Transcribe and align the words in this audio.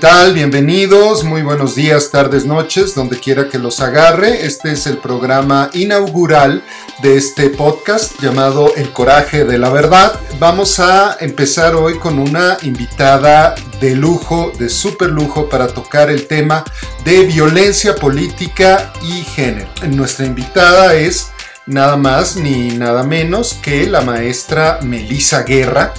tal? 0.00 0.32
Bienvenidos, 0.32 1.24
muy 1.24 1.42
buenos 1.42 1.74
días, 1.74 2.10
tardes, 2.10 2.46
noches, 2.46 2.94
donde 2.94 3.20
quiera 3.20 3.50
que 3.50 3.58
los 3.58 3.80
agarre. 3.80 4.46
Este 4.46 4.72
es 4.72 4.86
el 4.86 4.96
programa 4.96 5.68
inaugural 5.74 6.64
de 7.02 7.18
este 7.18 7.50
podcast 7.50 8.18
llamado 8.18 8.74
El 8.76 8.94
Coraje 8.94 9.44
de 9.44 9.58
la 9.58 9.68
Verdad. 9.68 10.18
Vamos 10.38 10.80
a 10.80 11.18
empezar 11.20 11.74
hoy 11.74 11.98
con 11.98 12.18
una 12.18 12.56
invitada 12.62 13.54
de 13.78 13.94
lujo, 13.94 14.52
de 14.58 14.70
super 14.70 15.10
lujo, 15.10 15.50
para 15.50 15.66
tocar 15.66 16.08
el 16.08 16.26
tema 16.26 16.64
de 17.04 17.26
violencia 17.26 17.94
política 17.94 18.94
y 19.02 19.22
género. 19.22 19.68
Nuestra 19.86 20.24
invitada 20.24 20.94
es 20.94 21.30
nada 21.66 21.98
más 21.98 22.36
ni 22.36 22.70
nada 22.70 23.02
menos 23.02 23.52
que 23.60 23.86
la 23.86 24.00
maestra 24.00 24.78
Melisa 24.80 25.42
Guerra, 25.42 25.92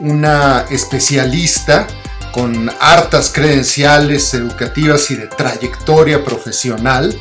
una 0.00 0.66
especialista 0.68 1.86
con 2.36 2.70
hartas 2.80 3.32
credenciales 3.34 4.34
educativas 4.34 5.10
y 5.10 5.16
de 5.16 5.26
trayectoria 5.26 6.22
profesional 6.22 7.18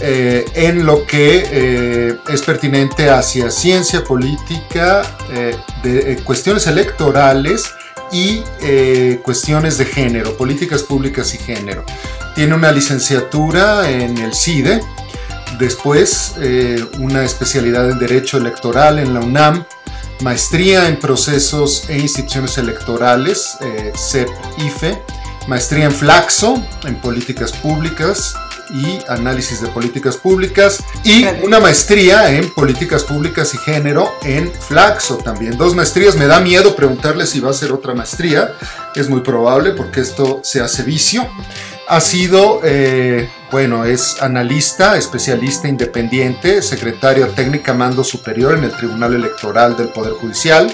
eh, 0.00 0.44
en 0.52 0.84
lo 0.84 1.06
que 1.06 1.44
eh, 1.48 2.16
es 2.28 2.42
pertinente 2.42 3.08
hacia 3.08 3.52
ciencia 3.52 4.02
política, 4.02 5.02
eh, 5.30 5.56
de 5.84 6.16
cuestiones 6.24 6.66
electorales 6.66 7.72
y 8.10 8.40
cuestiones 9.22 9.78
de 9.78 9.84
género, 9.84 10.36
políticas 10.36 10.82
públicas 10.82 11.34
y 11.34 11.38
género. 11.38 11.84
Tiene 12.34 12.54
una 12.54 12.72
licenciatura 12.72 13.88
en 13.88 14.18
el 14.18 14.34
CIDE, 14.34 14.80
después 15.58 16.34
una 16.98 17.22
especialidad 17.22 17.90
en 17.90 17.98
Derecho 17.98 18.38
Electoral 18.38 18.98
en 18.98 19.12
la 19.12 19.20
UNAM, 19.20 19.66
maestría 20.20 20.88
en 20.88 20.98
procesos 20.98 21.84
e 21.88 21.98
instituciones 21.98 22.58
electorales, 22.58 23.56
eh, 23.60 23.92
CEP-IFE, 23.96 25.02
maestría 25.46 25.86
en 25.86 25.92
Flaxo, 25.92 26.62
en 26.84 26.96
políticas 27.00 27.52
públicas 27.52 28.34
y 28.70 28.98
análisis 29.08 29.62
de 29.62 29.68
políticas 29.68 30.16
públicas, 30.16 30.84
y 31.04 31.24
una 31.42 31.58
maestría 31.58 32.30
en 32.30 32.50
políticas 32.50 33.02
públicas 33.04 33.54
y 33.54 33.58
género 33.58 34.12
en 34.22 34.52
Flaxo 34.52 35.16
también. 35.16 35.56
Dos 35.56 35.74
maestrías, 35.74 36.16
me 36.16 36.26
da 36.26 36.40
miedo 36.40 36.76
preguntarle 36.76 37.26
si 37.26 37.40
va 37.40 37.50
a 37.50 37.54
ser 37.54 37.72
otra 37.72 37.94
maestría, 37.94 38.54
es 38.94 39.08
muy 39.08 39.20
probable 39.20 39.72
porque 39.72 40.00
esto 40.00 40.40
se 40.44 40.60
hace 40.60 40.82
vicio. 40.82 41.26
Ha 41.88 42.00
sido, 42.00 42.60
eh, 42.62 43.30
bueno, 43.50 43.84
es 43.84 44.20
analista, 44.20 44.96
especialista 44.98 45.68
independiente, 45.68 46.60
secretaria 46.60 47.28
técnica 47.28 47.72
mando 47.72 48.04
superior 48.04 48.54
en 48.54 48.64
el 48.64 48.72
Tribunal 48.72 49.14
Electoral 49.14 49.74
del 49.76 49.88
Poder 49.88 50.12
Judicial, 50.12 50.70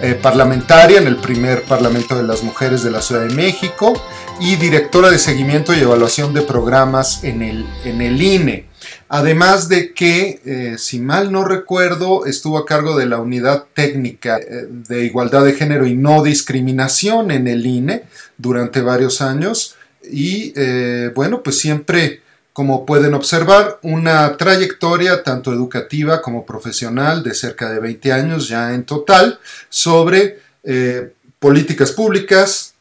eh, 0.00 0.18
parlamentaria 0.20 0.98
en 0.98 1.06
el 1.06 1.16
primer 1.16 1.62
Parlamento 1.62 2.16
de 2.16 2.24
las 2.24 2.42
Mujeres 2.42 2.82
de 2.82 2.90
la 2.90 3.02
Ciudad 3.02 3.26
de 3.26 3.34
México 3.34 4.02
y 4.40 4.56
directora 4.56 5.10
de 5.10 5.18
seguimiento 5.18 5.72
y 5.74 5.80
evaluación 5.80 6.34
de 6.34 6.42
programas 6.42 7.22
en 7.22 7.42
el, 7.42 7.66
en 7.84 8.00
el 8.00 8.20
INE. 8.20 8.66
Además 9.08 9.68
de 9.68 9.92
que, 9.92 10.40
eh, 10.44 10.76
si 10.78 10.98
mal 10.98 11.30
no 11.30 11.44
recuerdo, 11.44 12.26
estuvo 12.26 12.58
a 12.58 12.66
cargo 12.66 12.96
de 12.96 13.06
la 13.06 13.18
unidad 13.18 13.66
técnica 13.74 14.38
de 14.38 15.04
igualdad 15.04 15.44
de 15.44 15.54
género 15.54 15.86
y 15.86 15.94
no 15.94 16.22
discriminación 16.22 17.30
en 17.30 17.46
el 17.46 17.64
INE 17.64 18.04
durante 18.38 18.80
varios 18.80 19.20
años 19.20 19.77
y 20.10 20.52
eh, 20.56 21.10
bueno, 21.14 21.42
pues 21.42 21.58
siempre, 21.58 22.22
como 22.52 22.86
pueden 22.86 23.14
observar, 23.14 23.78
una 23.82 24.36
trayectoria 24.36 25.22
tanto 25.22 25.52
educativa 25.52 26.22
como 26.22 26.44
profesional 26.44 27.22
de 27.22 27.34
cerca 27.34 27.70
de 27.70 27.80
20 27.80 28.12
años 28.12 28.48
ya 28.48 28.74
en 28.74 28.84
total 28.84 29.38
sobre 29.68 30.40
eh, 30.64 31.12
políticas 31.38 31.92
públicas, 31.92 32.74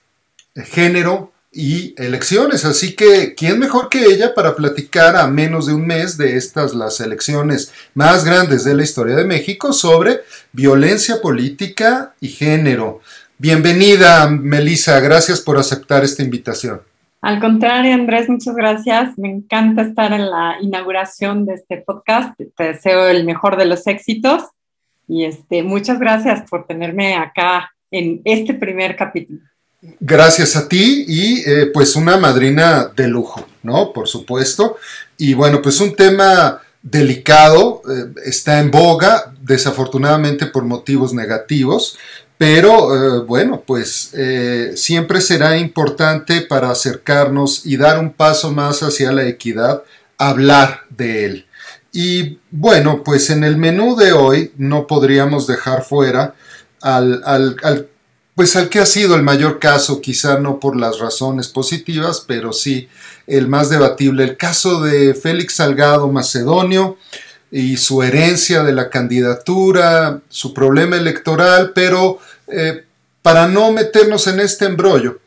género 0.55 1.31
y 1.51 1.95
elecciones. 1.97 2.65
Así 2.65 2.95
que, 2.95 3.33
¿quién 3.35 3.59
mejor 3.59 3.89
que 3.89 4.05
ella 4.05 4.33
para 4.33 4.55
platicar 4.55 5.15
a 5.15 5.27
menos 5.27 5.67
de 5.67 5.73
un 5.73 5.87
mes 5.87 6.17
de 6.17 6.37
estas 6.37 6.73
las 6.73 6.99
elecciones 6.99 7.71
más 7.93 8.25
grandes 8.25 8.63
de 8.63 8.75
la 8.75 8.83
historia 8.83 9.15
de 9.15 9.25
México 9.25 9.73
sobre 9.73 10.21
violencia 10.51 11.21
política 11.21 12.13
y 12.19 12.29
género? 12.29 13.01
Bienvenida, 13.39 14.27
Melissa, 14.27 14.99
gracias 14.99 15.41
por 15.41 15.57
aceptar 15.57 16.03
esta 16.03 16.23
invitación. 16.23 16.81
Al 17.21 17.39
contrario, 17.39 17.93
Andrés, 17.93 18.29
muchas 18.29 18.55
gracias. 18.55 19.17
Me 19.17 19.29
encanta 19.29 19.81
estar 19.81 20.13
en 20.13 20.29
la 20.29 20.57
inauguración 20.61 21.45
de 21.45 21.55
este 21.55 21.77
podcast. 21.77 22.39
Te 22.55 22.63
deseo 22.63 23.07
el 23.07 23.25
mejor 23.25 23.57
de 23.57 23.65
los 23.65 23.87
éxitos 23.87 24.43
y 25.07 25.25
este, 25.25 25.63
muchas 25.63 25.99
gracias 25.99 26.47
por 26.49 26.67
tenerme 26.67 27.15
acá 27.15 27.71
en 27.89 28.21
este 28.23 28.53
primer 28.53 28.95
capítulo. 28.95 29.39
Gracias 29.99 30.55
a 30.55 30.67
ti 30.67 31.05
y 31.07 31.49
eh, 31.49 31.67
pues 31.73 31.95
una 31.95 32.17
madrina 32.17 32.91
de 32.95 33.07
lujo, 33.07 33.47
¿no? 33.63 33.93
Por 33.93 34.07
supuesto. 34.07 34.77
Y 35.17 35.33
bueno, 35.33 35.61
pues 35.61 35.79
un 35.79 35.95
tema 35.95 36.61
delicado, 36.81 37.81
eh, 37.89 38.13
está 38.25 38.59
en 38.59 38.71
boga, 38.71 39.33
desafortunadamente 39.41 40.45
por 40.47 40.63
motivos 40.63 41.13
negativos, 41.13 41.97
pero 42.37 43.21
eh, 43.21 43.23
bueno, 43.25 43.63
pues 43.65 44.11
eh, 44.13 44.73
siempre 44.75 45.21
será 45.21 45.57
importante 45.57 46.41
para 46.41 46.69
acercarnos 46.69 47.65
y 47.65 47.77
dar 47.77 47.99
un 47.99 48.13
paso 48.13 48.51
más 48.51 48.83
hacia 48.83 49.11
la 49.11 49.27
equidad, 49.27 49.83
hablar 50.17 50.81
de 50.89 51.25
él. 51.25 51.45
Y 51.91 52.37
bueno, 52.51 53.03
pues 53.03 53.31
en 53.31 53.43
el 53.43 53.57
menú 53.57 53.95
de 53.95 54.13
hoy 54.13 54.51
no 54.57 54.85
podríamos 54.85 55.47
dejar 55.47 55.83
fuera 55.83 56.35
al, 56.79 57.23
al, 57.25 57.87
pues 58.35 58.55
al 58.55 58.69
que 58.69 58.79
ha 58.79 58.85
sido 58.85 59.15
el 59.15 59.23
mayor 59.23 59.57
caso, 59.57 59.99
quizá 59.99 60.37
no 60.39 60.59
por 60.59 60.77
las 60.77 60.99
razones 60.99 61.47
positivas, 61.47 62.23
pero 62.27 62.53
sí 62.53 62.87
el 63.25 63.47
más 63.47 63.71
debatible, 63.71 64.23
el 64.23 64.37
caso 64.37 64.81
de 64.81 65.15
Félix 65.15 65.55
Salgado 65.55 66.07
Macedonio, 66.11 66.97
y 67.51 67.77
su 67.77 68.03
herencia 68.03 68.63
de 68.63 68.73
la 68.73 68.89
candidatura, 68.89 70.19
su 70.29 70.53
problema 70.53 70.97
electoral, 70.97 71.71
pero 71.73 72.19
eh, 72.47 72.83
para 73.21 73.47
no 73.47 73.71
meternos 73.71 74.27
en 74.27 74.39
este 74.39 74.65
embrollo, 74.65 75.19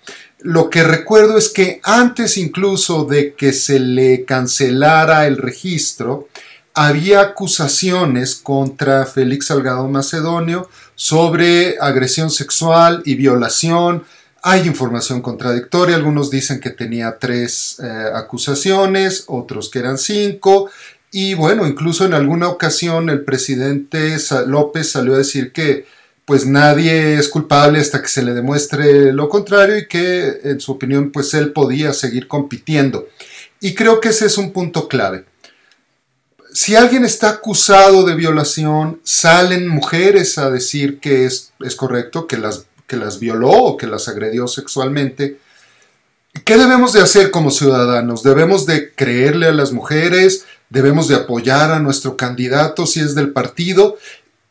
lo 0.42 0.70
que 0.70 0.82
recuerdo 0.82 1.36
es 1.36 1.50
que 1.50 1.80
antes 1.82 2.38
incluso 2.38 3.04
de 3.04 3.34
que 3.34 3.52
se 3.52 3.78
le 3.78 4.24
cancelara 4.24 5.26
el 5.26 5.36
registro, 5.36 6.28
había 6.74 7.20
acusaciones 7.20 8.36
contra 8.36 9.04
Félix 9.04 9.46
Salgado 9.46 9.86
Macedonio 9.88 10.68
sobre 10.94 11.76
agresión 11.80 12.30
sexual 12.30 13.02
y 13.04 13.16
violación. 13.16 14.04
Hay 14.42 14.66
información 14.66 15.20
contradictoria, 15.20 15.96
algunos 15.96 16.30
dicen 16.30 16.60
que 16.60 16.70
tenía 16.70 17.18
tres 17.18 17.78
eh, 17.82 18.10
acusaciones, 18.14 19.24
otros 19.26 19.68
que 19.68 19.80
eran 19.80 19.98
cinco, 19.98 20.70
y 21.12 21.34
bueno, 21.34 21.66
incluso 21.66 22.04
en 22.04 22.14
alguna 22.14 22.48
ocasión 22.48 23.10
el 23.10 23.24
presidente 23.24 24.16
López 24.46 24.90
salió 24.90 25.14
a 25.14 25.18
decir 25.18 25.52
que 25.52 25.86
pues 26.24 26.46
nadie 26.46 27.18
es 27.18 27.28
culpable 27.28 27.80
hasta 27.80 28.00
que 28.00 28.08
se 28.08 28.22
le 28.22 28.32
demuestre 28.32 29.12
lo 29.12 29.28
contrario 29.28 29.76
y 29.78 29.88
que 29.88 30.40
en 30.44 30.60
su 30.60 30.72
opinión 30.72 31.10
pues 31.10 31.34
él 31.34 31.52
podía 31.52 31.92
seguir 31.92 32.28
compitiendo. 32.28 33.08
Y 33.60 33.74
creo 33.74 34.00
que 34.00 34.10
ese 34.10 34.26
es 34.26 34.38
un 34.38 34.52
punto 34.52 34.86
clave. 34.86 35.24
Si 36.52 36.76
alguien 36.76 37.04
está 37.04 37.30
acusado 37.30 38.04
de 38.04 38.14
violación, 38.14 39.00
salen 39.02 39.66
mujeres 39.66 40.38
a 40.38 40.50
decir 40.50 41.00
que 41.00 41.26
es, 41.26 41.52
es 41.58 41.74
correcto, 41.74 42.28
que 42.28 42.38
las, 42.38 42.66
que 42.86 42.96
las 42.96 43.18
violó 43.18 43.50
o 43.50 43.76
que 43.76 43.88
las 43.88 44.08
agredió 44.08 44.46
sexualmente. 44.46 45.38
¿Qué 46.44 46.56
debemos 46.56 46.92
de 46.92 47.00
hacer 47.00 47.32
como 47.32 47.50
ciudadanos? 47.50 48.22
¿Debemos 48.22 48.66
de 48.66 48.94
creerle 48.94 49.46
a 49.46 49.52
las 49.52 49.72
mujeres? 49.72 50.46
Debemos 50.70 51.08
de 51.08 51.16
apoyar 51.16 51.70
a 51.70 51.80
nuestro 51.80 52.16
candidato 52.16 52.86
si 52.86 53.00
es 53.00 53.14
del 53.14 53.32
partido 53.32 53.98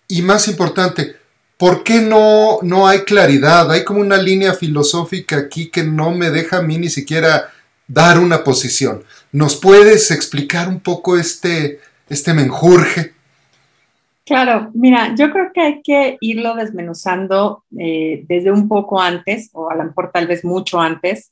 y 0.07 0.21
más 0.21 0.48
importante, 0.48 1.16
¿por 1.57 1.83
qué 1.83 2.01
no, 2.01 2.60
no 2.62 2.88
hay 2.88 3.00
claridad? 3.00 3.71
Hay 3.71 3.83
como 3.83 4.01
una 4.01 4.18
línea 4.18 4.54
filosófica 4.54 5.38
aquí 5.38 5.69
que 5.69 5.83
no 5.83 6.12
me 6.12 6.30
deja 6.30 6.57
a 6.57 6.62
mí 6.62 6.77
ni 6.77 6.89
siquiera 6.89 7.51
dar 7.88 8.19
una 8.19 8.44
posición. 8.44 9.04
¿Nos 9.31 9.56
puedes 9.56 10.12
explicar 10.12 10.68
un 10.68 10.80
poco 10.80 11.18
este, 11.18 11.80
este 12.10 12.33
menjurje? 12.33 13.13
Claro, 14.25 14.69
mira, 14.74 15.16
yo 15.16 15.31
creo 15.31 15.51
que 15.54 15.62
hay 15.62 15.81
que 15.81 16.18
irlo 16.21 16.56
desmenuzando 16.56 17.63
eh, 17.77 18.25
desde 18.27 18.51
un 18.51 18.68
poco 18.68 19.01
antes, 19.01 19.50
o 19.54 19.69
a 19.69 19.75
lo 19.75 19.86
mejor 19.86 20.12
tal 20.12 20.27
vez 20.27 20.45
mucho 20.45 20.80
antes, 20.80 21.31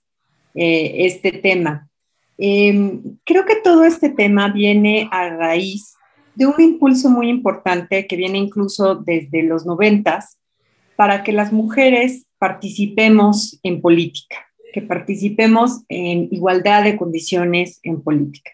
eh, 0.55 1.05
este 1.05 1.31
tema. 1.31 1.86
Em, 2.37 3.01
creo 3.23 3.45
que 3.45 3.55
todo 3.55 3.83
este 3.83 4.09
tema 4.09 4.49
viene 4.49 5.09
a 5.11 5.29
raíz 5.29 5.95
de 6.35 6.45
un 6.45 6.59
impulso 6.59 7.09
muy 7.09 7.29
importante 7.29 8.05
que 8.05 8.15
viene 8.15 8.37
incluso 8.37 8.95
desde 8.95 9.41
los 9.41 9.65
noventas 9.65 10.37
para 10.95 11.23
que 11.23 11.31
las 11.31 11.51
mujeres 11.51 12.27
participemos 12.37 13.59
en 13.63 13.81
política, 13.81 14.37
que 14.71 14.81
participemos 14.81 15.81
en 15.89 16.27
igualdad 16.31 16.83
de 16.83 16.95
condiciones 16.95 17.79
en 17.81 18.01
política. 18.01 18.51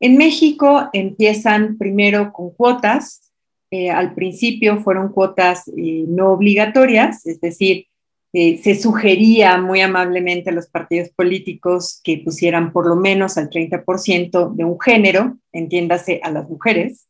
En 0.00 0.16
México 0.16 0.88
empiezan 0.92 1.78
primero 1.78 2.32
con 2.32 2.50
cuotas, 2.50 3.32
eh, 3.70 3.90
al 3.90 4.14
principio 4.14 4.78
fueron 4.78 5.10
cuotas 5.10 5.68
eh, 5.68 6.04
no 6.08 6.32
obligatorias, 6.32 7.24
es 7.26 7.40
decir, 7.40 7.86
eh, 8.36 8.60
se 8.60 8.74
sugería 8.74 9.58
muy 9.58 9.80
amablemente 9.80 10.50
a 10.50 10.52
los 10.52 10.66
partidos 10.66 11.08
políticos 11.10 12.00
que 12.02 12.18
pusieran 12.18 12.72
por 12.72 12.84
lo 12.84 12.96
menos 12.96 13.38
al 13.38 13.48
30% 13.48 14.52
de 14.56 14.64
un 14.64 14.80
género, 14.80 15.38
entiéndase 15.52 16.20
a 16.20 16.32
las 16.32 16.48
mujeres. 16.48 17.06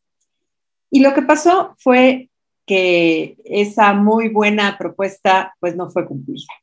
Y 0.91 0.99
lo 0.99 1.15
que 1.15 1.23
pasó 1.23 1.73
fue 1.79 2.29
que 2.67 3.37
esa 3.43 3.93
muy 3.93 4.29
buena 4.29 4.77
propuesta 4.77 5.55
pues 5.59 5.75
no 5.75 5.89
fue 5.89 6.05
cumplida. 6.05 6.53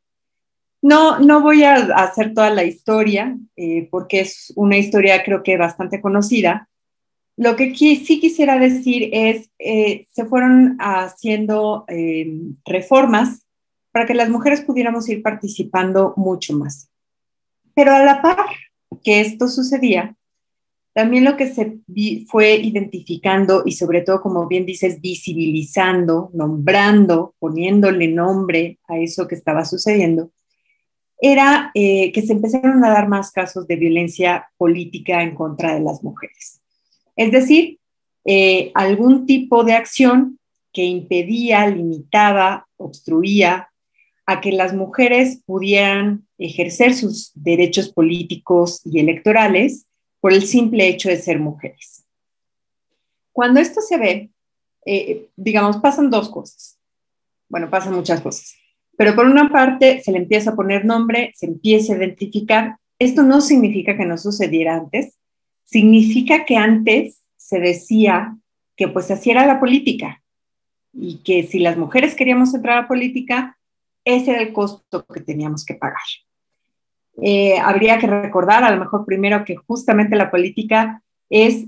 No, 0.81 1.19
no 1.19 1.41
voy 1.41 1.65
a 1.65 1.75
hacer 1.97 2.33
toda 2.33 2.51
la 2.51 2.63
historia 2.63 3.37
eh, 3.57 3.89
porque 3.91 4.21
es 4.21 4.53
una 4.55 4.79
historia 4.79 5.25
creo 5.25 5.43
que 5.43 5.57
bastante 5.57 6.01
conocida. 6.01 6.69
Lo 7.37 7.57
que 7.57 7.75
sí 7.75 8.21
quisiera 8.21 8.61
decir 8.61 9.11
es, 9.13 9.51
eh, 9.59 10.07
se 10.13 10.25
fueron 10.25 10.77
haciendo 10.79 11.85
reformas 12.65 13.42
para 13.93 14.07
que 14.07 14.15
las 14.15 14.31
mujeres 14.31 14.63
pudiéramos 14.63 15.09
ir 15.09 15.23
participando 15.23 16.15
mucho 16.17 16.57
más. 16.57 16.91
Pero 17.75 17.93
a 17.93 18.03
la 18.03 18.21
par 18.21 18.47
que 19.05 19.21
esto 19.21 19.49
sucedía, 19.49 20.17
también 20.95 21.25
lo 21.25 21.37
que 21.37 21.47
se 21.47 21.79
fue 22.27 22.55
identificando 22.57 23.63
y 23.65 23.73
sobre 23.73 24.03
todo, 24.03 24.21
como 24.21 24.47
bien 24.47 24.67
dices, 24.67 25.01
visibilizando, 25.01 26.31
nombrando, 26.35 27.35
poniéndole 27.39 28.09
nombre 28.09 28.79
a 28.89 28.99
eso 28.99 29.27
que 29.27 29.35
estaba 29.35 29.65
sucediendo, 29.65 30.31
era 31.19 31.71
eh, 31.75 32.13
que 32.13 32.21
se 32.21 32.33
empezaron 32.33 32.85
a 32.85 32.91
dar 32.91 33.09
más 33.09 33.31
casos 33.31 33.67
de 33.67 33.77
violencia 33.77 34.51
política 34.59 35.23
en 35.23 35.35
contra 35.35 35.75
de 35.75 35.81
las 35.81 36.03
mujeres. 36.03 36.61
Es 37.17 37.31
decir, 37.31 37.79
eh, 38.25 38.71
algún 38.75 39.25
tipo 39.25 39.65
de 39.65 39.75
acción 39.75 40.39
que 40.73 40.85
impedía, 40.85 41.67
limitaba, 41.69 42.67
obstruía 42.77 43.72
a 44.27 44.41
que 44.41 44.53
las 44.53 44.75
mujeres 44.75 45.43
pudieran 45.45 46.27
ejercer 46.39 46.95
sus 46.95 47.33
derechos 47.35 47.89
políticos 47.89 48.81
y 48.85 49.01
electorales 49.01 49.87
por 50.21 50.33
el 50.33 50.43
simple 50.43 50.89
hecho 50.89 51.09
de 51.09 51.17
ser 51.17 51.41
mujeres. 51.41 52.05
Cuando 53.33 53.61
esto 53.61 53.81
se 53.81 53.97
ve, 53.99 54.31
eh, 54.87 55.29
digamos, 55.37 55.79
pasan 55.79 56.11
dos 56.11 56.29
cosas. 56.29 56.79
Bueno, 57.49 57.69
pasan 57.71 57.95
muchas 57.95 58.21
cosas. 58.21 58.55
Pero 58.97 59.15
por 59.15 59.27
una 59.27 59.51
parte 59.51 60.03
se 60.03 60.13
le 60.13 60.19
empieza 60.19 60.51
a 60.51 60.57
poner 60.57 60.85
nombre, 60.85 61.33
se 61.35 61.47
empieza 61.47 61.93
a 61.93 61.97
identificar. 61.97 62.77
Esto 62.99 63.23
no 63.23 63.41
significa 63.41 63.97
que 63.97 64.05
no 64.05 64.17
sucediera 64.19 64.77
antes, 64.77 65.19
significa 65.65 66.45
que 66.45 66.57
antes 66.57 67.23
se 67.37 67.59
decía 67.59 68.37
que 68.77 68.89
pues 68.89 69.11
así 69.11 69.31
era 69.31 69.47
la 69.47 69.59
política 69.59 70.23
y 70.93 71.17
que 71.19 71.43
si 71.45 71.59
las 71.59 71.77
mujeres 71.77 72.15
queríamos 72.15 72.55
entrar 72.55 72.79
a 72.79 72.83
la 72.83 72.89
política, 72.89 73.59
ese 74.05 74.33
era 74.33 74.43
el 74.43 74.53
costo 74.53 75.05
que 75.07 75.21
teníamos 75.21 75.65
que 75.65 75.75
pagar. 75.75 76.03
Eh, 77.21 77.59
habría 77.59 77.99
que 77.99 78.07
recordar, 78.07 78.65
a 78.65 78.71
lo 78.71 78.81
mejor 78.81 79.05
primero, 79.05 79.45
que 79.45 79.57
justamente 79.57 80.17
la 80.17 80.31
política 80.31 81.03
es 81.29 81.67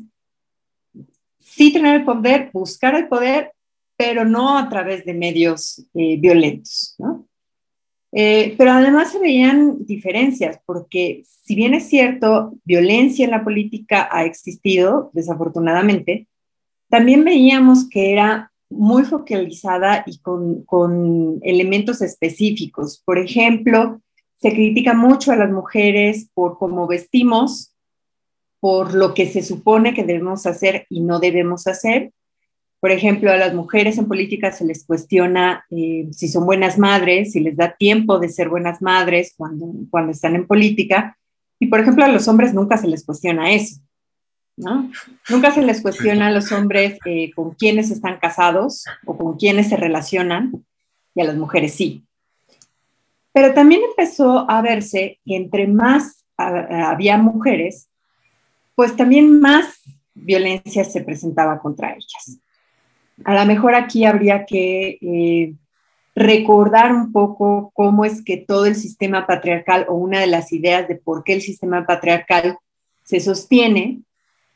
sí 1.39 1.73
tener 1.73 1.97
el 1.97 2.05
poder, 2.05 2.51
buscar 2.53 2.95
el 2.95 3.09
poder, 3.09 3.53
pero 3.97 4.25
no 4.25 4.59
a 4.59 4.69
través 4.69 5.05
de 5.05 5.15
medios 5.15 5.85
eh, 5.95 6.17
violentos. 6.19 6.97
Eh, 8.11 8.55
pero 8.57 8.73
además 8.73 9.13
se 9.13 9.19
veían 9.19 9.85
diferencias, 9.85 10.59
porque 10.65 11.23
si 11.25 11.55
bien 11.55 11.75
es 11.75 11.89
cierto, 11.89 12.55
violencia 12.65 13.25
en 13.25 13.33
la 13.33 13.45
política 13.45 14.09
ha 14.11 14.25
existido, 14.25 15.11
desafortunadamente, 15.13 16.29
también 16.89 17.25
veíamos 17.25 17.89
que 17.89 18.13
era 18.13 18.53
muy 18.77 19.05
focalizada 19.05 20.05
y 20.07 20.19
con, 20.19 21.41
elementos 21.43 22.03
específicos. 22.03 23.03
Por 23.05 23.19
ejemplo, 23.19 24.01
se 24.37 24.53
critica 24.53 24.95
mucho 24.95 25.33
a 25.33 25.37
las 25.37 25.51
mujeres 25.51 26.29
por 26.35 26.59
cómo 26.59 26.87
vestimos, 26.87 27.73
por 28.61 28.95
lo 28.95 29.15
que 29.15 29.27
se 29.27 29.43
supone 29.43 29.95
que 29.95 30.05
debemos 30.05 30.47
hacer 30.47 30.87
y 30.89 31.01
no 31.01 31.21
debemos 31.21 31.67
hacer. 31.67 32.13
Por 32.81 32.91
ejemplo, 32.91 33.31
a 33.31 33.37
las 33.37 33.55
mujeres 33.55 33.97
en 33.97 34.09
política 34.09 34.53
se 34.53 34.65
les 34.65 34.85
cuestiona 34.85 35.65
eh, 35.71 36.09
si 36.13 36.29
son 36.29 36.45
buenas 36.45 36.79
madres, 36.79 37.33
si 37.33 37.41
les 37.41 37.57
da 37.57 37.77
tiempo 37.77 38.19
de 38.19 38.29
ser 38.29 38.49
buenas 38.49 38.83
madres 38.83 39.35
cuando, 39.37 39.73
cuando 39.91 40.13
están 40.13 40.35
en 40.35 40.47
política. 40.47 41.17
Y, 41.59 41.67
por 41.67 41.81
ejemplo, 41.81 42.05
a 42.05 42.09
los 42.09 42.29
hombres 42.29 42.53
nunca 42.53 42.77
se 42.77 42.89
les 42.89 43.05
cuestiona 43.05 43.53
eso. 43.53 43.81
Nunca 44.57 45.51
se 45.53 45.63
les 45.63 45.83
cuestiona 45.83 46.29
a 46.29 46.31
los 46.31 46.53
hombres 46.53 46.99
eh, 47.05 47.33
con 47.35 47.55
quiénes 47.55 47.91
están 47.91 48.19
casados 48.19 48.85
o 49.05 49.17
con 49.17 49.37
quiénes 49.37 49.69
se 49.69 49.77
relacionan, 49.77 50.65
y 51.15 51.21
a 51.21 51.25
las 51.25 51.37
mujeres 51.37 51.75
sí. 51.75 52.05
Pero 53.33 53.53
también 53.53 53.83
empezó 53.89 54.49
a 54.49 54.63
verse 54.63 55.19
que 55.25 55.37
entre 55.37 55.67
más 55.67 56.25
había 56.37 57.17
mujeres, 57.17 57.89
pues 58.75 58.97
también 58.97 59.41
más 59.41 59.83
violencia 60.15 60.85
se 60.85 61.01
presentaba 61.01 61.61
contra 61.61 61.93
ellas. 61.93 62.39
A 63.25 63.35
lo 63.35 63.47
mejor 63.47 63.75
aquí 63.75 64.05
habría 64.05 64.45
que 64.45 64.99
eh, 65.01 65.55
recordar 66.15 66.93
un 66.93 67.13
poco 67.13 67.71
cómo 67.75 68.05
es 68.05 68.23
que 68.25 68.37
todo 68.37 68.67
el 68.67 68.75
sistema 68.75 69.27
patriarcal 69.27 69.87
o 69.89 69.95
una 69.95 70.21
de 70.21 70.27
las 70.27 70.53
ideas 70.53 70.89
de 70.89 70.97
por 70.97 71.23
qué 71.25 71.35
el 71.35 71.43
sistema 71.43 71.87
patriarcal 71.87 72.59
se 73.05 73.21
sostiene 73.21 74.01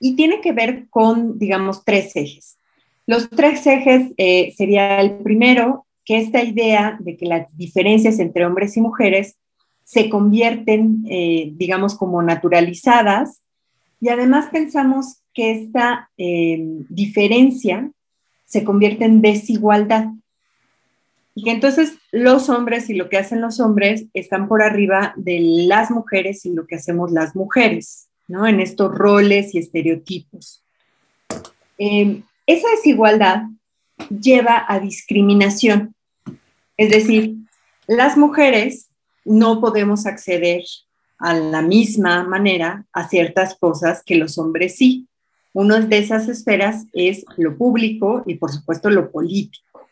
y 0.00 0.16
tiene 0.16 0.40
que 0.40 0.52
ver 0.52 0.86
con, 0.90 1.38
digamos, 1.38 1.84
tres 1.84 2.14
ejes. 2.16 2.58
Los 3.06 3.30
tres 3.30 3.66
ejes 3.66 4.12
eh, 4.16 4.52
sería 4.56 5.00
el 5.00 5.18
primero, 5.18 5.86
que 6.04 6.18
esta 6.18 6.42
idea 6.42 6.96
de 7.00 7.16
que 7.16 7.26
las 7.26 7.54
diferencias 7.56 8.18
entre 8.18 8.46
hombres 8.46 8.76
y 8.76 8.80
mujeres 8.80 9.36
se 9.84 10.08
convierten, 10.08 11.04
eh, 11.08 11.52
digamos, 11.54 11.96
como 11.96 12.22
naturalizadas, 12.22 13.42
y 14.00 14.08
además 14.10 14.48
pensamos 14.52 15.20
que 15.34 15.50
esta 15.50 16.10
eh, 16.16 16.58
diferencia 16.88 17.90
se 18.44 18.64
convierte 18.64 19.04
en 19.04 19.20
desigualdad. 19.20 20.08
Y 21.34 21.44
que 21.44 21.50
entonces 21.50 21.98
los 22.10 22.48
hombres 22.48 22.90
y 22.90 22.94
lo 22.94 23.08
que 23.08 23.18
hacen 23.18 23.40
los 23.40 23.60
hombres 23.60 24.06
están 24.12 24.48
por 24.48 24.62
arriba 24.62 25.12
de 25.16 25.40
las 25.40 25.90
mujeres 25.90 26.44
y 26.46 26.52
lo 26.52 26.66
que 26.66 26.76
hacemos 26.76 27.12
las 27.12 27.36
mujeres. 27.36 28.07
En 28.28 28.60
estos 28.60 28.94
roles 28.94 29.54
y 29.54 29.58
estereotipos. 29.58 30.62
Em, 31.79 32.22
esa 32.46 32.69
desigualdad 32.70 33.44
lleva 34.10 34.64
a 34.69 34.81
discriminación. 34.81 35.94
Es 36.76 36.91
decir, 36.91 37.36
las 37.86 38.19
mujeres 38.19 38.91
no 39.24 39.60
podemos 39.60 40.06
acceder 40.06 40.64
a 41.19 41.34
la 41.34 41.62
misma 41.62 42.22
manera 42.24 42.86
a 42.93 43.08
ciertas 43.08 43.56
cosas 43.58 44.03
que 44.05 44.17
los 44.17 44.38
hombres 44.38 44.76
sí. 44.76 45.08
Una 45.55 45.81
de 45.81 45.98
esas 45.98 46.29
esferas 46.29 46.86
es 46.93 47.24
lo 47.36 47.56
público 47.56 48.22
y 48.26 48.34
por 48.34 48.53
supuesto 48.53 48.91
lo 48.91 49.10
político. 49.10 49.88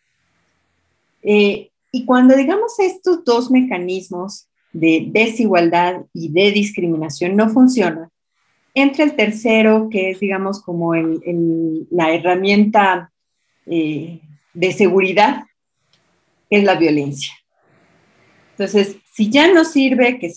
Eh, 1.22 1.70
y 1.90 2.04
cuando 2.04 2.36
digamos 2.36 2.78
estos 2.78 3.24
dos 3.24 3.50
mecanismos 3.50 4.46
de 4.72 5.08
desigualdad 5.10 6.02
y 6.12 6.28
de 6.28 6.52
discriminación 6.52 7.34
no 7.34 7.48
funcionan, 7.48 8.10
entre 8.76 9.04
el 9.04 9.16
tercero, 9.16 9.88
que 9.90 10.10
es, 10.10 10.20
digamos, 10.20 10.62
como 10.62 10.94
la 10.94 12.12
herramienta 12.12 13.10
eh, 13.64 14.20
de 14.52 14.72
seguridad, 14.72 15.44
es 16.50 16.62
la 16.62 16.74
violencia. 16.74 17.32
Entonces, 18.50 18.98
si 19.10 19.30
ya 19.30 19.50
no 19.52 19.64
sirve 19.64 20.18
que, 20.18 20.30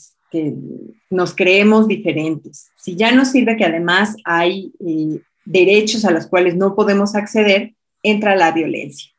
nos 1.09 1.35
creemos 1.35 1.87
diferentes, 1.87 2.69
si 2.77 2.95
ya 2.95 3.11
no 3.11 3.25
sirve 3.25 3.57
que 3.57 3.65
además 3.65 4.15
hay 4.23 4.71
eh, 4.79 5.19
derechos 5.43 6.05
a 6.05 6.11
los 6.11 6.27
cuales 6.27 6.55
no 6.55 6.75
podemos 6.75 7.15
acceder, 7.15 7.73
entra 8.03 8.37
la 8.37 8.53
violencia. 8.53 9.11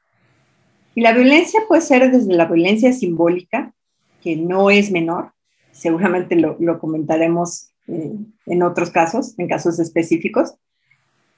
Y 0.94 1.02
la 1.02 1.12
violencia 1.12 1.60
puede 1.68 1.82
ser 1.82 2.10
desde 2.10 2.32
la 2.32 2.46
violencia 2.46 2.92
simbólica, 2.94 3.74
que 4.22 4.36
no 4.36 4.70
es 4.70 4.90
menor, 4.90 5.32
seguramente 5.72 6.36
lo 6.36 6.78
comentaremos 6.78 7.70
eh, 7.90 8.12
en 8.46 8.62
otros 8.62 8.90
casos, 8.90 9.34
en 9.38 9.48
casos 9.48 9.78
específicos. 9.78 10.54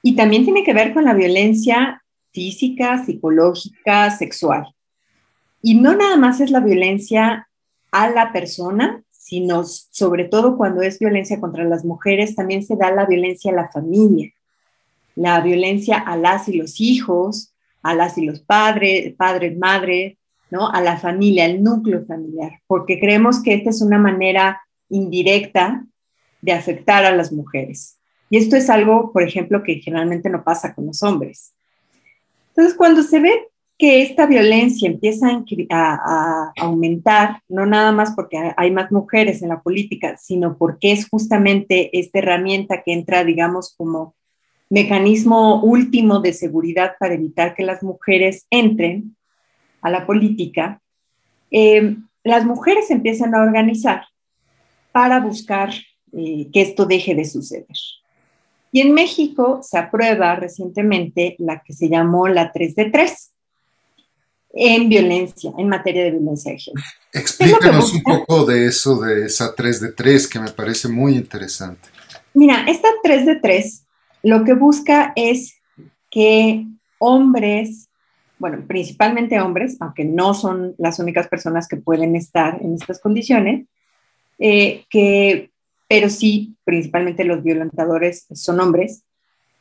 Y 0.01 0.15
también 0.15 0.43
tiene 0.43 0.63
que 0.63 0.73
ver 0.73 0.93
con 0.93 1.05
la 1.05 1.13
violencia 1.13 2.03
física, 2.31 3.03
psicológica, 3.05 4.09
sexual. 4.11 4.73
Y 5.61 5.75
no 5.75 5.95
nada 5.95 6.17
más 6.17 6.41
es 6.41 6.51
la 6.51 6.59
violencia 6.59 7.47
a 7.91 8.09
la 8.09 8.33
persona, 8.33 9.03
sino 9.11 9.63
sobre 9.63 10.25
todo 10.25 10.57
cuando 10.57 10.81
es 10.81 10.99
violencia 10.99 11.39
contra 11.39 11.63
las 11.63 11.85
mujeres, 11.85 12.35
también 12.35 12.63
se 12.63 12.75
da 12.75 12.91
la 12.91 13.05
violencia 13.05 13.51
a 13.51 13.55
la 13.55 13.69
familia, 13.69 14.31
la 15.15 15.39
violencia 15.39 15.97
a 15.97 16.17
las 16.17 16.49
y 16.49 16.57
los 16.57 16.81
hijos, 16.81 17.53
a 17.81 17.93
las 17.93 18.17
y 18.17 18.25
los 18.25 18.41
padres, 18.41 19.13
padres, 19.15 19.57
madres, 19.57 20.17
¿no? 20.49 20.69
A 20.69 20.81
la 20.81 20.97
familia, 20.97 21.45
al 21.45 21.63
núcleo 21.63 22.03
familiar, 22.05 22.59
porque 22.67 22.99
creemos 22.99 23.41
que 23.41 23.53
esta 23.53 23.69
es 23.69 23.81
una 23.81 23.97
manera 23.97 24.61
indirecta 24.89 25.85
de 26.43 26.51
afectar 26.51 27.05
a 27.05 27.15
las 27.15 27.31
mujeres. 27.31 27.97
Y 28.29 28.37
esto 28.37 28.57
es 28.57 28.69
algo, 28.69 29.11
por 29.13 29.23
ejemplo, 29.23 29.63
que 29.63 29.75
generalmente 29.75 30.29
no 30.29 30.43
pasa 30.43 30.75
con 30.75 30.85
los 30.85 31.01
hombres. 31.01 31.53
Entonces, 32.49 32.75
cuando 32.75 33.01
se 33.01 33.19
ve 33.21 33.47
que 33.77 34.01
esta 34.01 34.25
violencia 34.25 34.89
empieza 34.89 35.27
a, 35.69 36.51
aumentar, 36.57 37.41
no 37.47 37.65
nada 37.65 37.93
más 37.93 38.11
porque 38.13 38.53
hay 38.57 38.71
más 38.71 38.91
mujeres 38.91 39.41
en 39.41 39.49
la 39.49 39.61
política, 39.61 40.17
sino 40.17 40.57
porque 40.57 40.91
es 40.91 41.09
justamente 41.09 41.97
esta 41.97 42.19
herramienta 42.19 42.83
que 42.83 42.91
entra, 42.91 43.23
digamos, 43.23 43.73
como 43.77 44.15
mecanismo 44.69 45.61
último 45.63 46.19
de 46.19 46.33
seguridad 46.33 46.93
para 46.99 47.13
evitar 47.13 47.55
que 47.55 47.63
las 47.63 47.83
mujeres 47.83 48.47
entren 48.49 49.15
a 49.81 49.89
la 49.89 50.05
política, 50.05 50.81
eh, 51.51 51.95
las 52.23 52.45
mujeres 52.45 52.91
empiezan 52.91 53.33
a 53.33 53.43
organizar 53.43 54.05
para 54.91 55.19
buscar 55.19 55.71
eh, 56.15 56.47
que 56.51 56.61
esto 56.61 56.85
deje 56.85 57.15
de 57.15 57.25
suceder. 57.25 57.65
Y 58.71 58.81
en 58.81 58.93
México 58.93 59.59
se 59.61 59.77
aprueba 59.77 60.35
recientemente 60.35 61.35
la 61.39 61.61
que 61.61 61.73
se 61.73 61.89
llamó 61.89 62.27
la 62.27 62.51
3 62.51 62.75
de 62.75 62.85
3 62.89 63.31
en 64.55 64.89
violencia, 64.89 65.51
en 65.57 65.67
materia 65.67 66.03
de 66.03 66.11
violencia 66.11 66.51
de 66.51 66.59
género. 66.59 66.87
Explícanos 67.11 67.93
un 67.93 68.03
poco 68.03 68.45
de 68.45 68.67
eso, 68.67 68.99
de 68.99 69.25
esa 69.25 69.53
3 69.53 69.81
de 69.81 69.91
3, 69.91 70.27
que 70.27 70.39
me 70.39 70.51
parece 70.51 70.87
muy 70.87 71.15
interesante. 71.15 71.89
Mira, 72.33 72.65
esta 72.67 72.87
3 73.03 73.25
de 73.25 73.35
3 73.37 73.83
lo 74.23 74.43
que 74.43 74.53
busca 74.53 75.13
es 75.15 75.55
que 76.09 76.65
hombres, 76.97 77.89
bueno, 78.39 78.63
principalmente 78.67 79.39
hombres, 79.39 79.77
aunque 79.81 80.05
no 80.05 80.33
son 80.33 80.73
las 80.77 80.97
únicas 80.99 81.27
personas 81.27 81.67
que 81.67 81.77
pueden 81.77 82.15
estar 82.15 82.61
en 82.61 82.73
estas 82.75 82.99
condiciones, 82.99 83.65
eh, 84.39 84.85
que 84.89 85.51
pero 85.93 86.09
sí, 86.09 86.55
principalmente 86.63 87.23
los 87.23 87.43
violentadores 87.43 88.25
son 88.33 88.59
hombres, 88.59 89.03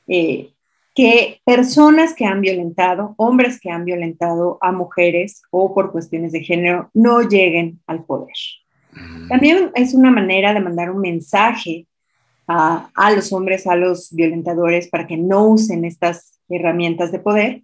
eh, 0.09 0.55
que 0.95 1.43
personas 1.45 2.15
que 2.15 2.25
han 2.25 2.41
violentado, 2.41 3.15
hombres 3.19 3.61
que 3.61 3.69
han 3.69 3.85
violentado 3.85 4.57
a 4.63 4.73
mujeres 4.73 5.43
o 5.51 5.75
por 5.75 5.93
cuestiones 5.93 6.33
de 6.33 6.43
género, 6.43 6.89
no 6.95 7.21
lleguen 7.21 7.83
al 7.87 8.07
poder. 8.07 8.33
Mm. 8.93 9.29
También 9.29 9.71
es 9.75 9.93
una 9.93 10.11
manera 10.11 10.55
de 10.55 10.61
mandar 10.61 10.91
un 10.91 11.03
mensaje 11.03 11.87
a, 12.49 13.13
los 13.15 13.31
hombres, 13.35 13.67
a 13.67 13.77
los 13.77 14.11
violentadores, 14.11 14.89
para 14.89 15.07
que 15.07 15.19
no 15.19 15.45
usen 15.45 15.85
estas 15.85 16.41
herramientas 16.49 17.13
de 17.13 17.19
poder 17.19 17.63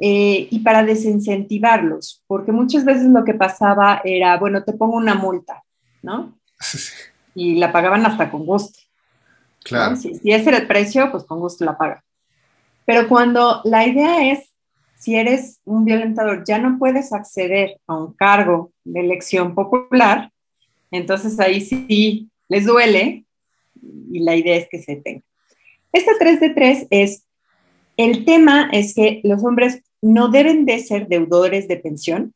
eh, 0.00 0.48
y 0.50 0.58
para 0.58 0.82
desincentivarlos, 0.82 2.24
porque 2.26 2.50
muchas 2.50 2.84
veces 2.84 3.04
lo 3.04 3.22
que 3.22 3.34
pasaba 3.34 4.00
era, 4.02 4.36
bueno, 4.38 4.64
te 4.64 4.72
pongo 4.72 4.96
una 4.96 5.14
multa, 5.14 5.62
¿no? 6.02 6.36
Sí 6.58 6.88
y 7.34 7.56
la 7.56 7.72
pagaban 7.72 8.04
hasta 8.06 8.30
con 8.30 8.46
gusto. 8.46 8.78
Claro. 9.62 9.96
Si, 9.96 10.20
ese 10.24 10.48
era 10.48 10.58
el 10.58 10.66
precio, 10.66 11.10
pues 11.10 11.24
con 11.24 11.40
gusto 11.40 11.64
la 11.64 11.76
paga. 11.76 12.02
Pero 12.84 13.08
cuando 13.08 13.60
la 13.64 13.86
idea 13.86 14.32
es, 14.32 14.50
si 14.98 15.14
eres 15.16 15.60
un 15.64 15.84
violentador, 15.84 16.44
ya 16.44 16.58
no 16.58 16.78
puedes 16.78 17.12
acceder 17.12 17.78
a 17.86 17.96
un 17.96 18.12
cargo 18.14 18.72
de 18.84 19.00
elección 19.00 19.54
popular, 19.54 20.30
entonces 20.90 21.38
ahí 21.40 21.60
sí 21.60 22.28
les 22.48 22.66
duele 22.66 23.24
y 24.10 24.20
la 24.20 24.36
idea 24.36 24.56
es 24.56 24.68
que 24.68 24.82
se 24.82 24.96
tenga. 24.96 25.22
Esta 25.92 26.12
3 26.18 26.40
de 26.40 26.50
3 26.50 26.86
es, 26.90 27.24
el 27.96 28.24
tema 28.24 28.68
es 28.72 28.94
que 28.94 29.20
los 29.24 29.42
hombres 29.44 29.82
no 30.00 30.28
deben 30.28 30.64
de 30.66 30.78
ser 30.78 31.08
deudores 31.08 31.68
de 31.68 31.76
pensión, 31.76 32.34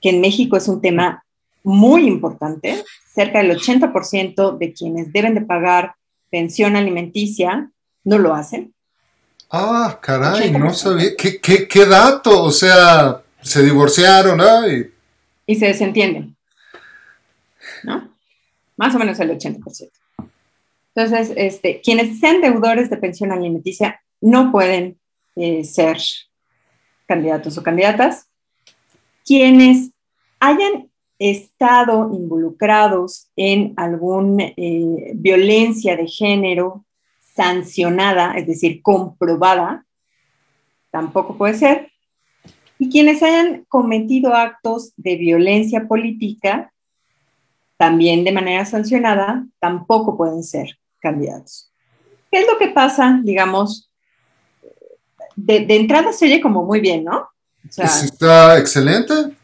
que 0.00 0.10
en 0.10 0.20
México 0.20 0.56
es 0.56 0.68
un 0.68 0.80
tema 0.80 1.24
muy 1.62 2.06
importante. 2.06 2.84
Cerca 3.16 3.38
del 3.38 3.58
80% 3.58 4.58
de 4.58 4.74
quienes 4.74 5.10
deben 5.10 5.34
de 5.34 5.40
pagar 5.40 5.94
pensión 6.30 6.76
alimenticia 6.76 7.70
no 8.04 8.18
lo 8.18 8.34
hacen. 8.34 8.74
Ah, 9.50 9.98
caray, 10.02 10.50
no 10.50 10.74
sabía. 10.74 11.16
¿Qué, 11.16 11.40
qué, 11.40 11.86
dato? 11.86 12.42
O 12.42 12.50
sea, 12.50 13.22
se 13.40 13.62
divorciaron, 13.62 14.38
Y... 14.70 14.90
y 15.50 15.54
se 15.56 15.68
desentienden. 15.68 16.36
¿No? 17.84 18.14
Más 18.76 18.94
o 18.94 18.98
menos 18.98 19.18
el 19.18 19.30
80%. 19.30 19.90
Entonces, 20.94 21.32
este, 21.38 21.80
quienes 21.80 22.20
sean 22.20 22.42
deudores 22.42 22.90
de 22.90 22.98
pensión 22.98 23.32
alimenticia 23.32 23.98
no 24.20 24.52
pueden 24.52 25.00
eh, 25.36 25.64
ser 25.64 25.96
candidatos 27.06 27.56
o 27.56 27.62
candidatas. 27.62 28.28
Quienes 29.24 29.92
hayan 30.38 30.90
estado 31.18 32.10
involucrados 32.12 33.28
en 33.36 33.72
alguna 33.76 34.44
eh, 34.56 35.12
violencia 35.14 35.96
de 35.96 36.06
género 36.06 36.84
sancionada, 37.20 38.36
es 38.36 38.46
decir, 38.46 38.82
comprobada, 38.82 39.86
tampoco 40.90 41.36
puede 41.36 41.54
ser. 41.54 41.92
Y 42.78 42.90
quienes 42.90 43.22
hayan 43.22 43.64
cometido 43.68 44.34
actos 44.34 44.92
de 44.96 45.16
violencia 45.16 45.86
política, 45.86 46.72
también 47.76 48.24
de 48.24 48.32
manera 48.32 48.64
sancionada, 48.64 49.46
tampoco 49.58 50.16
pueden 50.16 50.42
ser 50.42 50.78
candidatos. 50.98 51.70
¿Qué 52.30 52.40
es 52.40 52.46
lo 52.46 52.58
que 52.58 52.68
pasa, 52.68 53.20
digamos? 53.22 53.90
De, 55.36 55.66
entrada 55.68 56.12
se 56.12 56.26
oye 56.26 56.40
como 56.40 56.64
muy 56.64 56.80
bien, 56.80 57.04
¿no? 57.04 57.28
Pues 57.74 58.04
está 58.04 58.58
excelente. 58.58 59.36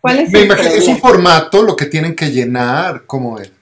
¿Cuál 0.00 0.20
es, 0.20 0.32
¿Es 0.32 0.88
un 0.88 0.98
formato 0.98 1.62
lo 1.62 1.76
que 1.76 1.86
tienen 1.86 2.16
que 2.16 2.30
llenar? 2.30 3.04
¿Cómo 3.06 3.38
es? 3.38 3.52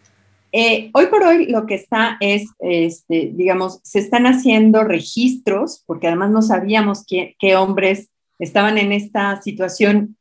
Eh, 0.50 0.90
hoy 0.94 1.06
por 1.06 1.22
hoy 1.24 1.46
lo 1.46 1.66
que 1.66 1.74
está 1.74 2.16
es, 2.20 2.48
este, 2.60 3.32
digamos, 3.34 3.80
se 3.82 3.98
están 3.98 4.26
haciendo 4.26 4.82
registros, 4.84 5.82
porque 5.84 6.06
además 6.06 6.30
no 6.30 6.40
sabíamos 6.40 7.04
qué, 7.06 7.56
hombres 7.56 8.10
estaban 8.38 8.78
en 8.78 8.92
esta 8.92 9.42
situación 9.42 10.16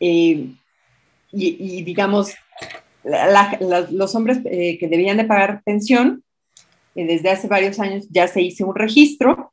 eh, 0.00 0.48
y, 1.30 1.82
digamos, 1.82 2.34
los 3.90 4.14
hombres 4.14 4.38
eh, 4.44 4.78
que 4.78 4.88
debían 4.88 5.18
de 5.18 5.24
pagar 5.24 5.62
pensión, 5.64 6.24
desde 6.94 7.30
hace 7.30 7.48
varios 7.48 7.80
años 7.80 8.06
ya 8.08 8.28
se 8.28 8.40
hizo 8.40 8.66
un 8.66 8.74
registro, 8.74 9.52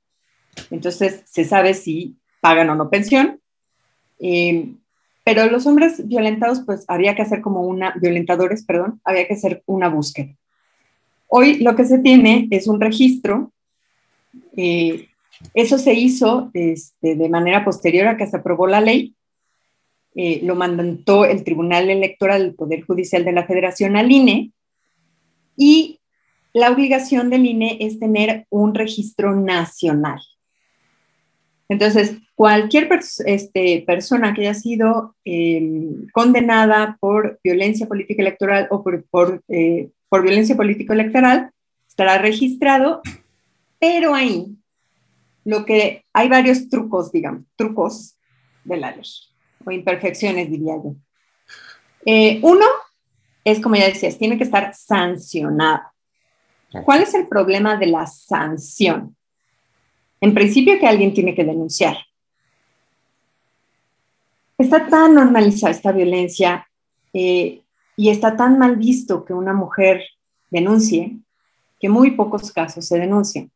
entonces 0.69 1.24
se 1.25 1.43
sabe 1.43 1.74
si 1.74 2.17
pagan 2.39 2.69
o 2.69 2.75
no 2.75 2.89
pensión. 2.89 3.39
Pero 5.33 5.50
los 5.50 5.65
hombres 5.65 6.05
violentados, 6.09 6.59
pues 6.65 6.83
había 6.89 7.15
que 7.15 7.21
hacer 7.21 7.39
como 7.39 7.61
una, 7.61 7.95
violentadores, 8.01 8.65
perdón, 8.65 9.00
había 9.05 9.25
que 9.27 9.35
hacer 9.35 9.63
una 9.65 9.88
búsqueda. 9.88 10.35
Hoy 11.27 11.59
lo 11.59 11.73
que 11.77 11.85
se 11.85 12.00
tiene 12.00 12.50
es 12.51 12.67
un 12.67 12.81
registro. 12.81 13.53
Eh, 14.57 15.07
eso 15.53 15.77
se 15.77 15.93
hizo 15.93 16.51
este, 16.53 17.15
de 17.15 17.29
manera 17.29 17.63
posterior 17.63 18.07
a 18.07 18.17
que 18.17 18.27
se 18.27 18.35
aprobó 18.35 18.67
la 18.67 18.81
ley. 18.81 19.15
Eh, 20.15 20.41
lo 20.43 20.55
mandó 20.55 21.23
el 21.23 21.45
Tribunal 21.45 21.89
Electoral 21.89 22.41
del 22.41 22.55
Poder 22.55 22.81
Judicial 22.81 23.23
de 23.23 23.31
la 23.31 23.47
Federación 23.47 23.95
al 23.95 24.11
INE. 24.11 24.51
Y 25.55 26.01
la 26.51 26.71
obligación 26.71 27.29
del 27.29 27.45
INE 27.45 27.77
es 27.79 28.00
tener 28.00 28.47
un 28.50 28.75
registro 28.75 29.33
nacional. 29.33 30.19
Entonces, 31.72 32.18
cualquier 32.36 32.90
este, 33.25 33.82
persona 33.88 34.34
que 34.34 34.42
haya 34.42 34.54
sido 34.54 35.16
em, 35.24 36.06
condenada 36.12 36.98
por 37.00 37.40
violencia 37.42 37.88
política 37.88 38.22
electoral 38.22 38.68
o 38.72 38.84
por, 38.84 39.42
eh, 39.48 39.90
por, 40.10 40.22
violencia 40.22 40.58
política 40.58 40.94
electoral 40.94 41.50
estará 41.88 42.18
registrado, 42.18 43.01
pero 43.80 44.13
ahí 44.13 44.48
lo 45.46 45.63
que 45.63 46.04
hay 46.12 46.28
varios 46.28 46.68
trucos, 46.68 47.10
digamos, 47.10 47.46
trucos 47.56 48.18
de 48.66 48.75
la 48.75 48.92
ley 48.92 49.10
o 49.66 49.72
imperfecciones, 49.72 50.51
diría 50.51 50.75
yo. 50.75 50.96
Eh, 52.06 52.42
uno 52.44 52.66
es, 53.46 53.62
como 53.62 53.78
ya 53.78 53.86
decías, 53.86 54.18
tiene 54.18 54.38
que 54.38 54.44
estar 54.44 54.75
sancionado. 54.75 55.84
¿Cuál 56.84 57.04
es 57.04 57.13
el 57.13 57.30
problema 57.30 57.78
de 57.78 57.86
la 57.86 58.06
sanción? 58.08 59.16
En 60.22 60.36
principio 60.36 60.80
que 60.80 60.88
alguien 60.88 61.13
tiene 61.13 61.34
que 61.34 61.44
denunciar. 61.44 61.98
Está 64.58 64.88
tan 64.88 65.16
normalizada 65.16 65.72
esta 65.72 65.92
violencia 65.92 66.68
eh, 67.12 67.63
y 67.98 68.10
está 68.10 68.38
tan 68.38 68.60
mal 68.60 68.75
visto 68.75 69.25
que 69.25 69.34
una 69.34 69.54
mujer 69.54 70.04
denuncie 70.51 71.18
que 71.80 71.90
muy 71.90 72.12
pocos 72.12 72.51
casos 72.51 72.86
se 72.86 73.00
denuncian. 73.00 73.51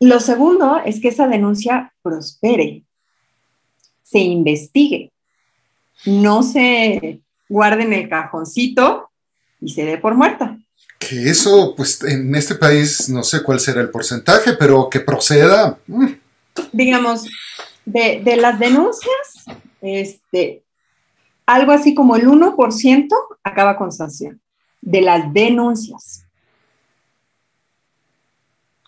Lo 0.00 0.20
segundo 0.20 0.78
es 0.78 1.00
que 1.00 1.08
esa 1.08 1.28
denuncia 1.28 1.92
prospere, 2.00 2.84
se 4.02 4.20
investigue, 4.20 5.12
no 6.06 6.42
se 6.42 7.20
guarde 7.48 7.82
en 7.82 7.92
el 7.92 8.08
cajoncito 8.08 9.10
y 9.60 9.70
se 9.70 9.84
dé 9.84 9.98
por 9.98 10.14
muerta 10.14 10.57
que 11.08 11.30
eso, 11.30 11.74
pues 11.74 12.02
en 12.04 12.34
este 12.34 12.54
país 12.54 13.08
no 13.08 13.22
sé 13.22 13.42
cuál 13.42 13.60
será 13.60 13.80
el 13.80 13.90
porcentaje, 13.90 14.52
pero 14.52 14.90
que 14.90 15.00
proceda. 15.00 15.78
Mm. 15.86 16.06
Digamos, 16.72 17.24
de, 17.86 18.36
las 18.36 18.58
denuncias, 18.58 19.46
este, 19.80 20.62
algo 21.46 21.72
así 21.72 21.94
como 21.94 22.16
el 22.16 22.26
1% 22.26 23.08
acaba 23.42 23.76
con 23.76 23.90
sanción, 23.90 24.40
de 24.82 25.00
las 25.00 25.32
denuncias. 25.32 26.24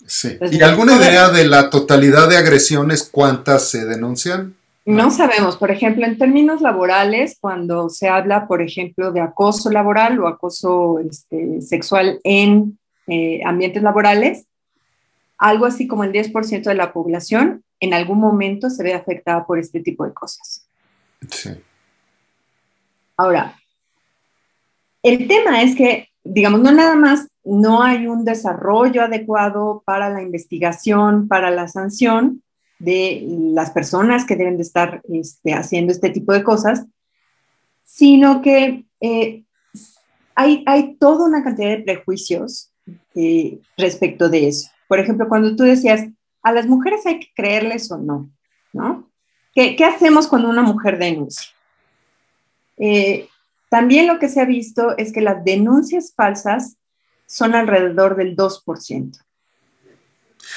Sí. 0.06 0.36
¿Y 0.50 0.60
alguna 0.60 0.96
idea 0.96 1.30
de 1.30 1.46
la 1.46 1.70
totalidad 1.70 2.28
de 2.28 2.36
agresiones 2.36 3.08
cuántas 3.10 3.70
se 3.70 3.86
denuncian? 3.86 4.56
No 4.86 5.10
sabemos, 5.10 5.56
por 5.56 5.70
ejemplo, 5.70 6.06
en 6.06 6.16
términos 6.16 6.60
laborales, 6.62 7.36
cuando 7.40 7.90
se 7.90 8.08
habla, 8.08 8.48
por 8.48 8.62
ejemplo, 8.62 9.12
de 9.12 9.20
acoso 9.20 9.70
laboral 9.70 10.18
o 10.20 10.26
acoso 10.26 10.98
este, 11.00 11.60
sexual 11.60 12.18
en 12.24 12.78
eh, 13.06 13.40
ambientes 13.44 13.82
laborales, 13.82 14.46
algo 15.36 15.66
así 15.66 15.86
como 15.86 16.04
el 16.04 16.12
10% 16.12 16.62
de 16.62 16.74
la 16.74 16.92
población 16.92 17.62
en 17.78 17.94
algún 17.94 18.18
momento 18.18 18.68
se 18.70 18.82
ve 18.82 18.94
afectada 18.94 19.46
por 19.46 19.58
este 19.58 19.80
tipo 19.80 20.04
de 20.04 20.12
cosas. 20.12 20.66
Sí. 21.30 21.50
Ahora, 23.16 23.54
el 25.02 25.28
tema 25.28 25.62
es 25.62 25.74
que, 25.74 26.08
digamos, 26.24 26.60
no 26.60 26.72
nada 26.72 26.94
más 26.94 27.28
no 27.44 27.82
hay 27.82 28.06
un 28.06 28.24
desarrollo 28.24 29.02
adecuado 29.02 29.82
para 29.84 30.10
la 30.10 30.22
investigación, 30.22 31.26
para 31.26 31.50
la 31.50 31.68
sanción 31.68 32.42
de 32.80 33.22
las 33.52 33.70
personas 33.70 34.24
que 34.24 34.34
deben 34.34 34.56
de 34.56 34.62
estar 34.62 35.02
este, 35.12 35.52
haciendo 35.52 35.92
este 35.92 36.10
tipo 36.10 36.32
de 36.32 36.42
cosas, 36.42 36.86
sino 37.84 38.42
que 38.42 38.86
eh, 39.00 39.44
hay, 40.34 40.64
hay, 40.66 40.96
toda 40.96 41.26
una 41.26 41.44
cantidad 41.44 41.68
de 41.68 41.82
prejuicios 41.82 42.72
eh, 43.14 43.60
respecto 43.76 44.28
de 44.28 44.48
eso. 44.48 44.70
Por 44.88 44.98
ejemplo, 44.98 45.28
cuando 45.28 45.54
tú 45.54 45.62
decías, 45.62 46.06
a 46.42 46.52
las 46.52 46.66
mujeres 46.66 47.06
hay 47.06 47.20
que 47.20 47.28
creerles 47.34 47.90
o 47.92 47.98
no, 47.98 48.30
¿no? 48.72 49.08
¿Qué, 49.54 49.76
qué 49.76 49.84
hacemos 49.84 50.26
cuando 50.26 50.48
una 50.48 50.62
mujer 50.62 50.98
denuncia? 50.98 51.50
Eh, 52.78 53.28
también 53.68 54.06
lo 54.06 54.18
que 54.18 54.28
se 54.28 54.40
ha 54.40 54.46
visto 54.46 54.96
es 54.96 55.12
que 55.12 55.20
las 55.20 55.44
denuncias 55.44 56.14
falsas 56.16 56.78
son 57.26 57.54
alrededor 57.54 58.16
del 58.16 58.36
2%. 58.36 59.18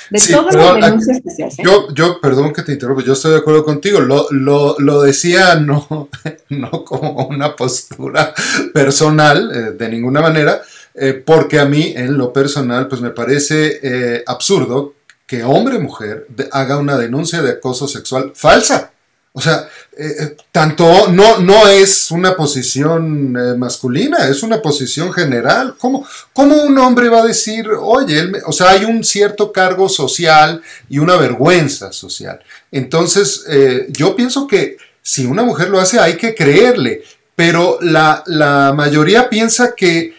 De 0.09 0.19
todas 0.31 0.55
las 0.55 0.75
denuncias 0.75 1.21
que 1.23 1.29
se 1.29 1.43
hacen. 1.43 1.65
Yo, 1.65 1.93
yo, 1.93 2.19
perdón 2.21 2.53
que 2.53 2.63
te 2.63 2.73
interrumpa, 2.73 3.03
yo 3.03 3.13
estoy 3.13 3.31
de 3.31 3.37
acuerdo 3.37 3.63
contigo. 3.63 3.99
Lo, 3.99 4.27
lo, 4.31 4.75
lo 4.79 5.01
decía 5.01 5.55
no, 5.55 6.09
no 6.49 6.85
como 6.85 7.27
una 7.27 7.55
postura 7.55 8.33
personal, 8.73 9.51
eh, 9.53 9.71
de 9.71 9.89
ninguna 9.89 10.21
manera, 10.21 10.61
eh, 10.93 11.13
porque 11.13 11.59
a 11.59 11.65
mí, 11.65 11.93
en 11.95 12.17
lo 12.17 12.31
personal, 12.31 12.87
pues 12.87 13.01
me 13.01 13.09
parece 13.09 13.79
eh, 13.81 14.23
absurdo 14.25 14.93
que 15.25 15.43
hombre 15.43 15.77
o 15.77 15.81
mujer 15.81 16.27
haga 16.51 16.77
una 16.77 16.97
denuncia 16.97 17.41
de 17.41 17.51
acoso 17.51 17.87
sexual 17.87 18.31
falsa. 18.35 18.92
O 19.35 19.41
sea, 19.41 19.67
eh, 19.97 20.15
eh, 20.19 20.37
tanto 20.51 21.07
no, 21.07 21.39
no 21.39 21.67
es 21.67 22.11
una 22.11 22.35
posición 22.35 23.35
eh, 23.35 23.57
masculina, 23.57 24.27
es 24.27 24.43
una 24.43 24.61
posición 24.61 25.11
general. 25.11 25.73
¿Cómo, 25.79 26.05
¿Cómo, 26.33 26.61
un 26.61 26.77
hombre 26.77 27.09
va 27.09 27.21
a 27.21 27.25
decir, 27.25 27.67
oye, 27.67 28.31
o 28.45 28.51
sea, 28.51 28.69
hay 28.69 28.85
un 28.85 29.03
cierto 29.03 29.51
cargo 29.51 29.89
social 29.89 30.61
y 30.87 30.99
una 30.99 31.15
vergüenza 31.15 31.91
social? 31.91 32.41
Entonces, 32.71 33.43
yo 33.89 34.15
pienso 34.15 34.47
que 34.47 34.77
si 35.01 35.25
una 35.25 35.43
mujer 35.43 35.69
lo 35.69 35.79
hace, 35.79 35.99
hay 35.99 36.15
que 36.15 36.35
creerle, 36.35 37.03
pero 37.35 37.79
la, 37.81 38.23
la 38.27 38.71
mayoría 38.75 39.29
piensa 39.29 39.73
que, 39.75 40.15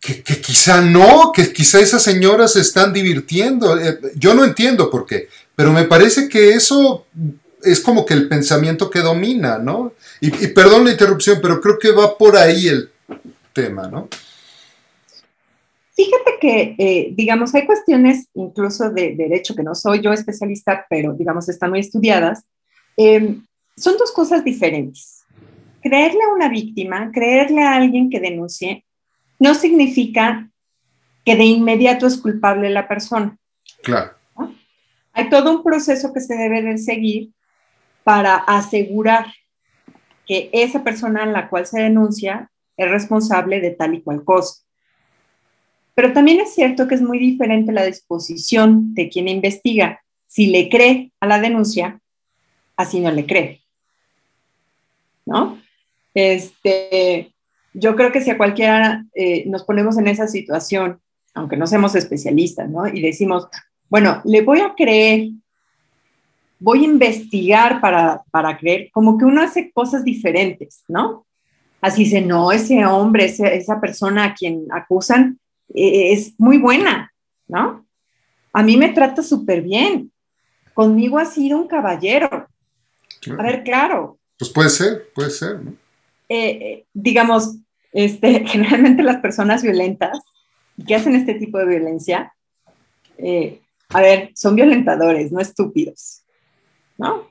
que, 0.00 0.22
que, 0.22 0.40
quizá 0.40 0.80
no, 0.80 1.32
que 1.34 1.52
quizá 1.52 1.80
esas 1.80 2.02
señoras 2.02 2.54
se 2.54 2.60
están 2.60 2.94
divirtiendo. 2.94 3.78
Yo 4.16 4.34
no 4.34 4.44
entiendo 4.44 4.90
por 4.90 5.04
qué, 5.06 5.28
pero 5.54 5.72
me 5.72 5.84
parece 5.84 6.28
que 6.28 6.52
eso 6.52 7.06
es 7.62 7.80
como 7.80 8.04
que 8.04 8.14
el 8.14 8.28
pensamiento 8.28 8.90
que 8.90 9.00
domina, 9.00 9.58
¿no? 9.58 9.92
Y, 10.20 10.30
perdón 10.48 10.84
la 10.84 10.92
interrupción, 10.92 11.38
pero 11.42 11.60
creo 11.60 11.78
que 11.78 11.92
va 11.92 12.16
por 12.16 12.36
ahí 12.36 12.68
el 12.68 12.90
tema, 13.52 13.88
¿no? 13.88 14.08
Fíjate 15.94 16.38
que, 16.40 16.74
eh, 16.78 17.12
digamos, 17.14 17.54
hay 17.54 17.66
cuestiones 17.66 18.28
incluso 18.34 18.90
de, 18.90 19.14
derecho, 19.14 19.54
que 19.54 19.62
no 19.62 19.74
soy 19.74 20.00
yo 20.00 20.12
especialista, 20.12 20.86
pero, 20.88 21.12
digamos, 21.12 21.48
están 21.48 21.70
muy 21.70 21.80
estudiadas. 21.80 22.44
Em, 22.96 23.44
son 23.76 23.96
dos 23.98 24.10
cosas 24.12 24.42
diferentes. 24.42 25.24
Creerle 25.82 26.20
a 26.24 26.34
una 26.34 26.48
víctima, 26.48 27.10
creerle 27.12 27.62
a 27.62 27.74
alguien 27.74 28.08
que 28.08 28.20
denuncie, 28.20 28.84
no 29.38 29.54
significa 29.54 30.48
que 31.24 31.36
de 31.36 31.44
inmediato 31.44 32.06
es 32.06 32.16
culpable 32.16 32.70
la 32.70 32.88
persona. 32.88 33.36
Claro. 33.82 34.12
Hay 35.12 35.28
todo 35.28 35.50
un 35.50 35.62
proceso 35.62 36.12
que 36.12 36.20
se 36.20 36.34
debe 36.34 36.62
de 36.62 36.78
seguir 36.78 37.32
para 38.04 38.36
asegurar 38.36 39.26
que 40.26 40.50
esa 40.52 40.82
persona 40.84 41.22
en 41.22 41.32
la 41.32 41.48
cual 41.48 41.66
se 41.66 41.80
denuncia 41.80 42.50
es 42.76 42.90
responsable 42.90 43.60
de 43.60 43.70
tal 43.70 43.94
y 43.94 44.02
cual 44.02 44.24
cosa. 44.24 44.62
Pero 45.94 46.12
también 46.12 46.40
es 46.40 46.54
cierto 46.54 46.88
que 46.88 46.94
es 46.94 47.02
muy 47.02 47.18
diferente 47.18 47.72
la 47.72 47.84
disposición 47.84 48.94
de 48.94 49.08
quien 49.08 49.28
investiga, 49.28 50.02
si 50.26 50.46
le 50.46 50.68
cree 50.68 51.12
a 51.20 51.26
la 51.26 51.40
denuncia, 51.40 52.00
así 52.76 53.00
no 53.00 53.10
le 53.10 53.26
cree. 53.26 53.60
¿No? 55.26 55.60
Este, 56.14 57.34
yo 57.74 57.94
creo 57.96 58.12
que 58.12 58.22
si 58.22 58.30
a 58.30 58.38
cualquiera 58.38 59.04
eh, 59.14 59.44
nos 59.46 59.64
ponemos 59.64 59.98
en 59.98 60.08
esa 60.08 60.26
situación, 60.26 61.00
aunque 61.34 61.56
no 61.56 61.66
seamos 61.66 61.94
especialistas, 61.94 62.68
¿no? 62.68 62.86
Y 62.86 63.00
decimos, 63.00 63.48
bueno, 63.88 64.22
le 64.24 64.42
voy 64.42 64.60
a 64.60 64.74
creer 64.74 65.28
voy 66.62 66.82
a 66.82 66.88
investigar 66.88 67.80
para, 67.80 68.22
para 68.30 68.56
creer, 68.56 68.88
como 68.92 69.18
que 69.18 69.24
uno 69.24 69.42
hace 69.42 69.72
cosas 69.72 70.04
diferentes, 70.04 70.84
¿no? 70.86 71.26
Así 71.80 72.04
dice, 72.04 72.20
no, 72.20 72.52
ese 72.52 72.86
hombre, 72.86 73.24
esa 73.24 73.80
persona 73.80 74.24
a 74.24 74.34
quien 74.34 74.66
acusan 74.70 75.40
eh, 75.74 76.12
es 76.12 76.34
muy 76.38 76.58
buena, 76.58 77.12
¿no? 77.48 77.84
A 78.52 78.62
mí 78.62 78.76
me 78.76 78.90
trata 78.90 79.22
súper 79.22 79.62
bien. 79.62 80.12
Conmigo 80.74 81.18
ha 81.18 81.24
sido 81.24 81.58
un 81.58 81.66
caballero. 81.66 82.46
A 83.36 83.42
ver, 83.42 83.64
claro. 83.64 84.18
Pues 84.38 84.50
puede 84.52 84.70
ser, 84.70 85.10
puede 85.12 85.30
ser, 85.30 85.60
¿no? 85.60 85.72
Eh, 86.28 86.50
eh, 86.50 86.86
digamos, 86.94 87.56
este, 87.92 88.44
generalmente 88.46 89.02
las 89.02 89.16
personas 89.16 89.64
violentas 89.64 90.20
que 90.86 90.94
hacen 90.94 91.16
este 91.16 91.34
tipo 91.34 91.58
de 91.58 91.66
violencia, 91.66 92.32
a 93.88 94.00
ver, 94.00 94.30
son 94.34 94.54
violentadores, 94.54 95.32
no 95.32 95.40
estúpidos. 95.40 96.21
¿No? 96.98 97.30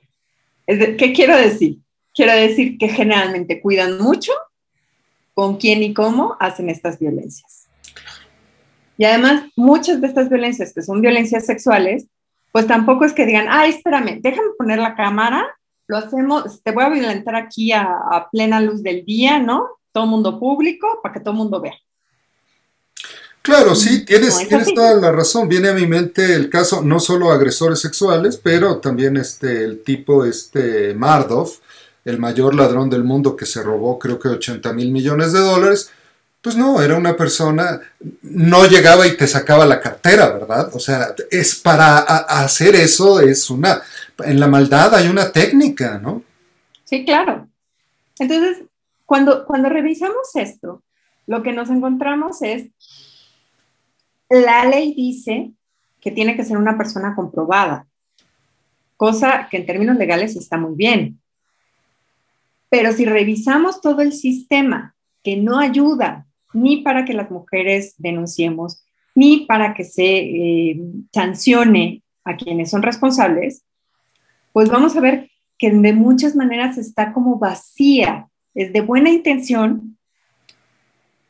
¿Qué 0.66 1.14
quiero 1.14 1.36
decir? 1.38 1.80
Quiero 2.14 2.34
decir 2.34 2.78
que 2.78 2.90
generalmente 2.90 3.62
cuidan 3.62 3.98
mucho 4.00 4.32
con 5.34 5.58
quién 5.58 5.82
y 5.84 5.94
cómo 5.94 6.36
hacen 6.40 6.70
estas 6.70 7.00
violencias. 7.00 7.68
Y 8.98 9.06
además, 9.06 9.46
muchas 9.56 10.02
de 10.02 10.08
estas 10.08 10.30
violencias 10.30 10.74
que 10.74 10.82
son 10.82 11.02
violencias 11.02 11.46
sexuales, 11.46 12.08
pues 12.52 12.68
tampoco 12.68 13.06
es 13.06 13.14
que 13.14 13.26
digan, 13.26 13.48
ay, 13.50 13.72
espérame, 13.72 14.20
déjame 14.22 14.50
poner 14.58 14.80
la 14.80 14.96
cámara, 14.96 15.48
lo 15.88 15.98
hacemos, 15.98 16.62
te 16.64 16.72
voy 16.72 16.84
a 16.84 16.90
violentar 16.90 17.36
aquí 17.36 17.72
a, 17.72 17.84
a 17.84 18.30
plena 18.30 18.62
luz 18.62 18.84
del 18.84 19.04
día, 19.06 19.40
¿no? 19.40 19.68
Todo 19.92 20.06
mundo 20.06 20.40
público, 20.40 21.00
para 21.02 21.14
que 21.14 21.20
todo 21.20 21.34
mundo 21.34 21.60
vea. 21.60 21.76
Claro, 23.42 23.74
sí, 23.74 24.06
tienes, 24.06 24.38
tienes 24.48 24.72
toda 24.74 24.94
la 24.96 25.12
razón. 25.12 25.50
Viene 25.50 25.70
a 25.70 25.74
mi 25.74 25.88
mente 25.88 26.36
el 26.36 26.50
caso, 26.50 26.84
no 26.84 27.00
solo 27.00 27.32
agresores 27.32 27.80
sexuales, 27.80 28.38
pero 28.38 28.78
también 28.78 29.18
este, 29.18 29.64
el 29.64 29.84
tipo 29.84 30.26
este 30.26 30.94
Mardov, 30.94 31.50
el 32.06 32.20
mayor 32.20 32.54
ladrón 32.54 32.90
del 32.90 33.04
mundo 33.04 33.36
que 33.36 33.48
se 33.48 33.64
robó 33.64 33.98
creo 33.98 34.20
que 34.20 34.28
80 34.28 34.74
mil 34.74 34.92
millones 34.92 35.34
de 35.34 35.40
dólares. 35.40 35.90
Pues 36.40 36.56
no, 36.56 36.82
era 36.82 36.96
una 36.96 37.16
persona, 37.16 37.82
no 38.24 38.66
llegaba 38.66 39.06
y 39.06 39.16
te 39.16 39.28
sacaba 39.28 39.66
la 39.66 39.80
cartera, 39.80 40.30
¿verdad? 40.30 40.72
O 40.74 40.80
sea, 40.80 41.14
es 41.30 41.56
para 41.56 41.98
hacer 41.98 42.76
eso, 42.76 43.20
es 43.20 43.50
una, 43.52 43.82
en 44.24 44.40
la 44.40 44.48
maldad 44.48 44.96
hay 44.96 45.08
una 45.08 45.32
técnica, 45.32 46.00
¿no? 46.00 46.24
Sí, 46.84 47.06
claro. 47.06 47.48
Entonces, 48.18 48.64
cuando, 49.06 49.46
cuando 49.46 49.70
revisamos 49.70 50.36
esto, 50.36 50.82
lo 51.28 51.44
que 51.44 51.54
nos 51.54 51.70
encontramos 51.70 52.42
es 52.42 52.70
la 54.32 54.66
ley 54.66 54.94
dice 54.96 55.52
que 56.00 56.10
tiene 56.10 56.36
que 56.36 56.46
ser 56.46 56.58
una 56.58 56.78
persona 56.78 57.16
comprobada, 57.16 57.86
cosa 58.96 59.48
que 59.52 59.58
en 59.58 59.66
términos 59.66 59.98
legales 59.98 60.36
está 60.38 60.58
muy 60.58 60.74
bien. 60.76 61.20
Pero 62.70 62.94
si 62.94 63.04
revisamos 63.04 63.82
todo 63.82 64.02
el 64.02 64.14
sistema 64.14 64.96
que 65.22 65.36
no 65.36 65.60
ayuda 65.60 66.26
ni 66.54 66.78
para 66.78 67.04
que 67.04 67.14
las 67.14 67.30
mujeres 67.30 67.96
denunciemos, 67.98 68.86
ni 69.14 69.46
para 69.46 69.74
que 69.74 69.84
se 69.84 70.20
eh, 70.20 70.82
sancione 71.14 72.02
a 72.24 72.38
quienes 72.38 72.70
son 72.70 72.82
responsables, 72.82 73.66
pues 74.54 74.70
vamos 74.70 74.96
a 74.96 75.02
ver 75.02 75.30
que 75.58 75.72
de 75.72 75.94
muchas 75.94 76.36
maneras 76.36 76.78
está 76.78 77.12
como 77.12 77.38
vacía, 77.38 78.30
es 78.54 78.72
de 78.72 78.82
buena 78.82 79.10
intención, 79.10 79.98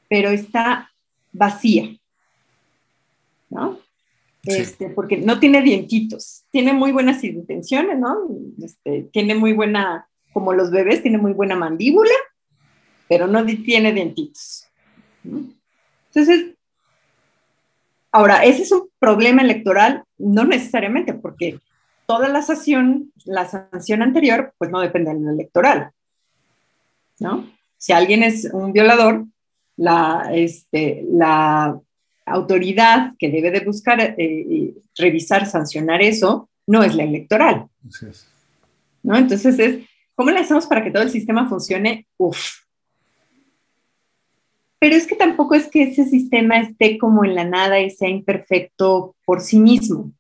pero 0.08 0.30
está 0.30 0.92
vacía. 1.32 1.98
¿No? 3.52 3.80
Este, 4.44 4.90
porque 4.90 5.18
no 5.18 5.40
tiene 5.40 5.62
dientitos, 5.62 6.46
tiene 6.50 6.74
muy 6.74 6.92
buenas 6.92 7.24
intenciones, 7.24 8.00
¿no? 8.00 8.28
Este, 8.64 9.04
tiene 9.14 9.36
muy 9.36 9.54
buena, 9.54 10.08
como 10.34 10.54
los 10.54 10.72
bebés, 10.72 11.04
tiene 11.04 11.20
muy 11.20 11.34
buena 11.34 11.56
mandíbula, 11.56 12.16
pero 13.08 13.28
no 13.28 13.46
tiene 13.46 13.94
dientitos. 13.94 14.66
Entonces, 15.24 16.56
Ahora, 18.12 18.44
ese 18.44 18.64
es 18.64 18.72
un 18.72 18.90
problema 19.00 19.42
electoral, 19.42 20.04
no 20.18 20.44
necesariamente, 20.44 21.14
porque 21.14 21.60
toda 22.06 22.28
la 22.28 22.42
sanción, 22.42 23.14
la 23.24 23.48
sanción 23.48 24.02
anterior, 24.02 24.54
pues 24.58 24.70
no 24.70 24.82
depende 24.82 25.14
del 25.14 25.30
electoral, 25.30 25.92
¿no? 27.20 27.50
Si 27.78 27.94
alguien 27.94 28.24
es 28.24 28.50
un 28.52 28.74
violador, 28.74 29.26
la, 29.78 30.30
este, 30.34 31.06
la 31.10 31.80
autoridad 32.32 33.14
que 33.18 33.30
debe 33.30 33.52
de 33.52 33.62
buscar, 33.62 34.16
eh, 34.18 34.74
revisar, 34.98 35.46
sancionar 35.46 36.02
eso, 36.02 36.50
no 36.68 36.84
es 36.84 36.96
la 36.96 37.04
electoral. 37.04 37.68
¿no? 39.04 39.18
Entonces 39.18 39.60
es, 39.60 39.86
¿cómo 40.16 40.32
le 40.32 40.40
hacemos 40.40 40.66
para 40.68 40.84
que 40.84 40.92
todo 40.92 41.04
el 41.04 41.10
sistema 41.10 41.48
funcione? 41.48 42.08
Uf. 42.18 42.62
Pero 44.80 44.96
es 44.96 45.06
que 45.06 45.16
tampoco 45.16 45.54
es 45.54 45.68
que 45.68 45.84
ese 45.84 46.06
sistema 46.06 46.60
esté 46.60 46.98
como 46.98 47.24
en 47.24 47.36
la 47.36 47.44
nada 47.44 47.80
y 47.80 47.92
sea 47.92 48.10
imperfecto 48.10 49.16
por 49.26 49.42
sí 49.42 49.60
mismo. 49.60 50.12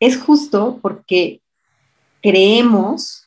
Es 0.00 0.18
justo 0.18 0.78
porque 0.82 1.40
creemos 2.20 3.26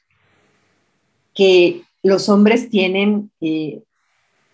que 1.33 1.81
los 2.03 2.29
hombres 2.29 2.69
tienen, 2.69 3.31
eh, 3.41 3.81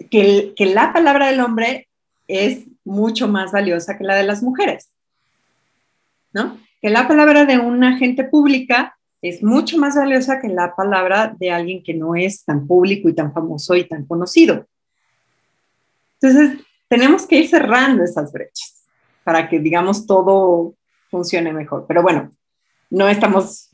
que, 0.10 0.54
que 0.56 0.66
la 0.68 0.94
palabra 0.94 1.28
del 1.28 1.42
hombre 1.42 1.88
es 2.28 2.66
mucho 2.88 3.28
más 3.28 3.52
valiosa 3.52 3.98
que 3.98 4.04
la 4.04 4.16
de 4.16 4.24
las 4.24 4.42
mujeres, 4.42 4.90
¿no? 6.34 6.58
Que 6.82 6.90
la 6.90 7.08
palabra 7.08 7.46
de 7.46 7.60
un 7.60 7.84
agente 7.84 8.24
pública 8.24 8.98
es 9.22 9.44
mucho 9.44 9.78
más 9.78 9.96
valiosa 9.96 10.40
que 10.40 10.48
la 10.48 10.76
palabra 10.76 11.36
de 11.38 11.52
alguien 11.52 11.84
que 11.84 11.94
no 11.94 12.16
es 12.16 12.46
tan 12.46 12.66
público 12.66 13.10
y 13.10 13.14
tan 13.14 13.34
famoso 13.34 13.76
y 13.76 13.88
tan 13.88 14.06
conocido. 14.06 14.66
Entonces, 16.20 16.60
tenemos 16.88 17.26
que 17.26 17.40
ir 17.40 17.48
cerrando 17.48 18.04
esas 18.04 18.32
brechas 18.32 18.86
para 19.24 19.50
que, 19.50 19.60
digamos, 19.60 20.06
todo 20.06 20.76
funcione 21.10 21.52
mejor. 21.52 21.86
Pero 21.88 22.02
bueno, 22.02 22.32
no 22.90 23.08
estamos 23.08 23.70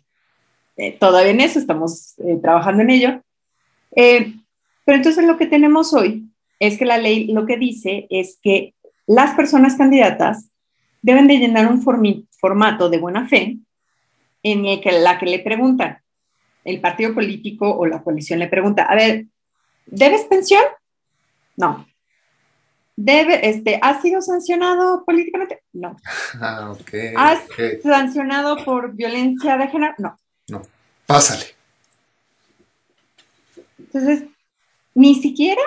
eh, 0.78 0.98
todavía 0.98 1.32
en 1.32 1.42
eso, 1.42 1.60
estamos 1.60 2.18
eh, 2.20 2.40
trabajando 2.42 2.84
en 2.84 2.90
ello. 2.90 3.22
Eh, 3.96 4.34
pero 4.86 4.98
entonces 4.98 5.26
lo 5.26 5.38
que 5.38 5.46
tenemos 5.46 5.94
hoy 5.94 6.28
es 6.60 6.78
que 6.78 6.86
la 6.86 6.98
ley 6.98 7.28
lo 7.28 7.46
que 7.46 7.58
dice 7.58 8.08
es 8.10 8.40
que 8.42 8.74
las 9.08 9.34
personas 9.36 9.76
candidatas 9.76 10.50
deben 11.02 11.28
de 11.28 11.38
llenar 11.38 11.68
un 11.68 11.82
formato 11.82 12.90
de 12.90 12.98
buena 12.98 13.28
fe 13.28 13.58
en 14.42 14.66
el 14.66 14.82
que 14.82 14.92
la 14.92 15.18
que 15.18 15.26
le 15.26 15.40
preguntan, 15.40 16.00
el 16.64 16.80
partido 16.80 17.14
político 17.14 17.70
o 17.70 17.86
la 17.86 18.02
coalición 18.02 18.40
le 18.40 18.48
pregunta, 18.48 18.84
a 18.84 18.96
ver, 18.96 19.26
¿debes 19.86 20.24
pensión? 20.26 20.64
No. 21.58 21.86
¿Debe, 22.96 23.50
este, 23.50 23.80
¿Has 23.82 24.02
sido 24.02 24.22
sancionado 24.22 25.04
políticamente? 25.06 25.64
No. 25.74 25.96
Ah, 26.40 26.76
¿Has 27.16 27.40
sancionado 27.84 28.64
por 28.64 28.94
violencia 28.94 29.58
de 29.58 29.68
género? 29.68 29.94
No. 29.98 30.18
No. 30.50 30.62
Pásale. 31.06 31.46
Entonces, 33.78 34.24
ni 34.96 35.16
siquiera 35.16 35.62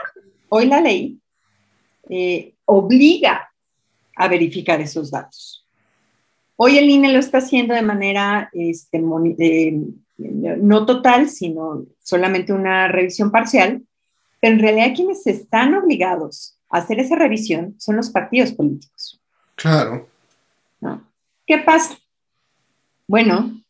hoy 0.48 0.66
la 0.66 0.80
ley 0.80 1.20
eh, 2.08 2.54
obliga 2.64 3.50
a 4.16 4.28
verificar 4.28 4.80
esos 4.80 5.10
datos. 5.10 5.66
Hoy 6.56 6.78
el 6.78 6.88
INE 6.88 7.12
lo 7.12 7.18
está 7.18 7.38
haciendo 7.38 7.74
de 7.74 7.82
manera 7.82 8.48
este, 8.52 8.98
no 10.18 10.86
total, 10.86 11.28
sino 11.28 11.84
solamente 12.02 12.52
una 12.52 12.88
revisión 12.88 13.30
parcial, 13.30 13.82
pero 14.40 14.54
en 14.54 14.60
realidad 14.60 14.94
quienes 14.94 15.26
están 15.26 15.74
obligados 15.74 16.56
a 16.70 16.78
hacer 16.78 16.98
esa 17.00 17.16
revisión 17.16 17.74
son 17.78 17.96
los 17.96 18.10
partidos 18.10 18.52
políticos. 18.52 19.20
Claro. 19.54 20.08
¿Qué 21.46 21.58
pasa? 21.58 21.96
Bueno, 23.06 23.62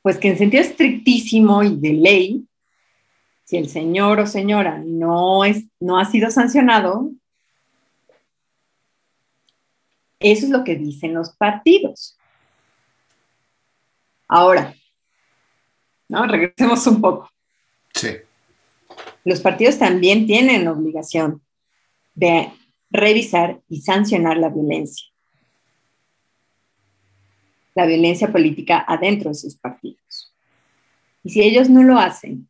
pues 0.00 0.16
que 0.16 0.28
en 0.28 0.38
sentido 0.38 0.62
estrictísimo 0.62 1.62
y 1.62 1.76
de 1.76 1.92
ley, 1.92 2.46
si 3.44 3.58
el 3.58 3.68
señor 3.68 4.20
o 4.20 4.26
señora 4.26 4.82
no, 4.84 5.44
es, 5.44 5.66
no 5.78 5.98
ha 5.98 6.04
sido 6.06 6.30
sancionado, 6.30 7.10
eso 10.18 10.46
es 10.46 10.50
lo 10.50 10.64
que 10.64 10.76
dicen 10.76 11.14
los 11.14 11.36
partidos. 11.36 12.16
Ahora, 14.26 14.74
¿no? 16.08 16.26
Regresemos 16.26 16.86
un 16.86 17.00
poco. 17.00 17.30
Sí. 17.92 18.08
Los 19.24 19.40
partidos 19.40 19.78
también 19.78 20.26
tienen 20.26 20.64
la 20.64 20.72
obligación 20.72 21.42
de 22.14 22.50
revisar 22.90 23.60
y 23.68 23.82
sancionar 23.82 24.38
la 24.38 24.48
violencia. 24.48 25.06
La 27.74 27.86
violencia 27.86 28.32
política 28.32 28.84
adentro 28.86 29.30
de 29.30 29.34
sus 29.34 29.56
partidos. 29.56 30.34
Y 31.22 31.30
si 31.30 31.42
ellos 31.42 31.68
no 31.68 31.82
lo 31.82 31.98
hacen, 31.98 32.48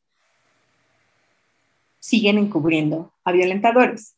siguen 2.05 2.37
encubriendo 2.37 3.15
a 3.25 3.33
violentadores. 3.33 4.15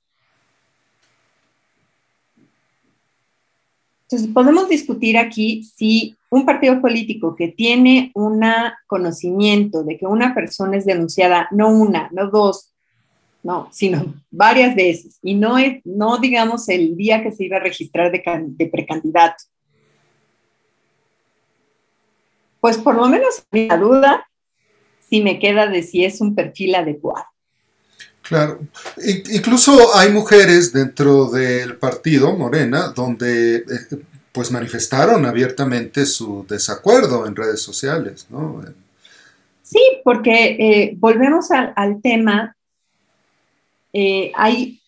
Entonces, 4.03 4.29
podemos 4.35 4.69
discutir 4.69 5.17
aquí 5.17 5.63
si 5.63 6.17
un 6.29 6.45
partido 6.45 6.81
político 6.81 7.37
que 7.37 7.47
tiene 7.47 8.11
un 8.15 8.41
conocimiento 8.89 9.85
de 9.85 9.97
que 9.97 10.07
una 10.07 10.35
persona 10.35 10.77
es 10.77 10.85
denunciada, 10.85 11.47
no 11.53 11.69
una, 11.69 12.09
no 12.13 12.29
dos, 12.29 12.73
no, 13.45 13.69
sino 13.71 14.15
varias 14.33 14.75
veces, 14.75 15.21
y 15.23 15.35
no, 15.35 15.57
es, 15.57 15.81
no 15.85 16.19
digamos 16.19 16.69
el 16.69 16.97
día 16.97 17.23
que 17.23 17.31
se 17.31 17.45
iba 17.45 17.59
a 17.59 17.61
registrar 17.61 18.11
de, 18.11 18.21
de 18.49 18.67
precandidato, 18.67 19.45
pues 22.61 22.79
por 22.79 22.97
lo 22.97 23.07
menos 23.07 23.45
la 23.53 23.77
duda 23.77 24.27
si 25.09 25.23
me 25.23 25.39
queda 25.39 25.69
de 25.69 25.85
si 25.85 26.05
es 26.05 26.21
un 26.21 26.35
perfil 26.35 26.75
adecuado. 26.75 27.27
Claro, 28.29 28.59
incluso 29.33 29.95
hay 29.95 30.11
mujeres 30.11 30.73
dentro 30.73 31.27
del 31.31 31.77
partido 31.77 32.37
Morena 32.37 32.89
donde 32.89 33.59
eh, 33.59 33.63
pues 34.33 34.51
manifestaron 34.51 35.25
abiertamente 35.25 36.05
su 36.07 36.45
desacuerdo 36.49 37.27
en 37.27 37.37
redes 37.37 37.63
sociales, 37.63 38.27
¿no? 38.29 38.65
Sí, 39.63 39.81
porque 40.03 40.57
eh, 40.59 40.95
volvemos 40.97 41.51
al, 41.53 42.01
tema, 42.03 42.57
eh, 43.93 44.33
hay, 44.35 44.81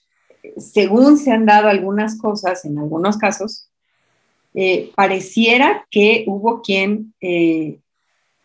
según 0.56 1.16
se 1.16 1.30
han 1.30 1.46
dado 1.46 1.68
algunas 1.68 2.18
cosas, 2.18 2.64
en 2.64 2.78
algunos 2.78 3.18
casos, 3.18 3.68
pareciera 4.96 5.86
que 5.88 6.24
hubo 6.26 6.62
quien, 6.62 7.14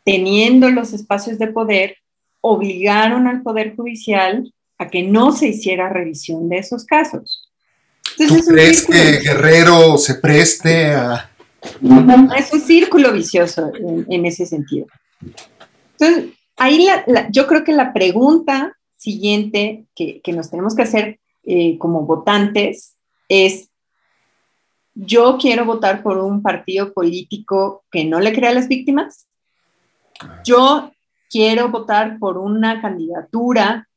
teniendo 0.04 0.70
los 0.70 0.94
espacios 0.94 1.40
de 1.40 1.48
poder, 1.48 1.98
obligaron 2.42 3.26
al 3.26 3.42
Poder 3.42 3.76
Judicial 3.76 4.54
a 4.78 4.88
que 4.90 5.04
no 5.04 5.32
se 5.32 5.48
hiciera 5.48 5.90
revisión 5.90 6.50
de 6.50 6.58
esos 6.58 6.86
casos. 6.86 7.50
¿Tú 8.18 8.40
crees 8.48 8.86
que 8.86 9.20
Guerrero 9.20 9.98
se 9.98 10.16
preste 10.16 10.94
a...? 10.94 11.30
Es 12.38 12.52
un 12.52 12.60
círculo 12.60 13.14
vicioso 13.14 13.72
en, 14.10 14.26
ese 14.26 14.46
sentido. 14.46 14.88
Entonces, 15.98 16.34
ahí 16.58 16.88
yo 17.32 17.48
creo 17.48 17.64
que 17.64 17.72
la 17.72 17.94
pregunta 17.94 18.78
siguiente 18.98 19.86
que, 19.96 20.22
nos 20.34 20.50
tenemos 20.50 20.76
que 20.76 20.84
hacer 20.84 21.20
eh, 21.46 21.78
como 21.78 22.06
votantes 22.06 22.96
es, 23.30 23.70
yo 24.94 25.38
quiero 25.40 25.66
votar 25.66 26.04
por 26.04 26.18
un 26.18 26.42
partido 26.42 26.94
político 26.94 27.84
que 27.90 28.04
no 28.06 28.20
le 28.20 28.34
crea 28.34 28.50
a 28.50 28.54
las 28.54 28.68
víctimas. 28.68 29.28
Yo 30.46 30.92
quiero 31.30 31.70
votar 31.70 32.20
por 32.20 32.38
una 32.38 32.82
candidatura 32.82 33.88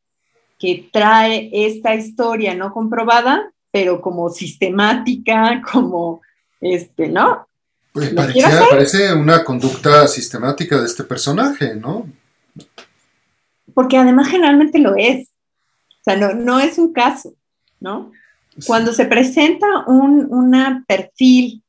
que 0.58 0.88
trae 0.92 1.50
esta 1.52 1.94
historia 1.94 2.54
no 2.54 2.72
comprobada, 2.72 3.52
pero 3.70 4.00
como 4.00 4.30
sistemática, 4.30 5.62
como, 5.72 6.20
este, 6.60 7.08
¿no? 7.08 7.46
Pues 7.92 8.12
parece 8.12 9.14
una 9.14 9.42
conducta 9.42 10.06
sistemática 10.06 10.78
de 10.78 10.86
este 10.86 11.02
personaje, 11.04 11.74
¿no? 11.74 12.06
Porque 13.72 13.96
además 13.96 14.28
generalmente 14.28 14.78
lo 14.78 14.94
es. 14.96 15.28
O 16.00 16.04
sea, 16.04 16.16
no, 16.16 16.34
no 16.34 16.60
es 16.60 16.76
un 16.76 16.92
caso, 16.92 17.32
¿no? 17.80 18.12
Cuando 18.66 18.92
se 18.92 19.06
presenta 19.06 19.66
un 19.86 20.84
perfil 20.86 21.62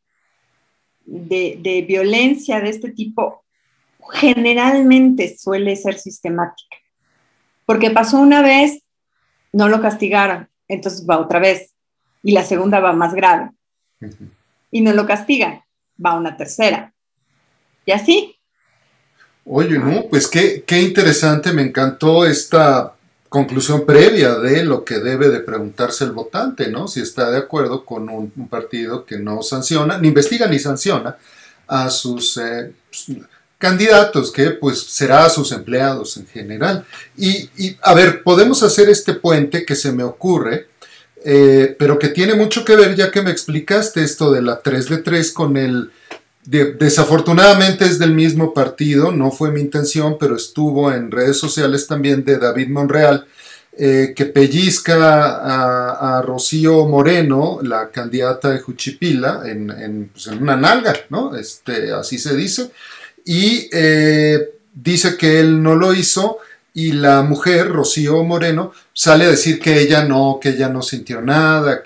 de, 1.06 1.60
de 1.62 1.82
violencia 1.84 2.60
de 2.60 2.70
este 2.70 2.92
tipo, 2.92 3.44
generalmente 4.12 5.38
suele 5.38 5.78
ser 5.78 5.98
sistemática 5.98 6.78
porque 7.68 7.92
pasó 7.92 8.18
una 8.18 8.42
vez, 8.42 8.82
no 9.52 9.68
lo 9.68 9.82
castigaron, 9.82 10.50
entonces 10.70 11.06
va 11.08 11.20
otra 11.20 11.40
vez, 11.40 11.74
y 12.24 12.32
la 12.32 12.44
segunda 12.44 12.80
va 12.80 12.94
más 12.94 13.14
grave, 13.14 13.52
y 14.72 14.82
no 14.82 14.94
lo 14.94 15.06
castigan, 15.06 15.62
va 16.04 16.18
una 16.18 16.38
tercera, 16.38 16.94
y 17.86 17.92
así. 17.92 18.36
Oye, 19.46 19.78
no, 19.78 20.06
pues 20.10 20.28
qué, 20.28 20.64
qué 20.66 20.82
interesante, 20.82 21.52
me 21.52 21.62
encantó 21.62 22.26
esta 22.26 22.96
conclusión 23.28 23.86
previa 23.86 24.36
de 24.36 24.64
lo 24.64 24.86
que 24.86 25.00
debe 25.00 25.28
de 25.28 25.42
preguntarse 25.42 26.06
el 26.06 26.14
votante, 26.14 26.70
¿no? 26.70 26.88
Si 26.88 27.02
está 27.02 27.30
de 27.30 27.38
acuerdo 27.38 27.84
con 27.84 28.08
un, 28.10 28.32
partido 28.50 29.06
que 29.06 29.20
no 29.20 29.42
sanciona, 29.42 29.98
ni 29.98 30.08
investiga 30.08 30.48
ni 30.48 30.58
sanciona 30.58 31.18
a 31.68 31.90
sus 31.90 32.38
eh, 32.38 32.74
candidatos, 33.58 34.32
que 34.32 34.52
pues 34.52 34.80
será 34.80 35.26
a 35.26 35.30
sus 35.30 35.52
empleados 35.52 36.18
en 36.18 36.28
general. 36.28 36.86
Y, 37.18 37.50
a 37.82 37.94
ver, 37.94 38.24
podemos 38.24 38.64
hacer 38.64 38.90
este 38.90 39.14
puente 39.14 39.66
que 39.66 39.76
se 39.76 39.92
me 39.92 40.04
ocurre, 40.04 40.68
eh, 41.26 41.76
pero 41.78 41.98
que 41.98 42.10
tiene 42.10 42.36
mucho 42.36 42.64
que 42.64 42.76
ver, 42.76 42.96
ya 42.96 43.12
que 43.12 43.22
me 43.22 43.32
explicaste 43.32 44.04
esto 44.04 44.32
de 44.32 44.42
la 44.42 44.62
3 44.62 44.90
de 44.90 44.98
3 44.98 45.32
con 45.32 45.58
el 45.58 45.92
desafortunadamente 46.48 47.84
es 47.84 48.00
del 48.00 48.14
mismo 48.14 48.54
partido, 48.54 49.12
no 49.12 49.32
fue 49.32 49.52
mi 49.52 49.60
intención, 49.60 50.16
pero 50.18 50.38
estuvo 50.38 50.94
en 50.94 51.12
redes 51.12 51.38
sociales 51.38 51.88
también 51.88 52.24
de 52.24 52.38
David 52.38 52.70
Monreal, 52.70 53.28
eh, 53.78 54.14
que 54.16 54.26
pellizca 54.26 54.96
a, 56.18 56.22
Rocío 56.22 56.88
Moreno, 56.88 57.60
la 57.62 57.90
candidata 57.90 58.50
de 58.50 58.60
Juchipila, 58.60 59.42
en, 59.46 60.10
pues, 60.12 60.28
una 60.28 60.56
nalga, 60.56 60.96
¿no? 61.10 61.36
Este, 61.36 61.92
así 61.92 62.18
se 62.18 62.36
dice, 62.36 62.72
y 63.28 63.70
eh, 63.74 64.40
dice 64.74 65.18
que 65.18 65.40
él 65.40 65.62
no 65.62 65.76
lo 65.76 65.94
hizo, 65.94 66.38
y 66.74 66.94
la 66.94 67.22
mujer, 67.24 67.70
Rocío 67.70 68.24
Moreno, 68.24 68.72
sale 68.94 69.26
a 69.26 69.30
decir 69.30 69.60
que 69.60 69.82
ella 69.82 70.04
no, 70.06 70.40
que 70.42 70.50
ella 70.50 70.70
no 70.70 70.82
sintió 70.82 71.22
nada, 71.22 71.84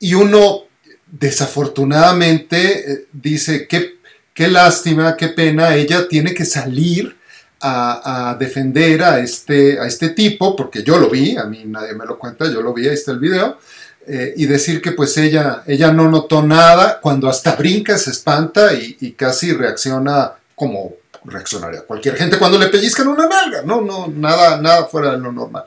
y 0.00 0.14
uno 0.14 0.62
desafortunadamente 1.06 2.92
eh, 2.92 3.06
dice, 3.12 3.66
qué, 3.68 3.98
qué 4.32 4.48
lástima, 4.48 5.16
qué 5.16 5.28
pena, 5.28 5.74
ella 5.74 6.08
tiene 6.08 6.32
que 6.32 6.46
salir 6.46 7.16
a, 7.60 8.36
defender 8.38 9.02
a 9.02 9.18
este, 9.20 9.78
a 9.78 9.86
este 9.86 10.10
tipo, 10.10 10.56
porque 10.56 10.82
yo 10.82 10.98
lo 10.98 11.10
vi, 11.10 11.36
a 11.36 11.44
mí 11.44 11.64
nadie 11.66 11.94
me 11.94 12.06
lo 12.06 12.18
cuenta, 12.18 12.50
yo 12.50 12.62
lo 12.62 12.72
vi, 12.72 12.88
ahí 12.88 12.94
está 12.94 13.12
el 13.12 13.18
video, 13.18 13.58
eh, 14.06 14.34
y 14.36 14.46
decir 14.46 14.80
que 14.80 14.92
pues 14.92 15.16
ella, 15.16 15.64
ella 15.66 15.92
no 15.92 16.08
notó 16.08 16.42
nada, 16.42 17.00
cuando 17.00 17.28
hasta 17.28 17.56
brinca, 17.56 17.98
se 17.98 18.10
espanta 18.10 18.72
y, 18.72 19.12
casi 19.12 19.52
reacciona 19.52 20.32
como 20.56 20.94
reaccionaría 21.24 21.82
cualquier 21.82 22.16
gente 22.16 22.38
cuando 22.38 22.58
le 22.58 22.68
pellizcan 22.68 23.06
una 23.06 23.28
nalga, 23.28 23.62
no, 23.62 23.82
no, 23.82 24.08
nada, 24.08 24.60
nada 24.60 24.86
fuera 24.86 25.12
de 25.12 25.18
lo 25.18 25.30
normal. 25.30 25.62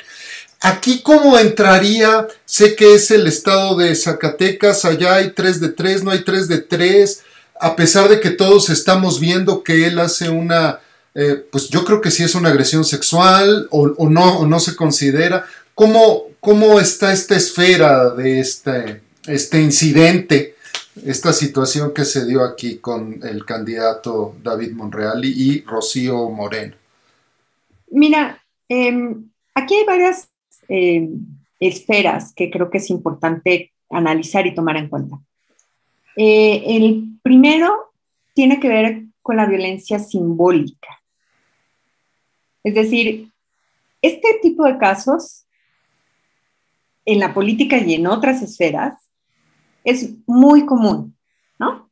Aquí 0.62 1.02
cómo 1.02 1.38
entraría, 1.38 2.28
sé 2.44 2.76
que 2.76 2.96
es 2.96 3.12
el 3.12 3.28
estado 3.28 3.78
de 3.78 3.96
Zacatecas, 3.96 4.84
allá 4.84 5.16
hay 5.16 5.32
3 5.32 5.62
de 5.62 5.70
3, 5.70 6.04
no 6.04 6.12
hay 6.12 6.24
3 6.24 6.50
de 6.50 6.58
3, 6.58 7.22
a 7.62 7.76
pesar 7.76 8.10
de 8.10 8.20
que 8.20 8.32
todos 8.32 8.70
estamos 8.70 9.20
viendo 9.20 9.64
que 9.64 9.86
él 9.86 10.00
hace 10.00 10.30
una, 10.30 10.80
eh, 11.16 11.46
pues 11.50 11.70
yo 11.70 11.86
creo 11.86 12.02
que 12.02 12.12
sí 12.12 12.24
es 12.24 12.36
una 12.36 12.50
agresión 12.50 12.84
sexual 12.84 13.68
o, 13.70 14.10
no, 14.10 14.46
no 14.46 14.60
se 14.60 14.76
considera. 14.76 15.46
¿Cómo, 15.76 16.24
¿Cómo, 16.42 16.80
está 16.80 17.14
esta 17.14 17.36
esfera 17.36 18.10
de 18.10 18.40
este, 18.40 19.02
este 19.28 19.62
incidente, 19.62 20.56
esta 21.06 21.34
situación 21.34 21.94
que 21.94 22.06
se 22.06 22.26
dio 22.26 22.44
aquí 22.44 22.78
con 22.78 23.20
el 23.24 23.46
candidato 23.46 24.36
David 24.42 24.72
Monreal 24.72 25.24
y, 25.24 25.62
Rocío 25.62 26.30
Moreno? 26.30 26.76
Mira, 27.92 28.42
em, 28.68 29.30
aquí 29.54 29.76
hay 29.76 29.86
varias 29.86 30.30
eh, 30.68 31.10
esferas 31.60 32.34
que 32.34 32.50
creo 32.50 32.70
que 32.70 32.78
es 32.78 32.90
importante 32.90 33.74
analizar 33.90 34.46
y 34.46 34.56
tomar 34.56 34.78
en 34.78 34.90
cuenta. 34.90 35.20
Eh, 36.16 36.64
el 36.76 37.20
primero 37.22 37.92
tiene 38.34 38.60
que 38.60 38.70
ver 38.70 39.04
con 39.22 39.38
la 39.38 39.46
violencia 39.46 40.00
simbólica. 40.00 41.02
Es 42.64 42.76
decir, 42.76 43.30
este 44.02 44.40
tipo 44.42 44.66
de 44.66 44.78
casos 44.78 45.46
en 47.06 47.20
la 47.20 47.34
política 47.34 47.78
y 47.78 47.96
en 47.96 48.08
otras 48.08 48.42
esferas 48.42 49.09
es 49.90 50.10
muy 50.26 50.66
común, 50.66 51.16
¿no? 51.58 51.90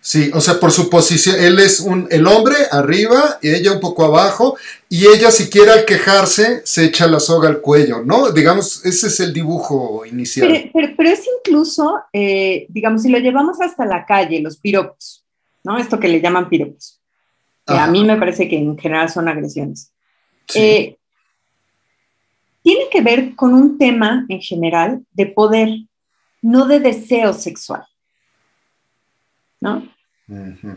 Sí, 0.00 0.30
o 0.34 0.40
sea, 0.40 0.60
por 0.60 0.70
su 0.70 0.90
posición, 0.90 1.36
él 1.38 1.58
es 1.58 1.80
un, 1.80 2.06
el 2.10 2.26
hombre 2.26 2.56
arriba 2.70 3.38
y 3.40 3.50
ella 3.50 3.72
un 3.72 3.80
poco 3.80 4.04
abajo, 4.04 4.56
y 4.88 5.06
ella 5.06 5.30
si 5.30 5.48
quiere 5.48 5.72
al 5.72 5.84
quejarse 5.84 6.62
se 6.64 6.84
echa 6.84 7.06
la 7.06 7.20
soga 7.20 7.48
al 7.48 7.60
cuello, 7.60 8.02
¿no? 8.02 8.30
Digamos, 8.30 8.84
ese 8.84 9.06
es 9.06 9.20
el 9.20 9.32
dibujo 9.32 10.04
inicial. 10.04 10.70
Pero, 10.72 11.10
es 11.10 11.24
incluso, 11.38 12.00
eh, 12.12 12.66
digamos, 12.68 13.02
si 13.02 13.08
lo 13.08 13.18
llevamos 13.18 13.60
hasta 13.60 13.86
la 13.86 14.04
calle, 14.04 14.40
los 14.40 14.58
piropos, 14.58 15.24
¿no? 15.62 15.78
Esto 15.78 15.98
que 15.98 16.08
le 16.08 16.20
llaman 16.20 16.48
piropos, 16.48 17.00
que 17.66 17.74
a 17.74 17.86
mí 17.86 18.04
me 18.04 18.16
parece 18.16 18.46
que 18.48 18.58
en 18.58 18.76
general 18.76 19.10
son 19.10 19.28
agresiones. 19.28 19.90
Eh, 20.54 20.96
tiene 22.64 22.84
que 22.90 23.02
ver 23.02 23.34
con 23.34 23.52
un 23.52 23.76
tema 23.78 24.24
en 24.28 24.40
general 24.40 25.04
de 25.12 25.26
poder, 25.26 25.68
no 26.44 26.66
de 26.66 26.78
deseo 26.78 27.32
sexual. 27.32 27.84
¿no? 29.60 29.88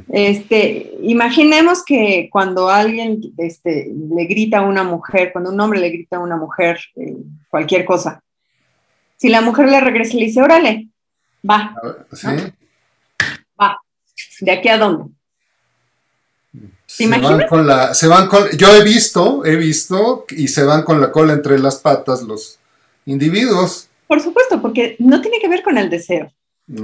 Este, 0.09 0.93
imaginemos 1.01 1.83
que 1.83 2.29
cuando 2.31 2.69
alguien 2.69 3.21
este, 3.37 3.91
le 3.93 4.25
grita 4.25 4.59
a 4.59 4.61
una 4.61 4.83
mujer, 4.83 5.31
cuando 5.33 5.51
un 5.51 5.59
hombre 5.59 5.79
le 5.79 5.89
grita 5.89 6.17
a 6.17 6.21
una 6.21 6.37
mujer 6.37 6.79
eh, 6.95 7.15
cualquier 7.49 7.85
cosa, 7.85 8.23
si 9.17 9.29
la 9.29 9.41
mujer 9.41 9.69
le 9.69 9.81
regresa 9.81 10.15
y 10.15 10.19
le 10.19 10.25
dice, 10.27 10.41
órale, 10.41 10.87
va. 11.49 11.75
Va. 13.61 13.77
¿De 14.39 14.51
aquí 14.51 14.69
a 14.69 14.77
dónde? 14.77 15.11
se 16.85 17.07
Van 17.07 17.45
con 17.47 17.67
la, 17.67 17.93
se 17.93 18.07
van 18.07 18.27
con, 18.27 18.49
yo 18.57 18.73
he 18.73 18.83
visto, 18.83 19.45
he 19.45 19.57
visto, 19.57 20.25
y 20.29 20.47
se 20.47 20.63
van 20.63 20.83
con 20.83 21.01
la 21.01 21.11
cola 21.11 21.33
entre 21.33 21.59
las 21.59 21.77
patas 21.77 22.21
los 22.21 22.57
individuos. 23.05 23.89
Por 24.07 24.21
supuesto, 24.21 24.61
porque 24.61 24.95
no 24.99 25.21
tiene 25.21 25.39
que 25.39 25.49
ver 25.49 25.63
con 25.63 25.77
el 25.77 25.89
deseo. 25.89 26.31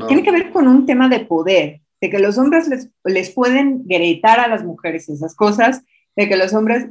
Tiene 0.08 0.24
que 0.24 0.32
ver 0.32 0.52
con 0.52 0.68
un 0.68 0.86
tema 0.86 1.10
de 1.10 1.22
poder 1.22 1.82
de 2.04 2.10
que 2.10 2.20
los 2.20 2.38
hombres 2.38 2.68
les, 3.06 3.30
pueden 3.32 3.88
gritar 3.88 4.42
a 4.42 4.50
las 4.50 4.66
mujeres 4.66 5.08
esas 5.08 5.36
cosas, 5.36 5.84
de 6.18 6.28
que 6.28 6.36
los 6.36 6.54
hombres 6.54 6.90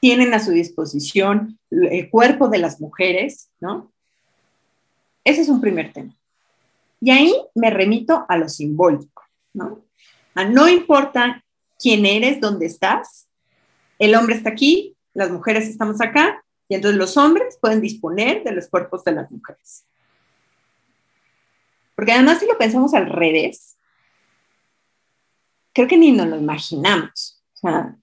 tienen 0.00 0.32
a 0.32 0.38
su 0.38 0.52
disposición 0.52 1.58
el 1.70 2.08
cuerpo 2.08 2.48
de 2.48 2.58
las 2.58 2.80
mujeres, 2.80 3.50
¿no? 3.60 3.92
Ese 5.22 5.42
es 5.42 5.48
un 5.48 5.60
primer 5.60 5.92
tema. 5.92 6.16
Y 7.00 7.10
ahí 7.10 7.34
me 7.54 7.68
remito 7.68 8.24
a 8.28 8.38
lo 8.38 8.48
simbólico, 8.48 9.22
¿no? 9.52 9.84
A 10.34 10.44
no 10.44 10.68
importa 10.68 11.44
quién 11.78 12.06
eres, 12.06 12.40
dónde 12.40 12.64
estás, 12.64 13.28
el 13.98 14.14
hombre 14.14 14.36
está 14.36 14.50
aquí, 14.50 14.96
las 15.12 15.30
mujeres 15.30 15.68
estamos 15.68 16.00
acá, 16.00 16.43
y 16.68 16.74
entonces 16.74 16.98
los 16.98 17.16
hombres 17.16 17.58
pueden 17.60 17.80
disponer 17.80 18.42
de 18.42 18.52
los 18.52 18.68
cuerpos 18.68 19.04
de 19.04 19.12
las 19.12 19.30
mujeres. 19.30 19.84
Porque 21.94 22.12
además 22.12 22.40
si 22.40 22.46
lo 22.46 22.58
pensamos 22.58 22.94
al 22.94 23.06
revés, 23.06 23.76
creo 25.72 25.86
que 25.86 25.96
ni 25.96 26.12
nos 26.12 26.26
lo 26.26 26.36
imaginamos. 26.36 27.42
O 27.54 27.56
sea, 27.58 27.96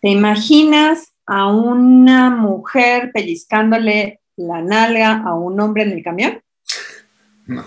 ¿te 0.00 0.08
imaginas 0.08 1.12
a 1.26 1.48
una 1.48 2.30
mujer 2.30 3.10
pellizcándole 3.12 4.20
la 4.36 4.62
nalga 4.62 5.22
a 5.24 5.34
un 5.34 5.60
hombre 5.60 5.82
en 5.82 5.92
el 5.92 6.02
camión? 6.02 6.42
No, 7.46 7.64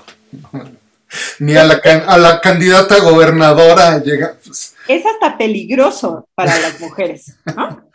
Ni 1.39 1.55
a 1.55 1.63
la, 1.65 2.41
candidata 2.41 2.99
gobernadora 2.99 3.99
llega. 3.99 4.37
Pues. 4.43 4.75
Es 4.87 5.05
hasta 5.05 5.37
peligroso 5.37 6.27
para 6.35 6.57
las 6.59 6.79
mujeres, 6.79 7.35
¿no? 7.55 7.89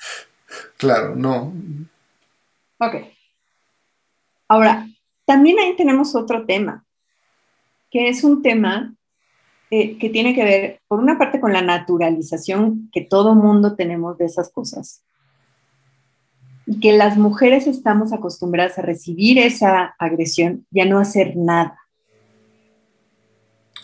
Claro, 0.79 1.15
no. 1.17 1.53
Ok. 2.79 2.97
Ahora, 4.49 4.87
también 5.25 5.59
ahí 5.59 5.75
tenemos 5.77 6.15
otro 6.15 6.47
tema, 6.47 6.85
que 7.91 8.09
es 8.09 8.23
un 8.23 8.43
tema 8.43 8.95
eh, 9.71 9.99
que 9.99 10.11
tiene 10.11 10.35
que 10.35 10.45
ver, 10.45 10.81
por 10.87 11.01
una 11.01 11.19
parte, 11.19 11.41
con 11.41 11.53
la 11.53 11.63
naturalización 11.63 12.89
que 12.93 13.01
todo 13.01 13.35
mundo 13.35 13.75
tenemos 13.75 14.17
de 14.19 14.27
esas 14.27 14.51
cosas. 14.51 15.03
Y 16.67 16.79
que 16.79 16.93
las 16.93 17.17
mujeres 17.17 17.67
estamos 17.67 18.13
acostumbradas 18.13 18.79
a 18.79 18.83
recibir 18.83 19.39
esa 19.39 19.97
agresión 19.99 20.67
y 20.71 20.81
a 20.81 20.85
no 20.85 21.01
hacer 21.01 21.37
nada. 21.37 21.81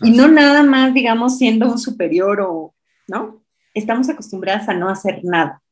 Y 0.00 0.10
no 0.12 0.28
nada 0.28 0.62
más, 0.62 0.94
digamos, 0.94 1.38
siendo 1.38 1.70
un 1.70 1.78
superior 1.78 2.40
o, 2.40 2.74
¿no? 3.08 3.42
Estamos 3.74 4.08
acostumbradas 4.08 4.68
a 4.68 4.74
no 4.74 4.88
hacer 4.88 5.24
nada. 5.24 5.62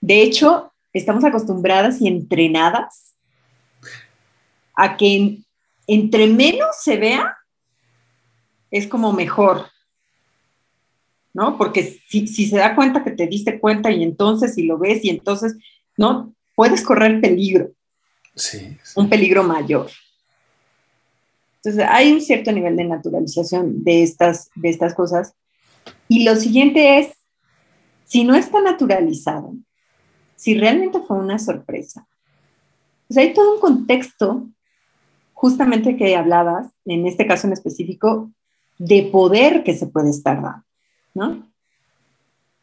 De 0.00 0.22
hecho, 0.22 0.73
estamos 0.94 1.24
acostumbradas 1.24 2.00
y 2.00 2.08
entrenadas 2.08 3.14
a 4.74 4.96
que 4.96 5.40
entre 5.86 6.26
menos 6.28 6.76
se 6.80 6.96
vea, 6.96 7.36
es 8.70 8.86
como 8.86 9.12
mejor, 9.12 9.66
¿no? 11.32 11.58
Porque 11.58 12.00
si, 12.08 12.26
se 12.26 12.56
da 12.56 12.74
cuenta 12.74 13.04
que 13.04 13.10
te 13.10 13.26
diste 13.26 13.60
cuenta 13.60 13.90
y 13.90 14.02
entonces 14.02 14.54
si 14.54 14.64
lo 14.64 14.78
ves 14.78 15.04
y 15.04 15.10
entonces, 15.10 15.56
¿no? 15.96 16.34
Puedes 16.54 16.82
correr 16.82 17.20
peligro. 17.20 17.70
Sí, 18.34 18.76
Un 18.96 19.08
peligro 19.08 19.44
mayor. 19.44 19.90
Entonces, 21.56 21.86
hay 21.88 22.12
un 22.12 22.20
cierto 22.20 22.52
nivel 22.52 22.76
de 22.76 22.84
naturalización 22.84 23.82
de 23.84 24.02
estas, 24.02 24.50
de 24.54 24.68
estas 24.68 24.92
cosas. 24.94 25.34
Y 26.08 26.24
lo 26.24 26.36
siguiente 26.36 26.98
es, 26.98 27.12
si 28.04 28.24
no 28.24 28.34
está 28.34 28.60
naturalizado, 28.60 29.54
si 30.36 30.58
realmente 30.58 31.00
fue 31.00 31.18
una 31.18 31.38
sorpresa, 31.38 32.06
pues 33.08 33.18
hay 33.18 33.34
todo 33.34 33.54
un 33.54 33.60
contexto, 33.60 34.48
justamente 35.32 35.96
que 35.96 36.16
hablabas, 36.16 36.68
en 36.84 37.06
este 37.06 37.26
caso 37.26 37.46
en 37.46 37.52
específico, 37.52 38.30
de 38.78 39.08
poder 39.12 39.62
que 39.62 39.74
se 39.74 39.86
puede 39.86 40.10
estar 40.10 40.42
dando, 40.42 40.64
¿no? 41.14 41.48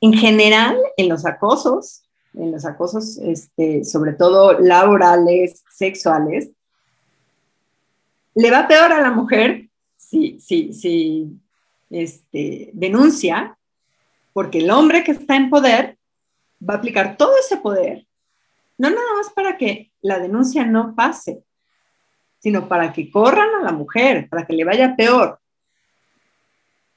En 0.01 0.13
general, 0.13 0.77
en 0.97 1.09
los 1.09 1.25
acosos, 1.25 2.03
en 2.33 2.51
los 2.51 2.65
acosos, 2.65 3.17
este, 3.17 3.83
sobre 3.83 4.13
todo 4.13 4.59
laborales, 4.59 5.63
sexuales, 5.69 6.49
le 8.33 8.49
va 8.49 8.67
peor 8.67 8.91
a 8.93 9.01
la 9.01 9.11
mujer 9.11 9.69
si, 9.97 10.39
si, 10.39 10.73
si 10.73 11.39
este, 11.89 12.71
denuncia, 12.73 13.57
porque 14.33 14.59
el 14.59 14.71
hombre 14.71 15.03
que 15.03 15.11
está 15.11 15.35
en 15.35 15.49
poder 15.49 15.97
va 16.67 16.75
a 16.75 16.77
aplicar 16.77 17.17
todo 17.17 17.33
ese 17.37 17.57
poder, 17.57 18.07
no 18.77 18.89
nada 18.89 19.13
más 19.17 19.29
para 19.29 19.57
que 19.57 19.91
la 20.01 20.19
denuncia 20.19 20.65
no 20.65 20.95
pase, 20.95 21.43
sino 22.39 22.67
para 22.67 22.91
que 22.91 23.11
corran 23.11 23.49
a 23.59 23.63
la 23.63 23.71
mujer, 23.71 24.27
para 24.29 24.45
que 24.45 24.53
le 24.53 24.63
vaya 24.63 24.95
peor. 24.95 25.39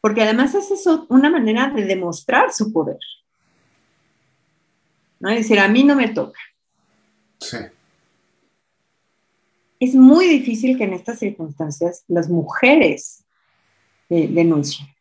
Porque 0.00 0.22
además 0.22 0.55
es 0.55 0.70
eso 0.70 1.07
una 1.09 1.31
manera 1.31 1.68
de 1.68 1.85
demostrar 1.85 2.53
su 2.53 2.72
poder. 2.72 2.98
¿No? 5.20 5.31
Es 5.31 5.37
decir, 5.37 5.59
a 5.59 5.68
mí 5.68 5.85
no 5.85 5.96
me 5.96 6.09
toca. 6.09 6.40
Sí. 7.38 7.59
Es 9.81 9.94
muy 9.94 10.27
difícil 10.27 10.79
que 10.79 10.85
en 10.85 10.94
estas 10.94 11.18
circunstancias 11.18 12.05
las 12.09 12.29
mujeres 12.29 13.24
eh, 14.09 14.29
denuncien. 14.29 14.93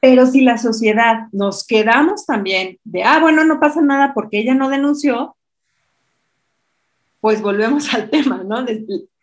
Pero 0.00 0.26
si 0.26 0.40
la 0.40 0.56
sociedad 0.56 1.28
nos 1.32 1.66
quedamos 1.66 2.24
también 2.24 2.78
de, 2.84 3.04
ah, 3.04 3.20
bueno, 3.20 3.44
no 3.44 3.60
pasa 3.60 3.82
nada 3.82 4.12
porque 4.14 4.38
ella 4.38 4.54
no 4.54 4.70
denunció, 4.70 5.36
pues 7.20 7.42
volvemos 7.42 7.92
al 7.94 8.08
tema, 8.10 8.42
¿no? 8.44 8.64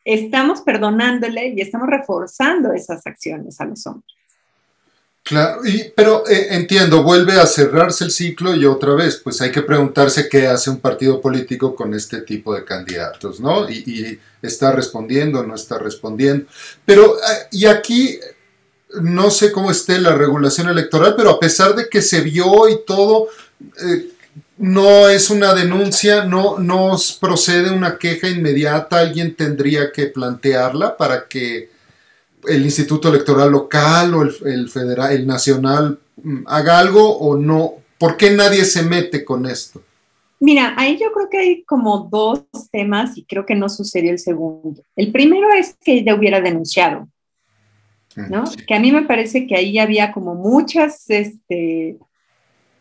Estamos 0.05 0.61
perdonándole 0.61 1.53
y 1.55 1.61
estamos 1.61 1.87
reforzando 1.89 2.71
esas 2.73 3.05
acciones 3.05 3.59
a 3.59 3.65
los 3.65 3.85
hombres. 3.87 4.17
Claro, 5.27 5.59
pero 5.93 6.25
eh, 6.29 6.47
entiendo, 6.51 7.03
vuelve 7.03 7.33
a 7.33 7.45
cerrarse 7.45 8.05
el 8.05 8.11
ciclo 8.11 8.55
y 8.55 8.65
otra 8.65 8.93
vez, 8.93 9.19
pues 9.21 9.41
hay 9.41 9.51
que 9.51 9.61
preguntarse 9.61 10.29
qué 10.29 10.47
hace 10.47 10.69
un 10.69 10.79
partido 10.79 11.19
político 11.19 11.75
con 11.75 11.93
este 11.93 12.21
tipo 12.21 12.55
de 12.55 12.63
candidatos, 12.63 13.41
¿no? 13.41 13.69
Y, 13.69 14.17
está 14.41 14.71
respondiendo, 14.71 15.43
no 15.43 15.55
está 15.55 15.79
respondiendo. 15.79 16.45
Pero, 16.85 17.17
eh, 17.17 17.47
y 17.51 17.65
aquí 17.65 18.17
no 19.01 19.29
sé 19.29 19.51
cómo 19.51 19.71
esté 19.71 19.99
la 19.99 20.15
regulación 20.15 20.69
electoral, 20.69 21.15
pero 21.15 21.31
a 21.31 21.39
pesar 21.39 21.75
de 21.75 21.89
que 21.89 22.01
se 22.01 22.21
vio 22.21 22.69
y 22.69 22.79
todo, 22.85 23.27
eh, 23.83 24.09
no 24.57 25.07
es 25.07 25.29
una 25.29 25.53
denuncia, 25.53 26.25
no, 26.25 26.57
procede 27.19 27.71
una 27.71 27.97
queja 27.97 28.27
inmediata, 28.27 28.99
alguien 28.99 29.35
tendría 29.35 29.91
que 29.91 30.07
plantearla 30.07 30.97
para 30.97 31.27
que 31.27 31.69
el 32.47 32.63
Instituto 32.63 33.09
Electoral 33.09 33.51
local 33.51 34.13
o 34.13 34.21
el, 34.23 34.69
federal, 34.69 35.11
el 35.11 35.27
nacional 35.27 35.99
mm, 36.23 36.43
haga 36.45 36.79
algo 36.79 37.17
o 37.17 37.37
no. 37.37 37.73
¿Por 37.97 38.15
qué 38.15 38.31
nadie 38.31 38.63
se 38.63 38.83
mete 38.83 39.25
con 39.25 39.45
esto? 39.45 39.81
Mira, 40.39 40.75
ahí 40.77 40.99
yo 40.99 41.11
creo 41.13 41.29
que 41.29 41.37
hay 41.37 41.63
como 41.63 42.07
dos 42.11 42.43
temas 42.71 43.17
y 43.17 43.23
creo 43.25 43.45
que 43.45 43.55
no 43.55 43.69
sucedió 43.69 44.11
el 44.11 44.19
segundo. 44.19 44.81
El 44.95 45.11
primero 45.11 45.47
es 45.51 45.75
que 45.83 45.93
ella 45.93 46.15
hubiera 46.15 46.41
denunciado. 46.41 47.07
¿No? 48.17 48.45
Que 48.65 48.73
a 48.73 48.79
mí 48.79 48.91
me 48.91 49.03
parece 49.03 49.45
que 49.45 49.55
ahí 49.55 49.77
había 49.77 50.11
como 50.11 50.33
muchas 50.33 51.07
este, 51.09 51.97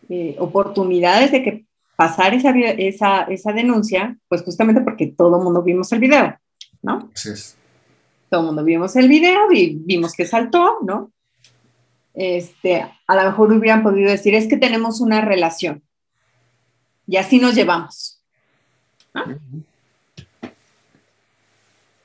eh, 0.08 0.36
oportunidades 0.38 1.30
de 1.30 1.42
que 1.42 1.66
pasar 1.94 2.32
esa, 2.32 2.50
esa, 2.56 3.22
esa, 3.24 3.52
denuncia, 3.52 4.16
pues 4.28 4.42
justamente 4.42 4.80
porque 4.80 5.08
todo 5.08 5.36
el 5.36 5.44
mundo 5.44 5.62
vimos 5.62 5.92
el 5.92 5.98
video, 5.98 6.38
¿no? 6.82 7.10
Todo 8.30 8.40
el 8.40 8.46
mundo 8.46 8.64
vimos 8.64 8.96
el 8.96 9.08
video 9.08 9.52
y 9.52 9.76
vimos 9.84 10.14
que 10.14 10.24
saltó, 10.24 10.78
¿no? 10.82 11.12
Este, 12.14 12.86
a 13.06 13.14
lo 13.14 13.24
mejor 13.24 13.52
hubieran 13.52 13.82
podido 13.82 14.10
decir, 14.10 14.34
es 14.34 14.48
que 14.48 14.56
tenemos 14.56 15.02
una 15.02 15.20
relación 15.20 15.82
y 17.06 17.18
así 17.18 17.38
nos 17.38 17.54
llevamos. 17.54 18.22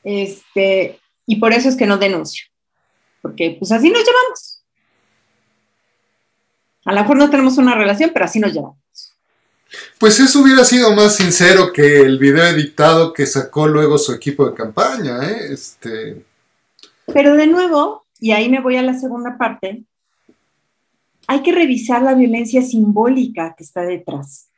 Este, 0.04 1.00
y 1.26 1.38
por 1.38 1.54
eso 1.54 1.70
es 1.70 1.78
que 1.78 1.86
no 1.86 1.98
denuncio 1.98 2.51
porque 3.22 3.56
pues 3.60 3.72
así 3.72 3.90
nos 3.90 4.04
llevamos. 4.04 4.64
A 6.86 6.94
lo 6.94 7.02
mejor 7.02 7.18
no 7.18 7.30
tenemos 7.30 7.58
una 7.58 7.76
relación, 7.76 8.12
pero 8.14 8.26
así 8.26 8.40
nos 8.40 8.54
llevamos. 8.54 8.78
Pues 10.00 10.20
eso 10.20 10.42
hubiera 10.42 10.66
sido 10.66 10.94
más 10.94 11.16
sincero 11.16 11.72
que 11.72 12.02
el 12.02 12.18
video 12.18 12.46
editado 12.46 13.14
que 13.14 13.26
sacó 13.26 13.68
luego 13.68 13.98
su 13.98 14.14
equipo 14.14 14.50
de 14.50 14.56
campaña, 14.56 15.24
¿eh? 15.30 15.54
Este... 15.54 16.26
Pero 17.14 17.36
de 17.36 17.48
nuevo, 17.48 18.06
y 18.20 18.32
ahí 18.32 18.50
me 18.50 18.62
voy 18.62 18.78
a 18.78 18.82
la 18.82 18.94
segunda 18.94 19.38
parte, 19.38 19.84
hay 21.28 21.42
que 21.44 21.52
revisar 21.52 22.02
la 22.02 22.14
violencia 22.14 22.62
simbólica 22.62 23.54
que 23.56 23.64
está 23.64 23.84
detrás. 23.84 24.50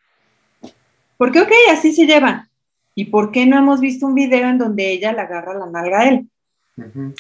Porque, 1.18 1.42
ok, 1.42 1.52
así 1.72 1.94
se 1.94 2.06
llevan. 2.06 2.50
¿Y 2.96 3.06
por 3.06 3.32
qué 3.32 3.46
no 3.46 3.58
hemos 3.58 3.80
visto 3.80 4.08
un 4.08 4.16
video 4.16 4.50
en 4.50 4.58
donde 4.58 4.92
ella 4.92 5.14
le 5.14 5.22
agarra 5.22 5.58
la 5.58 5.68
nalga 5.68 6.00
a 6.02 6.10
él? 6.10 6.30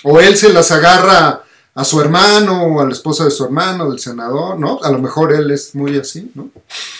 O 0.03 0.19
él 0.19 0.35
se 0.35 0.51
las 0.51 0.71
agarra 0.71 1.43
a 1.75 1.83
su 1.83 1.99
hermano 1.99 2.63
o 2.63 2.81
a 2.81 2.85
la 2.85 2.91
esposa 2.91 3.25
de 3.25 3.31
su 3.31 3.45
hermano, 3.45 3.89
del 3.89 3.99
senador, 3.99 4.59
¿no? 4.59 4.79
A 4.83 4.91
lo 4.91 4.99
mejor 4.99 5.33
él 5.33 5.51
es 5.51 5.73
muy 5.75 5.97
así, 5.97 6.31
¿no? 6.35 6.49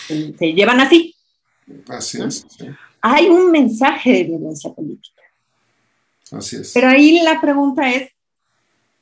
Se 0.08 0.52
llevan 0.52 0.80
así. 0.80 1.14
Así 1.88 2.20
es. 2.22 2.46
Hay 3.00 3.28
un 3.28 3.50
mensaje 3.50 4.12
de 4.12 4.24
violencia 4.24 4.72
política. 4.72 5.22
Así 6.32 6.56
es. 6.56 6.72
Pero 6.72 6.88
ahí 6.88 7.20
la 7.22 7.40
pregunta 7.40 7.90
es, 7.90 8.10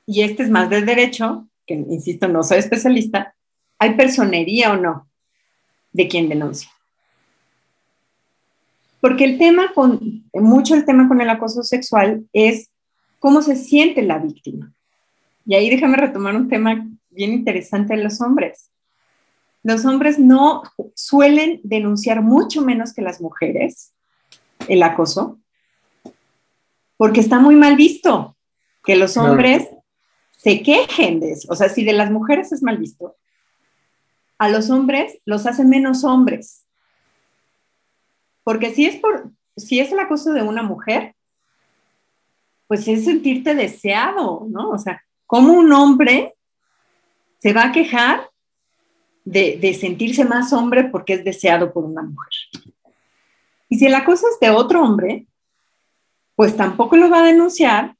y 0.06 0.22
este 0.22 0.42
es 0.42 0.50
más 0.50 0.68
del 0.68 0.84
derecho, 0.84 1.46
que 1.66 1.74
insisto, 1.74 2.28
no 2.28 2.42
soy 2.42 2.58
especialista, 2.58 3.34
¿hay 3.78 3.94
personería 3.94 4.72
o 4.72 4.76
no 4.76 5.08
de 5.92 6.08
quien 6.08 6.28
denuncia? 6.28 6.70
Porque 9.00 9.24
el 9.24 9.38
tema 9.38 9.72
con, 9.74 10.24
mucho 10.34 10.74
el 10.74 10.84
tema 10.84 11.08
con 11.08 11.20
el 11.20 11.30
acoso 11.30 11.62
sexual 11.62 12.24
es 12.32 12.71
cómo 13.22 13.40
se 13.40 13.54
siente 13.54 14.02
la 14.02 14.18
víctima. 14.18 14.74
Y 15.46 15.54
ahí 15.54 15.70
déjame 15.70 15.96
retomar 15.96 16.34
un 16.34 16.48
tema 16.48 16.88
bien 17.08 17.32
interesante 17.32 17.94
de 17.94 18.02
los 18.02 18.20
hombres. 18.20 18.72
Los 19.62 19.84
hombres 19.84 20.18
no 20.18 20.64
suelen 20.96 21.60
denunciar 21.62 22.20
mucho 22.20 22.62
menos 22.62 22.92
que 22.92 23.00
las 23.00 23.20
mujeres 23.20 23.92
el 24.66 24.82
acoso, 24.82 25.38
porque 26.96 27.20
está 27.20 27.38
muy 27.38 27.54
mal 27.54 27.76
visto 27.76 28.36
que 28.82 28.96
los 28.96 29.16
hombres 29.16 29.68
se 30.36 30.60
quejen 30.64 31.20
de 31.20 31.30
eso. 31.30 31.46
O 31.52 31.54
sea, 31.54 31.68
si 31.68 31.84
de 31.84 31.92
las 31.92 32.10
mujeres 32.10 32.50
es 32.50 32.60
mal 32.60 32.78
visto, 32.78 33.14
a 34.36 34.48
los 34.48 34.68
hombres 34.68 35.18
los 35.24 35.46
hace 35.46 35.64
menos 35.64 36.02
hombres. 36.02 36.66
Porque 38.42 38.74
si 38.74 38.86
es 38.86 38.96
por, 38.96 39.30
si 39.56 39.78
es 39.78 39.92
el 39.92 40.00
acoso 40.00 40.32
de 40.32 40.42
una 40.42 40.64
mujer, 40.64 41.14
pues 42.72 42.88
es 42.88 43.04
sentirte 43.04 43.54
deseado, 43.54 44.46
¿no? 44.48 44.70
O 44.70 44.78
sea, 44.78 45.04
¿cómo 45.26 45.52
un 45.52 45.70
hombre 45.74 46.36
se 47.38 47.52
va 47.52 47.64
a 47.64 47.72
quejar 47.72 48.30
de, 49.26 49.76
sentirse 49.78 50.24
más 50.24 50.54
hombre 50.54 50.84
porque 50.84 51.12
es 51.12 51.22
deseado 51.22 51.70
por 51.70 51.84
una 51.84 52.00
mujer? 52.00 52.32
Y 53.68 53.78
si 53.78 53.90
la 53.90 54.06
cosa 54.06 54.26
es 54.32 54.40
de 54.40 54.48
otro 54.48 54.82
hombre, 54.82 55.26
pues 56.34 56.56
tampoco 56.56 56.96
lo 56.96 57.10
va 57.10 57.18
a 57.18 57.26
denunciar 57.26 57.94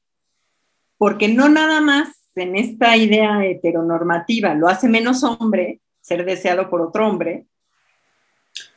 porque 0.97 1.27
no 1.27 1.49
nada 1.49 1.79
más 1.79 2.09
en 2.33 2.55
esta 2.55 2.97
idea 2.97 3.45
heteronormativa 3.45 4.55
lo 4.55 4.69
hace 4.69 4.89
menos 4.89 5.23
hombre 5.23 5.81
ser 6.01 6.25
deseado 6.25 6.67
por 6.67 6.81
otro 6.81 7.07
hombre, 7.07 7.45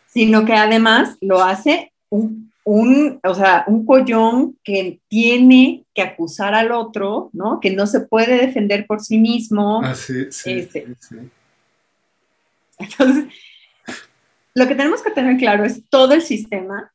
sino 0.09 0.45
que 0.45 0.53
además 0.53 1.17
lo 1.23 1.43
hace 1.43 1.95
un 2.11 2.53
un, 2.69 3.21
o 3.23 3.33
sea, 3.33 3.63
un 3.69 3.87
collón 3.87 4.59
que 4.65 4.99
tiene 5.07 5.85
que 5.95 6.03
acusar 6.03 6.53
al 6.53 6.73
otro, 6.73 7.31
¿no? 7.33 7.61
Que 7.61 7.71
no 7.71 7.87
se 7.87 8.01
puede 8.01 8.45
defender 8.45 8.89
por 8.89 9.01
sí 9.01 9.19
mismo. 9.19 9.81
Ah, 9.85 9.95
sí, 9.95 10.33
sí, 10.33 10.51
este, 10.51 10.85
Entonces, 12.77 13.27
lo 14.53 14.67
que 14.67 14.75
tenemos 14.75 15.01
que 15.01 15.13
tener 15.13 15.37
claro 15.37 15.65
es 15.65 15.89
todo 15.89 16.15
el 16.15 16.23
sistema, 16.23 16.93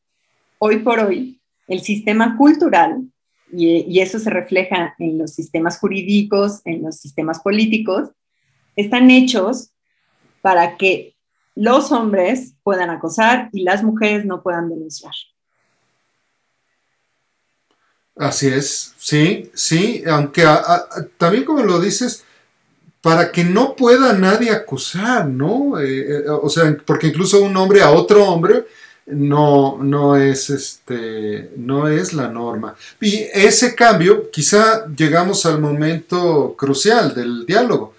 hoy 0.60 0.80
por 0.80 1.00
hoy, 1.00 1.40
el 1.70 1.80
sistema 1.80 2.36
cultural, 2.36 3.04
y, 3.50 3.86
y 3.88 4.02
eso 4.02 4.20
se 4.20 4.30
refleja 4.30 4.94
en 5.00 5.18
los 5.18 5.32
sistemas 5.34 5.80
jurídicos, 5.80 6.60
en 6.66 6.84
los 6.84 6.98
sistemas 6.98 7.40
políticos, 7.40 8.10
están 8.76 9.10
hechos 9.10 9.72
para 10.42 10.76
que 10.76 11.16
los 11.56 11.94
hombres 11.94 12.56
puedan 12.62 12.90
acosar 12.90 13.50
y 13.54 13.64
las 13.64 13.84
mujeres 13.84 14.26
no 14.26 14.44
puedan 14.44 14.68
denunciar. 14.68 15.14
Así 18.16 18.48
es, 18.48 18.94
sí, 18.98 19.50
sí, 19.54 20.04
aunque 20.06 20.46
también 21.18 21.46
como 21.46 21.64
lo 21.64 21.80
dices, 21.80 22.24
para 23.02 23.32
que 23.32 23.44
no 23.44 23.76
pueda 23.76 24.14
nadie 24.14 24.52
acusar, 24.52 25.28
¿no? 25.28 25.80
Eh, 25.80 26.20
eh, 26.20 26.24
o 26.30 26.50
sea, 26.50 26.76
porque 26.86 27.08
incluso 27.08 27.42
un 27.42 27.56
hombre 27.58 27.82
a 27.82 27.92
otro 27.92 28.24
hombre 28.26 28.66
no, 29.08 29.78
no 29.82 30.16
es 30.16 30.50
este, 30.50 31.52
no 31.58 31.88
es 31.88 32.14
la 32.14 32.28
norma. 32.28 32.76
Y 33.00 33.26
ese 33.34 33.76
cambio, 33.76 34.30
quizá 34.30 34.86
llegamos 34.96 35.46
al 35.46 35.60
momento 35.60 36.54
crucial 36.58 37.16
del 37.16 37.46
diálogo. 37.46 37.96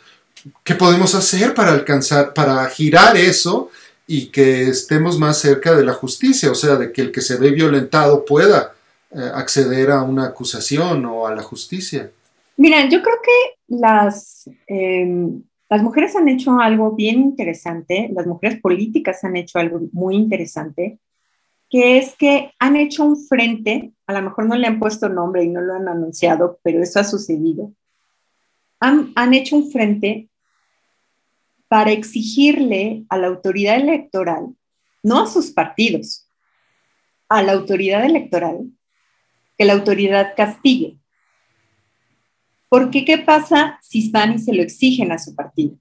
¿Qué 0.62 0.74
podemos 0.74 1.14
hacer 1.14 1.54
para 1.54 1.72
alcanzar, 1.72 2.32
para 2.34 2.64
girar 2.66 3.16
eso 3.16 3.70
y 4.06 4.26
que 4.26 4.68
estemos 4.68 5.18
más 5.18 5.38
cerca 5.38 5.74
de 5.74 5.84
la 5.84 5.94
justicia? 5.94 6.50
O 6.50 6.54
sea, 6.54 6.76
de 6.76 6.92
que 6.92 7.02
el 7.02 7.12
que 7.12 7.20
se 7.20 7.36
ve 7.36 7.50
violentado 7.50 8.24
pueda 8.24 8.71
eh, 9.14 9.30
acceder 9.34 9.90
a 9.90 10.02
una 10.02 10.26
acusación 10.26 11.04
o 11.04 11.26
a 11.26 11.34
la 11.34 11.42
justicia. 11.42 12.10
Mira, 12.56 12.88
yo 12.88 13.02
creo 13.02 13.16
que 13.22 13.76
las, 13.76 14.48
em, 14.66 15.42
las 15.68 15.82
mujeres 15.82 16.16
han 16.16 16.28
hecho 16.28 16.58
algo 16.58 16.92
bien 16.92 17.20
interesante, 17.20 18.10
las 18.14 18.26
mujeres 18.26 18.60
políticas 18.60 19.22
han 19.24 19.36
hecho 19.36 19.58
algo 19.58 19.80
muy 19.92 20.16
interesante, 20.16 20.98
que 21.68 21.98
es 21.98 22.14
que 22.16 22.52
han 22.58 22.76
hecho 22.76 23.04
un 23.04 23.16
frente, 23.16 23.92
a 24.06 24.12
lo 24.12 24.22
mejor 24.22 24.46
no 24.46 24.54
le 24.54 24.66
han 24.66 24.78
puesto 24.78 25.08
nombre 25.08 25.44
y 25.44 25.48
no 25.48 25.60
lo 25.60 25.74
han 25.74 25.88
anunciado, 25.88 26.58
pero 26.62 26.82
eso 26.82 27.00
ha 27.00 27.04
sucedido. 27.04 27.72
Han, 28.80 29.12
han 29.14 29.34
hecho 29.34 29.56
un 29.56 29.70
frente 29.70 30.28
para 31.68 31.92
exigirle 31.92 33.04
a 33.08 33.16
la 33.16 33.28
autoridad 33.28 33.76
electoral, 33.76 34.54
no 35.02 35.20
a 35.20 35.26
sus 35.26 35.50
partidos, 35.50 36.28
a 37.28 37.42
la 37.42 37.52
autoridad 37.52 38.04
electoral, 38.04 38.70
que 39.62 39.66
la 39.66 39.74
autoridad 39.74 40.34
castigue 40.36 40.96
porque 42.72 43.04
¿qué 43.04 43.18
pasa 43.18 43.78
si 43.82 44.10
van 44.10 44.32
y 44.32 44.38
se 44.38 44.54
lo 44.54 44.62
exigen 44.62 45.12
a 45.12 45.18
su 45.18 45.34
partido? 45.34 45.76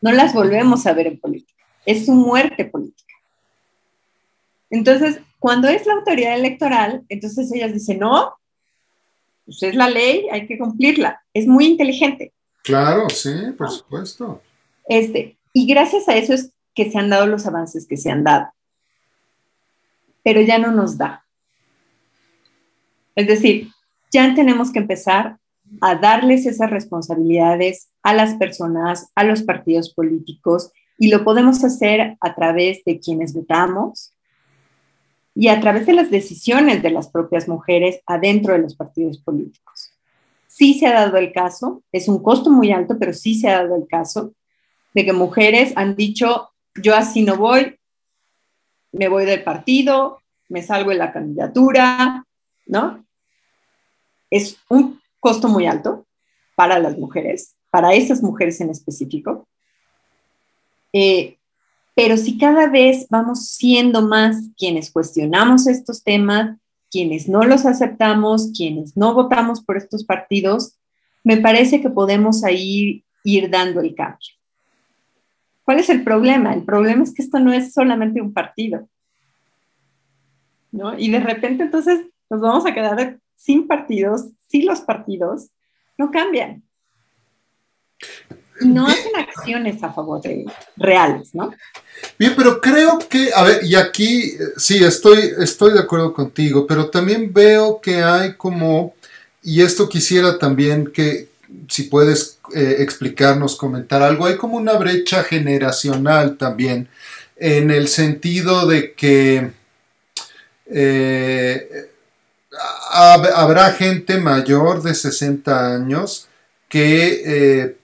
No 0.00 0.12
las 0.12 0.34
volvemos 0.34 0.86
a 0.86 0.92
ver 0.92 1.08
en 1.08 1.18
política. 1.18 1.64
Es 1.84 2.06
su 2.06 2.12
muerte 2.12 2.64
política. 2.64 3.12
Entonces, 4.70 5.18
cuando 5.40 5.66
es 5.66 5.84
la 5.84 5.94
autoridad 5.94 6.36
electoral, 6.36 7.04
entonces 7.08 7.52
ellas 7.52 7.72
dicen, 7.72 7.98
no, 7.98 8.34
pues 9.46 9.64
es 9.64 9.74
la 9.74 9.90
ley, 9.90 10.28
hay 10.30 10.46
que 10.46 10.56
cumplirla. 10.56 11.20
Es 11.34 11.48
muy 11.48 11.66
inteligente. 11.66 12.32
Claro, 12.62 13.10
sí, 13.10 13.34
por 13.58 13.68
supuesto. 13.72 14.40
Este, 14.88 15.36
y 15.52 15.66
gracias 15.66 16.08
a 16.08 16.14
eso 16.14 16.34
es 16.34 16.52
que 16.72 16.88
se 16.88 16.98
han 16.98 17.10
dado 17.10 17.26
los 17.26 17.46
avances 17.46 17.84
que 17.84 17.96
se 17.96 18.12
han 18.12 18.22
dado. 18.22 18.46
Pero 20.22 20.40
ya 20.40 20.58
no 20.58 20.70
nos 20.70 20.96
da. 20.96 21.25
Es 23.16 23.26
decir, 23.26 23.70
ya 24.12 24.34
tenemos 24.34 24.70
que 24.70 24.78
empezar 24.78 25.38
a 25.80 25.96
darles 25.96 26.46
esas 26.46 26.70
responsabilidades 26.70 27.88
a 28.02 28.14
las 28.14 28.34
personas, 28.34 29.10
a 29.14 29.24
los 29.24 29.42
partidos 29.42 29.92
políticos, 29.92 30.70
y 30.98 31.08
lo 31.08 31.24
podemos 31.24 31.64
hacer 31.64 32.16
a 32.20 32.34
través 32.34 32.84
de 32.84 33.00
quienes 33.00 33.34
votamos 33.34 34.12
y 35.34 35.48
a 35.48 35.60
través 35.60 35.86
de 35.86 35.92
las 35.92 36.10
decisiones 36.10 36.82
de 36.82 36.90
las 36.90 37.08
propias 37.08 37.48
mujeres 37.48 38.00
adentro 38.06 38.54
de 38.54 38.60
los 38.60 38.74
partidos 38.74 39.18
políticos. 39.18 39.92
Sí 40.46 40.74
se 40.74 40.86
ha 40.86 40.94
dado 40.94 41.18
el 41.18 41.32
caso, 41.32 41.82
es 41.92 42.08
un 42.08 42.22
costo 42.22 42.50
muy 42.50 42.72
alto, 42.72 42.98
pero 42.98 43.12
sí 43.12 43.34
se 43.34 43.48
ha 43.48 43.62
dado 43.62 43.76
el 43.76 43.86
caso 43.86 44.32
de 44.94 45.04
que 45.04 45.12
mujeres 45.12 45.74
han 45.76 45.94
dicho, 45.96 46.50
yo 46.74 46.94
así 46.94 47.22
no 47.22 47.36
voy, 47.36 47.78
me 48.92 49.08
voy 49.08 49.26
del 49.26 49.42
partido, 49.42 50.22
me 50.48 50.62
salgo 50.62 50.90
de 50.90 50.96
la 50.96 51.12
candidatura, 51.12 52.25
¿no? 52.66 53.04
Es 54.30 54.58
un 54.68 55.00
costo 55.20 55.48
muy 55.48 55.66
alto 55.66 56.06
para 56.54 56.78
las 56.78 56.98
mujeres, 56.98 57.54
para 57.70 57.94
esas 57.94 58.22
mujeres 58.22 58.60
en 58.60 58.70
específico. 58.70 59.48
Eh, 60.92 61.36
pero 61.94 62.16
si 62.16 62.36
cada 62.36 62.68
vez 62.68 63.06
vamos 63.08 63.48
siendo 63.48 64.02
más 64.02 64.36
quienes 64.58 64.90
cuestionamos 64.90 65.66
estos 65.66 66.02
temas, 66.02 66.58
quienes 66.90 67.28
no 67.28 67.44
los 67.44 67.64
aceptamos, 67.64 68.52
quienes 68.56 68.96
no 68.96 69.14
votamos 69.14 69.62
por 69.62 69.76
estos 69.76 70.04
partidos, 70.04 70.76
me 71.24 71.38
parece 71.38 71.80
que 71.80 71.90
podemos 71.90 72.44
ahí 72.44 73.04
ir 73.24 73.50
dando 73.50 73.80
el 73.80 73.94
cambio. 73.94 74.28
¿Cuál 75.64 75.80
es 75.80 75.90
el 75.90 76.04
problema? 76.04 76.54
El 76.54 76.62
problema 76.62 77.02
es 77.02 77.12
que 77.12 77.22
esto 77.22 77.40
no 77.40 77.52
es 77.52 77.72
solamente 77.72 78.20
un 78.20 78.32
partido. 78.32 78.88
¿no? 80.70 80.98
Y 80.98 81.10
de 81.10 81.20
repente 81.20 81.64
entonces 81.64 82.06
nos 82.30 82.40
vamos 82.40 82.66
a 82.66 82.74
quedar 82.74 83.18
sin 83.34 83.66
partidos, 83.66 84.26
si 84.48 84.62
los 84.62 84.80
partidos 84.80 85.48
no 85.98 86.10
cambian. 86.10 86.62
Y 88.60 88.68
no 88.68 88.86
hacen 88.86 89.14
acciones 89.16 89.82
a 89.82 89.92
favor 89.92 90.20
de 90.22 90.46
reales, 90.76 91.34
¿no? 91.34 91.52
Bien, 92.18 92.32
pero 92.36 92.60
creo 92.60 92.98
que, 92.98 93.30
a 93.34 93.42
ver, 93.42 93.64
y 93.64 93.74
aquí 93.74 94.32
sí, 94.56 94.82
estoy, 94.82 95.32
estoy 95.38 95.74
de 95.74 95.80
acuerdo 95.80 96.12
contigo, 96.12 96.66
pero 96.66 96.88
también 96.88 97.32
veo 97.32 97.80
que 97.80 98.02
hay 98.02 98.34
como, 98.34 98.94
y 99.42 99.62
esto 99.62 99.88
quisiera 99.88 100.38
también 100.38 100.90
que, 100.90 101.28
si 101.68 101.84
puedes 101.84 102.38
eh, 102.54 102.76
explicarnos, 102.78 103.56
comentar 103.56 104.02
algo, 104.02 104.26
hay 104.26 104.36
como 104.36 104.56
una 104.56 104.74
brecha 104.74 105.22
generacional 105.22 106.36
también, 106.36 106.88
en 107.36 107.70
el 107.70 107.88
sentido 107.88 108.66
de 108.66 108.94
que 108.94 109.52
eh, 110.66 111.90
habrá 112.92 113.72
gente 113.72 114.18
mayor 114.18 114.82
de 114.82 114.94
60 114.94 115.74
años 115.74 116.28
que 116.68 117.22
eh, 117.24 117.76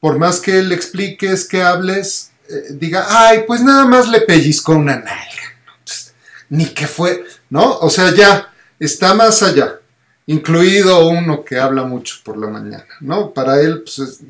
por 0.00 0.18
más 0.18 0.40
que 0.40 0.62
le 0.62 0.74
expliques, 0.74 1.46
que 1.46 1.62
hables, 1.62 2.32
eh, 2.48 2.72
diga, 2.72 3.06
ay, 3.08 3.44
pues 3.46 3.62
nada 3.62 3.86
más 3.86 4.08
le 4.08 4.20
pellizcó 4.20 4.72
una 4.72 4.96
nalga. 4.96 5.56
Pues, 5.82 6.14
ni 6.50 6.66
que 6.66 6.86
fue, 6.86 7.24
¿no? 7.48 7.78
O 7.78 7.88
sea, 7.88 8.14
ya 8.14 8.52
está 8.78 9.14
más 9.14 9.42
allá, 9.42 9.80
incluido 10.26 11.08
uno 11.08 11.44
que 11.44 11.58
habla 11.58 11.84
mucho 11.84 12.16
por 12.22 12.36
la 12.36 12.48
mañana, 12.48 12.86
¿no? 13.00 13.32
Para 13.32 13.60
él, 13.60 13.82
pues 13.82 14.20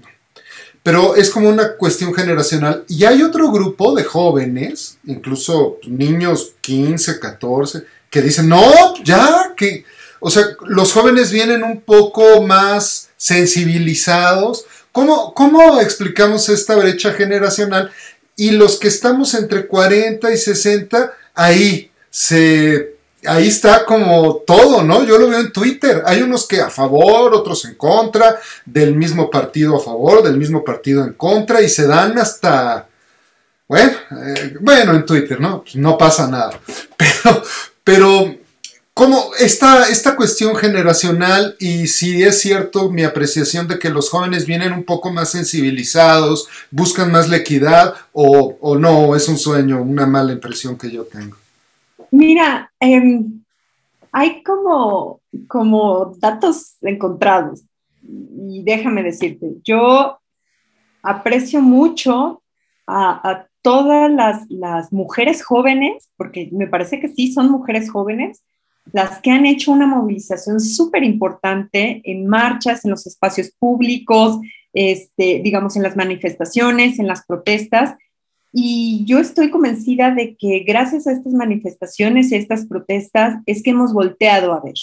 pero 0.85 1.17
es 1.17 1.31
como 1.31 1.49
una 1.49 1.77
cuestión 1.77 2.13
generacional. 2.13 2.85
Y 2.89 3.05
hay 3.05 3.23
otro 3.23 3.51
grupo 3.51 3.95
de 3.95 4.05
jóvenes, 4.05 4.99
incluso 5.07 5.79
niños 5.87 6.53
15, 6.61 7.19
14, 7.19 7.87
que 8.15 8.23
dicen, 8.23 8.49
no, 8.49 8.95
ya, 9.03 9.55
que, 9.57 9.85
o 10.21 10.31
sea, 10.31 10.45
los 10.67 10.93
jóvenes 10.93 11.33
vienen 11.33 11.65
un 11.65 11.81
poco 11.81 12.43
más 12.43 13.09
sensibilizados. 13.17 14.67
¿Cómo, 14.93 15.35
cómo 15.35 15.81
explicamos 15.81 16.49
esta 16.49 16.77
brecha 16.77 17.13
generacional? 17.13 17.91
Y 18.37 18.53
los 18.53 18.79
que 18.79 18.87
estamos 18.87 19.35
entre 19.35 19.67
40 19.67 20.31
y 20.31 20.37
60, 20.37 21.13
ahí 21.35 21.91
se 22.09 22.95
ahí 23.27 23.49
está 23.49 23.85
como 23.85 24.45
todo, 24.47 24.85
¿no? 24.85 25.03
Yo 25.03 25.19
lo 25.19 25.29
veo 25.29 25.41
en 25.41 25.51
Twitter. 25.51 26.05
Hay 26.07 26.23
unos 26.23 26.47
que 26.47 26.61
a 26.61 26.71
favor, 26.71 27.35
otros 27.35 27.65
en 27.65 27.75
contra, 27.75 28.39
del 28.65 28.95
mismo 28.95 29.29
partido 29.29 29.77
a 29.77 29.81
favor, 29.81 30.23
del 30.23 30.37
mismo 30.37 30.63
partido 30.63 31.03
en 31.03 31.15
contra, 31.15 31.63
y 31.63 31.69
se 31.69 31.89
dan 31.89 32.17
hasta. 32.17 32.87
Bueno, 33.67 33.91
eh, 34.25 34.57
bueno, 34.61 34.95
en 34.95 35.05
Twitter, 35.05 35.41
¿no? 35.41 35.63
Pues 35.63 35.75
no 35.75 35.99
pasa 35.99 36.29
nada. 36.29 36.61
Pero, 36.97 37.43
pero, 37.85 38.35
como 38.95 39.35
esta, 39.39 39.89
esta 39.89 40.17
cuestión 40.17 40.57
generacional 40.57 41.57
y 41.59 41.87
si 41.89 42.23
es 42.23 42.41
cierto 42.41 42.91
mi 42.91 43.03
apreciación 43.03 43.69
de 43.69 43.79
que 43.79 43.91
los 43.91 44.09
jóvenes 44.09 44.47
vienen 44.47 44.73
un 44.73 44.85
poco 44.85 45.13
más 45.13 45.31
sensibilizados, 45.31 46.49
buscan 46.71 47.13
más 47.13 47.29
la 47.29 47.37
equidad 47.37 47.95
o, 48.13 48.57
o 48.61 48.79
no, 48.79 49.15
es 49.15 49.29
un 49.29 49.37
sueño, 49.37 49.83
una 49.83 50.07
mala 50.07 50.33
impresión 50.33 50.79
que 50.79 50.91
yo 50.91 51.05
tengo. 51.05 51.37
Mira, 52.11 52.73
em, 52.81 53.43
hay 54.13 54.43
como, 54.43 55.21
como 55.49 56.15
datos 56.19 56.77
encontrados 56.83 57.63
y 58.03 58.63
déjame 58.63 59.03
decirte, 59.03 59.57
yo 59.65 60.19
aprecio 61.03 61.61
mucho 61.61 62.41
a, 62.87 63.31
a 63.31 63.49
todas 63.65 64.13
las, 64.51 64.93
mujeres 64.93 65.43
jóvenes, 65.43 66.11
porque 66.19 66.51
me 66.53 66.67
parece 66.67 67.01
que 67.01 67.09
sí 67.09 67.33
son 67.33 67.51
mujeres 67.51 67.91
jóvenes, 67.91 68.45
las 68.93 69.23
que 69.23 69.31
han 69.31 69.47
hecho 69.47 69.73
una 69.73 69.87
movilización 69.87 70.61
súper 70.61 71.03
importante 71.03 72.03
en 72.05 72.27
marchas, 72.27 72.85
en 72.85 72.91
los 72.91 73.07
espacios 73.07 73.51
públicos, 73.59 74.39
este, 74.75 75.41
digamos, 75.43 75.77
en 75.77 75.83
las 75.83 75.97
manifestaciones, 75.97 76.99
en 76.99 77.07
las 77.07 77.25
protestas. 77.25 77.97
Y 78.53 79.03
yo 79.07 79.19
estoy 79.19 79.51
convencida 79.51 80.15
de 80.15 80.37
que 80.37 80.59
gracias 80.61 81.07
a 81.07 81.13
estas 81.13 81.33
manifestaciones 81.33 82.31
y 82.31 82.35
estas 82.35 82.67
protestas 82.67 83.39
es 83.47 83.63
que 83.63 83.71
hemos 83.71 83.95
volteado 83.95 84.53
a 84.53 84.61
ver 84.61 84.75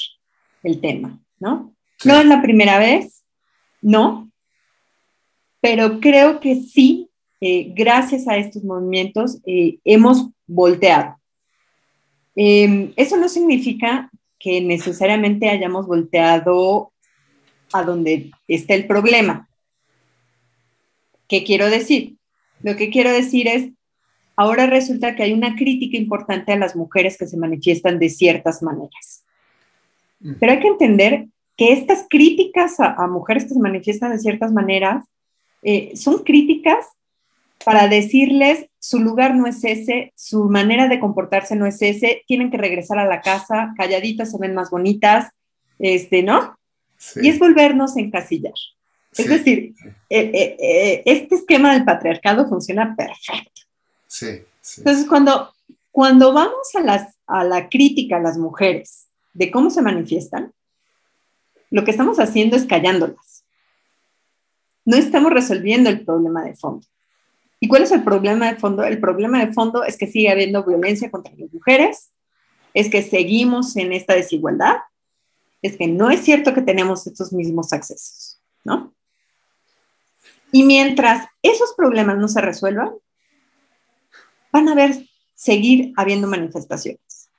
el 0.63 0.82
tema, 0.82 1.19
¿no? 1.39 1.71
No 2.03 2.15
es 2.19 2.25
la 2.25 2.41
primera 2.41 2.79
vez, 2.79 3.23
no, 3.79 4.32
pero 5.61 5.99
creo 5.99 6.39
que 6.39 6.55
sí 6.55 7.11
eh, 7.42 7.74
gracias 7.76 8.28
a 8.28 8.38
estos 8.38 8.64
movimientos 8.64 9.39
eh, 9.48 9.80
hemos 9.84 10.30
volteado. 10.46 11.16
Em, 12.36 12.94
eso 12.96 13.18
no 13.18 13.28
significa 13.28 14.12
que 14.38 14.62
necesariamente 14.62 15.50
hayamos 15.50 15.88
volteado 15.88 16.92
a 17.74 17.84
donde 17.84 18.30
está 18.48 18.76
el 18.76 18.86
problema. 18.86 19.50
¿Qué 21.28 21.44
quiero 21.44 21.70
decir? 21.70 22.18
Lo 22.62 22.76
que 22.76 22.92
quiero 22.92 23.12
decir 23.12 23.48
es, 23.48 23.72
ahora 24.36 24.68
resulta 24.68 25.16
que 25.16 25.24
hay 25.24 25.34
una 25.34 25.56
crítica 25.56 25.98
importante 25.98 26.52
a 26.52 26.58
las 26.58 26.76
mujeres 26.76 27.18
que 27.18 27.26
se 27.26 27.38
manifiestan 27.38 27.98
de 27.98 28.10
ciertas 28.10 28.62
maneras. 28.62 29.24
Mm. 30.20 30.34
Pero 30.39 30.52
hay 30.52 30.60
que 30.60 30.68
entender 30.68 31.28
que 31.58 31.74
estas 31.74 32.06
críticas 32.08 32.80
a, 32.80 33.08
mujeres 33.08 33.46
que 33.46 33.56
se 33.56 33.60
manifiestan 33.60 34.12
de 34.12 34.20
ciertas 34.20 34.52
maneras 34.52 35.06
eh, 35.64 35.92
son 35.96 36.24
críticas 36.24 36.86
para 37.66 37.88
decirles 37.88 38.68
su 38.80 38.99
lugar 38.99 39.36
no 39.36 39.45
es 39.45 39.64
ese, 39.64 40.12
su 40.16 40.45
manera 40.45 40.88
de 40.88 40.99
comportarse 40.99 41.55
no 41.55 41.66
es 41.66 41.82
ese, 41.82 42.24
tienen 42.28 42.49
que 42.49 42.57
regresar 42.57 42.97
a 42.99 43.05
la 43.05 43.22
casa, 43.22 43.74
calladitas 43.78 44.32
se 44.32 44.38
ven 44.39 44.55
más 44.55 44.72
bonitas, 44.72 45.32
este, 45.78 46.24
¿no? 46.24 46.57
Y 47.16 47.30
es 47.30 47.39
volvernos 47.39 47.95
a 47.95 47.99
encasillar. 47.99 48.53
Es 49.18 49.28
decir, 49.28 49.74
eh, 50.09 50.32
eh, 50.34 50.57
eh, 50.59 51.03
este 51.05 51.36
esquema 51.36 51.74
del 51.74 51.84
patriarcado 51.84 52.47
funciona 52.47 52.95
perfecto. 52.95 53.62
Sí, 54.07 54.43
Entonces, 54.78 55.05
cuando, 55.07 55.53
cuando 55.91 56.34
vamos 56.34 56.76
a, 56.76 56.82
las, 56.82 57.16
a 57.28 57.43
la 57.43 57.70
crítica 57.70 58.18
a 58.18 58.22
las 58.22 58.38
mujeres 58.38 59.07
de 59.34 59.51
cómo 59.51 59.70
se 59.70 59.82
manifiestan, 59.82 60.53
lo 61.70 61.84
que 61.84 61.91
estamos 61.91 62.20
haciendo 62.20 62.55
es 62.55 62.66
callándolas. 62.66 63.45
No 64.86 64.97
estamos 64.97 65.32
resolviendo 65.32 65.89
el 65.89 66.03
problema 66.05 66.43
de 66.43 66.55
fondo. 66.55 66.86
¿Y 67.64 67.68
cuál 67.68 67.84
es 67.84 67.91
el 67.91 68.03
problema 68.03 68.51
de 68.51 68.59
fondo? 68.59 68.84
El 68.84 68.99
problema 68.99 69.45
de 69.45 69.53
fondo 69.53 69.84
es 69.84 69.95
que 69.95 70.07
sigue 70.07 70.32
habiendo 70.32 70.66
violencia 70.66 71.12
contra 71.12 71.34
las 71.38 71.53
mujeres, 71.53 72.09
es 72.74 72.89
que 72.89 73.03
seguimos 73.03 73.78
en 73.78 73.93
esta 73.93 74.16
desigualdad, 74.16 74.78
es 75.62 75.78
que 75.78 75.88
no 75.88 76.09
es 76.09 76.22
cierto 76.22 76.55
que 76.55 76.64
tenemos 76.64 77.05
estos 77.05 77.32
mismos 77.32 77.72
accesos, 77.72 78.41
¿no? 78.64 78.95
Y 80.51 80.64
mientras 80.64 81.28
esos 81.43 81.76
problemas 81.78 82.18
no 82.18 82.28
se 82.28 82.41
resuelvan, 82.41 82.93
van 84.51 84.68
a 84.68 84.72
haber, 84.72 85.07
seguir 85.36 85.93
habiendo 85.97 86.28
manifestaciones. 86.28 87.30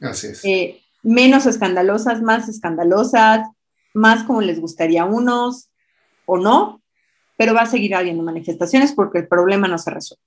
Así 0.00 0.28
es. 0.28 0.44
Eh, 0.44 0.82
menos 1.02 1.46
escandalosas, 1.46 2.20
más 2.20 2.48
escandalosas, 2.48 3.48
más 3.94 4.24
como 4.24 4.42
les 4.42 4.60
gustaría 4.60 5.02
a 5.02 5.06
unos 5.06 5.70
o 6.26 6.38
no, 6.38 6.82
pero 7.36 7.54
va 7.54 7.62
a 7.62 7.66
seguir 7.66 7.94
habiendo 7.94 8.22
manifestaciones 8.22 8.92
porque 8.92 9.18
el 9.18 9.28
problema 9.28 9.68
no 9.68 9.78
se 9.78 9.90
resuelve. 9.90 10.22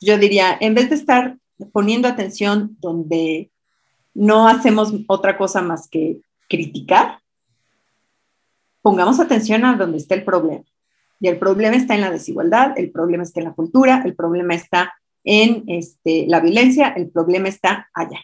Yo 0.00 0.16
diría, 0.18 0.56
en 0.60 0.74
vez 0.74 0.88
de 0.90 0.96
estar 0.96 1.36
poniendo 1.72 2.08
atención 2.08 2.76
donde 2.80 3.50
no 4.14 4.48
hacemos 4.48 4.92
otra 5.06 5.36
cosa 5.36 5.60
más 5.60 5.88
que 5.88 6.20
criticar, 6.48 7.18
pongamos 8.80 9.20
atención 9.20 9.64
a 9.64 9.76
donde 9.76 9.98
está 9.98 10.14
el 10.14 10.24
problema. 10.24 10.64
Y 11.20 11.28
el 11.28 11.38
problema 11.38 11.76
está 11.76 11.94
en 11.94 12.00
la 12.00 12.10
desigualdad, 12.10 12.78
el 12.78 12.90
problema 12.90 13.24
está 13.24 13.40
en 13.40 13.46
la 13.46 13.54
cultura, 13.54 14.02
el 14.04 14.14
problema 14.14 14.54
está 14.54 14.94
en 15.24 15.64
este, 15.66 16.26
la 16.28 16.40
violencia, 16.40 16.88
el 16.96 17.10
problema 17.10 17.48
está 17.48 17.88
allá. 17.92 18.20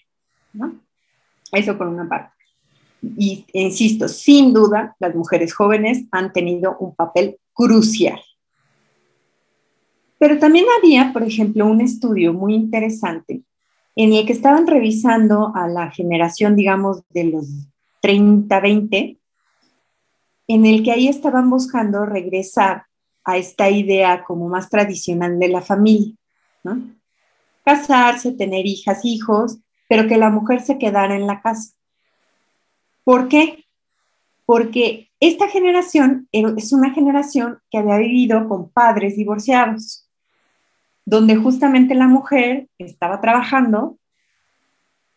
Eso 1.52 1.76
por 1.76 1.88
una 1.88 2.08
parte. 2.08 2.32
Y 3.02 3.44
insisto, 3.52 4.08
sin 4.08 4.54
duda, 4.54 4.96
las 4.98 5.14
mujeres 5.14 5.52
jóvenes 5.52 6.04
han 6.12 6.32
tenido 6.32 6.76
un 6.78 6.94
papel 6.94 7.38
crucial. 7.54 8.20
Pero 10.18 10.38
también 10.38 10.66
había, 10.78 11.12
por 11.12 11.22
ejemplo, 11.22 11.66
un 11.66 11.80
estudio 11.80 12.32
muy 12.32 12.54
interesante 12.54 13.42
en 13.96 14.12
el 14.12 14.26
que 14.26 14.32
estaban 14.32 14.66
revisando 14.66 15.52
a 15.54 15.68
la 15.68 15.90
generación, 15.90 16.56
digamos, 16.56 17.02
de 17.10 17.24
los 17.24 17.46
30, 18.02 18.60
20, 18.60 19.18
en 20.48 20.66
el 20.66 20.82
que 20.82 20.92
ahí 20.92 21.08
estaban 21.08 21.48
buscando 21.48 22.04
regresar 22.04 22.86
a 23.24 23.38
esta 23.38 23.70
idea 23.70 24.24
como 24.24 24.48
más 24.48 24.68
tradicional 24.68 25.38
de 25.38 25.48
la 25.48 25.62
familia. 25.62 26.14
Casarse, 27.64 28.32
tener 28.32 28.66
hijas, 28.66 29.04
hijos, 29.04 29.58
pero 29.88 30.06
que 30.08 30.18
la 30.18 30.30
mujer 30.30 30.60
se 30.60 30.78
quedara 30.78 31.14
en 31.14 31.26
la 31.26 31.40
casa. 31.40 31.72
¿Por 33.04 33.28
qué? 33.28 33.64
Porque 34.44 35.10
esta 35.28 35.48
generación 35.48 36.28
es 36.32 36.72
una 36.72 36.90
generación 36.92 37.58
que 37.70 37.78
había 37.78 37.98
vivido 37.98 38.48
con 38.48 38.70
padres 38.70 39.16
divorciados, 39.16 40.08
donde 41.06 41.36
justamente 41.36 41.94
la 41.94 42.08
mujer 42.08 42.68
estaba 42.78 43.20
trabajando 43.20 43.98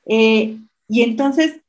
eh, 0.06 0.58
y 0.88 1.02
entonces 1.02 1.62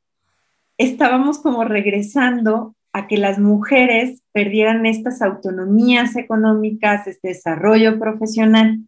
estábamos 0.76 1.41
como 1.41 1.64
regresando 1.64 2.74
a 2.93 3.07
que 3.09 3.16
las 3.16 3.39
mujeres 3.39 4.22
perdieran 4.32 4.86
estas 4.86 5.20
autonomías 5.20 6.16
económicas, 6.16 7.07
este 7.07 7.28
desarrollo 7.28 7.99
profesional, 7.99 8.80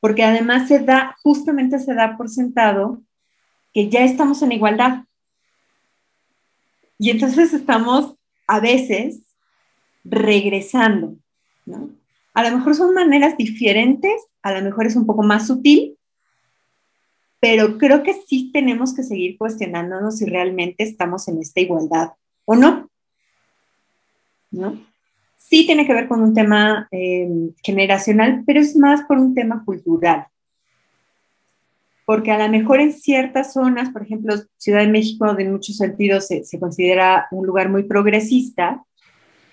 porque 0.00 0.24
además 0.24 0.68
se 0.68 0.78
da, 0.78 1.16
justamente 1.22 1.78
se 1.78 1.94
da 1.94 2.16
por 2.16 2.28
sentado 2.28 3.02
que 3.72 3.88
ya 3.88 4.04
estamos 4.04 4.42
en 4.42 4.52
igualdad. 4.52 5.04
Y 7.02 7.10
entonces 7.10 7.52
estamos 7.52 8.14
a 8.46 8.60
veces 8.60 9.22
regresando, 10.04 11.16
¿no? 11.66 11.90
A 12.32 12.48
lo 12.48 12.56
mejor 12.56 12.76
son 12.76 12.94
maneras 12.94 13.36
diferentes, 13.36 14.22
a 14.40 14.52
lo 14.52 14.62
mejor 14.62 14.86
es 14.86 14.94
un 14.94 15.04
poco 15.04 15.24
más 15.24 15.48
sutil, 15.48 15.98
pero 17.40 17.76
creo 17.76 18.04
que 18.04 18.14
sí 18.14 18.52
tenemos 18.52 18.94
que 18.94 19.02
seguir 19.02 19.36
cuestionándonos 19.36 20.18
si 20.18 20.26
realmente 20.26 20.84
estamos 20.84 21.26
en 21.26 21.40
esta 21.40 21.58
igualdad 21.58 22.12
o 22.44 22.54
no. 22.54 22.88
¿No? 24.52 24.80
Sí 25.36 25.66
tiene 25.66 25.88
que 25.88 25.94
ver 25.94 26.06
con 26.06 26.22
un 26.22 26.34
tema 26.34 26.86
eh, 26.92 27.28
generacional, 27.64 28.44
pero 28.46 28.60
es 28.60 28.76
más 28.76 29.02
por 29.08 29.18
un 29.18 29.34
tema 29.34 29.64
cultural. 29.64 30.28
Porque 32.12 32.30
a 32.30 32.36
lo 32.36 32.46
mejor 32.50 32.78
en 32.78 32.92
ciertas 32.92 33.54
zonas, 33.54 33.88
por 33.88 34.02
ejemplo, 34.02 34.34
Ciudad 34.58 34.80
de 34.80 34.88
México, 34.88 35.34
en 35.38 35.50
muchos 35.50 35.78
sentidos 35.78 36.26
se, 36.26 36.44
se 36.44 36.60
considera 36.60 37.26
un 37.30 37.46
lugar 37.46 37.70
muy 37.70 37.84
progresista, 37.84 38.84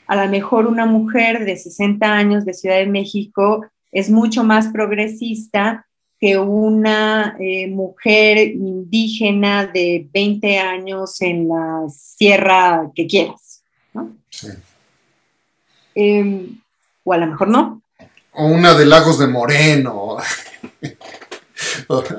a 0.07 0.15
lo 0.17 0.29
mejor 0.29 0.67
una 0.67 0.85
mujer 0.85 1.45
de 1.45 1.55
60 1.55 2.05
años 2.05 2.43
de 2.43 2.53
Ciudad 2.53 2.75
de 2.75 2.85
México 2.85 3.65
es 3.93 4.09
mucho 4.09 4.43
más 4.43 4.67
progresista 4.73 5.87
que 6.19 6.37
una 6.37 7.37
eh, 7.39 7.69
mujer 7.69 8.39
indígena 8.39 9.65
de 9.65 10.09
20 10.13 10.57
años 10.59 11.21
en 11.21 11.47
la 11.47 11.85
sierra 11.89 12.91
que 12.93 13.07
quieras, 13.07 13.63
¿no? 13.93 14.17
Sí. 14.29 14.49
Em, 15.95 16.59
o 17.05 17.13
a 17.13 17.17
lo 17.19 17.27
mejor 17.27 17.47
no. 17.47 17.81
O 18.33 18.47
una 18.47 18.73
de 18.73 18.85
Lagos 18.85 19.17
de 19.17 19.27
Moreno. 19.27 20.17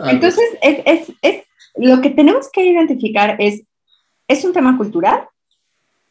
Entonces, 0.07 0.45
es, 0.63 1.13
es, 1.23 1.45
lo 1.77 2.01
que 2.01 2.11
tenemos 2.11 2.51
que 2.53 2.65
identificar 2.65 3.37
es, 3.39 3.63
es 4.29 4.45
un 4.45 4.53
tema 4.53 4.77
cultural 4.77 5.29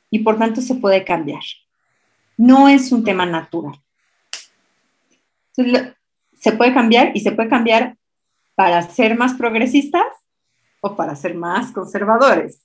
y 0.09 0.19
por 0.19 0.37
tanto 0.37 0.61
se 0.61 0.75
puede 0.75 1.03
cambiar. 1.03 1.41
No 2.37 2.67
es 2.69 2.91
un 2.91 3.03
tema 3.03 3.25
natural. 3.25 3.79
Entonces, 5.55 5.93
se 6.33 6.53
puede 6.53 6.73
cambiar 6.73 7.11
y 7.13 7.19
se 7.19 7.31
puede 7.31 7.49
cambiar 7.49 7.97
para 8.55 8.81
ser 8.81 9.17
más 9.17 9.33
progresistas 9.33 10.05
o 10.81 10.95
para 10.95 11.15
ser 11.15 11.35
más 11.35 11.71
conservadores. 11.71 12.61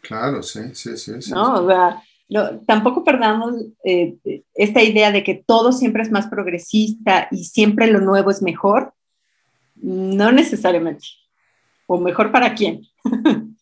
Claro, 0.00 0.42
sí, 0.42 0.60
sí, 0.74 0.96
sí. 0.96 1.20
sí 1.20 1.32
¿No? 1.32 1.64
O 1.64 1.66
sea, 1.66 2.02
tampoco 2.66 3.04
perdamos 3.04 3.54
eh, 3.84 4.16
esta 4.54 4.82
idea 4.82 5.12
de 5.12 5.22
que 5.22 5.34
todo 5.46 5.72
siempre 5.72 6.02
es 6.02 6.10
más 6.10 6.26
progresista 6.26 7.28
y 7.30 7.44
siempre 7.44 7.86
lo 7.86 8.00
nuevo 8.00 8.30
es 8.30 8.42
mejor. 8.42 8.94
No 9.84 10.32
necesariamente. 10.32 11.06
O 11.86 11.98
mejor 11.98 12.32
para 12.32 12.54
quién. 12.54 12.82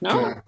¿No? 0.00 0.42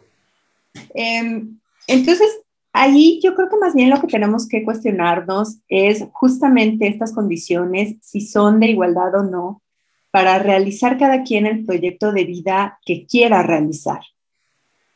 Em, 0.95 1.59
entonces, 1.87 2.41
Ahí 2.73 3.21
yo 3.21 3.35
creo 3.35 3.49
que 3.49 3.57
más 3.57 3.75
bien 3.75 3.91
lo 3.91 4.01
que 4.01 4.07
tenemos 4.07 4.47
que 4.47 4.65
cuestionarnos 4.65 5.59
es 5.69 6.07
justamente 6.13 6.87
estas 6.87 7.13
condiciones, 7.13 7.97
si 8.01 8.21
son 8.21 8.61
de 8.61 8.69
igualdad 8.69 9.13
o 9.17 9.23
no, 9.25 9.63
para 10.13 10.39
realizar 10.39 10.97
cada 10.97 11.23
quien 11.25 11.47
el 11.47 11.65
proyecto 11.65 12.13
de 12.13 12.25
vida 12.25 12.79
que 12.85 13.07
quiera 13.07 13.43
realizar. 13.43 14.01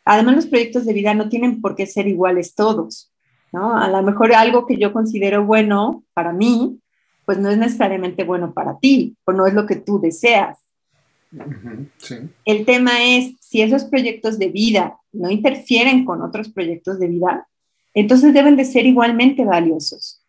Además, 0.05 0.37
los 0.37 0.47
proyectos 0.47 0.85
de 0.85 0.93
vida 0.93 1.15
no 1.15 1.29
tienen 1.29 1.61
por 1.61 1.75
qué 1.75 1.87
ser 1.87 2.07
iguales 2.07 2.55
todos, 2.55 3.13
¿no? 3.53 3.77
A 3.77 3.89
lo 3.89 4.03
mejor 4.03 4.35
algo 4.35 4.67
que 4.67 4.77
yo 4.77 4.93
considero 4.93 5.45
bueno 5.45 6.05
para 6.15 6.33
mí, 6.33 6.79
pues 7.25 7.39
no 7.39 7.51
es 7.51 7.59
necesariamente 7.59 8.25
bueno 8.25 8.53
para 8.53 8.79
ti, 8.79 9.17
o 9.25 9.33
no 9.33 9.47
es 9.47 9.55
lo 9.55 9.67
que 9.67 9.77
tú 9.77 10.01
deseas. 10.01 10.59
El 12.45 12.65
tema 12.65 13.05
es 13.05 13.35
si 13.41 13.61
esos 13.63 13.85
proyectos 13.85 14.39
de 14.39 14.49
vida 14.49 14.99
no 15.13 15.31
interfieren 15.31 16.05
con 16.05 16.23
otros 16.23 16.49
proyectos 16.49 16.99
de 16.99 17.09
vida, 17.09 17.49
entonces 17.93 18.35
deben 18.35 18.57
de 18.57 18.65
ser 18.65 18.87
igualmente 18.87 19.45
valiosos 19.45 20.23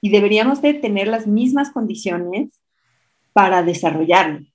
y 0.00 0.10
deberíamos 0.10 0.62
de 0.62 0.74
tener 0.74 1.08
las 1.08 1.26
mismas 1.26 1.70
condiciones 1.70 2.60
para 3.32 3.62
desarrollarlo, 3.62 4.46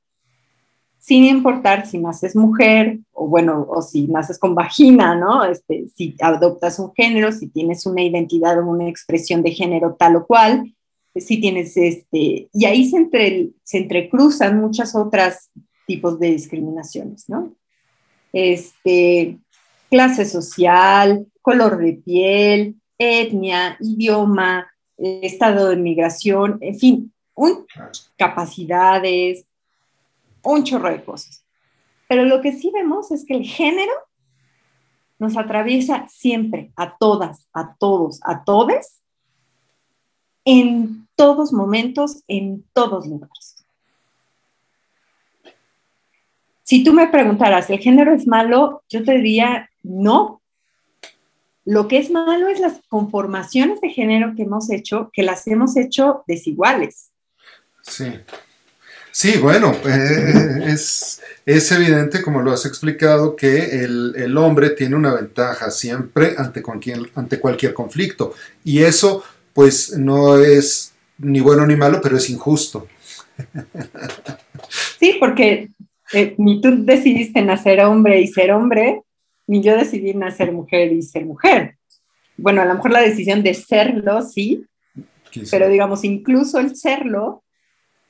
sin 0.97 1.25
importar 1.25 1.85
si 1.85 1.97
naces 1.97 2.35
mujer 2.35 2.99
o 3.11 3.27
bueno, 3.27 3.67
o 3.69 3.81
si 3.81 4.07
naces 4.07 4.39
con 4.39 4.55
vagina, 4.55 5.15
¿no? 5.15 5.43
Este, 5.43 5.87
si 5.95 6.15
adoptas 6.21 6.79
un 6.79 6.93
género, 6.93 7.31
si 7.31 7.47
tienes 7.47 7.85
una 7.85 8.01
identidad 8.01 8.59
o 8.59 8.65
una 8.65 8.87
expresión 8.87 9.43
de 9.43 9.51
género 9.51 9.95
tal 9.99 10.15
o 10.15 10.25
cual, 10.25 10.73
sí 11.15 11.39
tienes 11.39 11.75
este, 11.77 12.49
y 12.53 12.65
ahí 12.65 12.89
se, 12.89 12.97
entre, 12.97 13.49
se 13.63 13.79
entrecruzan 13.79 14.59
muchas 14.59 14.95
otras 14.95 15.51
tipos 15.85 16.19
de 16.19 16.31
discriminaciones, 16.31 17.27
¿no? 17.27 17.53
Este, 18.31 19.37
clase 19.89 20.25
social, 20.25 21.27
color 21.41 21.77
de 21.77 21.93
piel, 21.93 22.75
etnia, 22.97 23.77
idioma, 23.81 24.71
estado 24.97 25.69
de 25.69 25.75
migración, 25.75 26.57
en 26.61 26.79
fin, 26.79 27.13
un, 27.33 27.65
capacidades, 28.17 29.47
un 30.43 30.63
chorro 30.63 30.89
de 30.89 31.03
cosas. 31.03 31.43
Pero 32.07 32.25
lo 32.25 32.41
que 32.41 32.51
sí 32.51 32.71
vemos 32.73 33.11
es 33.11 33.25
que 33.25 33.35
el 33.35 33.45
género 33.45 33.93
nos 35.19 35.37
atraviesa 35.37 36.07
siempre, 36.07 36.71
a 36.75 36.97
todas, 36.97 37.47
a 37.53 37.75
todos, 37.75 38.19
a 38.23 38.43
todes, 38.43 39.00
en 40.45 41.07
todos 41.15 41.53
momentos, 41.53 42.23
en 42.27 42.63
todos 42.73 43.07
lugares. 43.07 43.65
Si 46.63 46.83
tú 46.83 46.93
me 46.93 47.07
preguntaras, 47.07 47.69
¿el 47.69 47.79
género 47.79 48.13
es 48.13 48.27
malo? 48.27 48.83
Yo 48.89 49.03
te 49.03 49.13
diría, 49.13 49.69
no. 49.83 50.41
Lo 51.65 51.87
que 51.87 51.97
es 51.97 52.09
malo 52.09 52.47
es 52.47 52.59
las 52.59 52.79
conformaciones 52.87 53.81
de 53.81 53.89
género 53.89 54.33
que 54.35 54.43
hemos 54.43 54.71
hecho, 54.71 55.09
que 55.13 55.21
las 55.21 55.45
hemos 55.47 55.75
hecho 55.77 56.23
desiguales. 56.27 57.11
Sí. 57.81 58.05
Sí, 59.11 59.37
bueno, 59.39 59.75
eh, 59.85 60.63
es, 60.67 61.71
evidente, 61.71 62.21
como 62.21 62.41
lo 62.41 62.53
has 62.53 62.65
explicado, 62.65 63.35
que 63.35 63.83
el, 63.83 64.37
hombre 64.37 64.69
tiene 64.69 64.95
una 64.95 65.13
ventaja 65.13 65.69
siempre 65.69 66.35
ante 66.37 66.61
cualquier, 66.61 67.11
ante 67.15 67.39
cualquier 67.39 67.73
conflicto. 67.73 68.33
Y 68.63 68.83
eso, 68.83 69.23
pues, 69.53 69.97
no 69.97 70.37
es 70.37 70.93
ni 71.17 71.39
bueno 71.39 71.65
ni 71.65 71.75
malo, 71.75 71.99
pero 72.01 72.17
es 72.17 72.29
injusto. 72.29 72.87
Sí, 74.99 75.17
porque 75.19 75.69
eh, 76.13 76.35
ni 76.37 76.61
tú 76.61 76.85
decidiste 76.85 77.41
nacer 77.41 77.81
hombre 77.81 78.21
y 78.21 78.27
ser 78.27 78.51
hombre, 78.51 79.01
ni 79.47 79.61
yo 79.61 79.75
decidí 79.75 80.13
nacer 80.13 80.51
mujer 80.51 80.91
y 80.91 81.01
ser 81.01 81.25
mujer. 81.25 81.77
Bueno, 82.37 82.61
a 82.61 82.65
lo 82.65 82.75
mejor 82.75 82.91
la 82.91 83.01
decisión 83.01 83.43
de 83.43 83.53
serlo, 83.53 84.21
sí, 84.21 84.65
pero 85.49 85.69
digamos, 85.69 86.03
incluso 86.03 86.59
el 86.59 86.75
serlo 86.75 87.43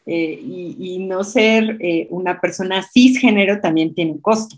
eh, 0.06 0.40
y, 0.42 1.00
no 1.00 1.24
ser 1.24 1.78
eh, 1.80 2.08
una 2.10 2.42
persona 2.42 2.84
cisgénero 2.84 3.60
también 3.62 3.94
tiene 3.94 4.12
un 4.12 4.22
costo. 4.22 4.56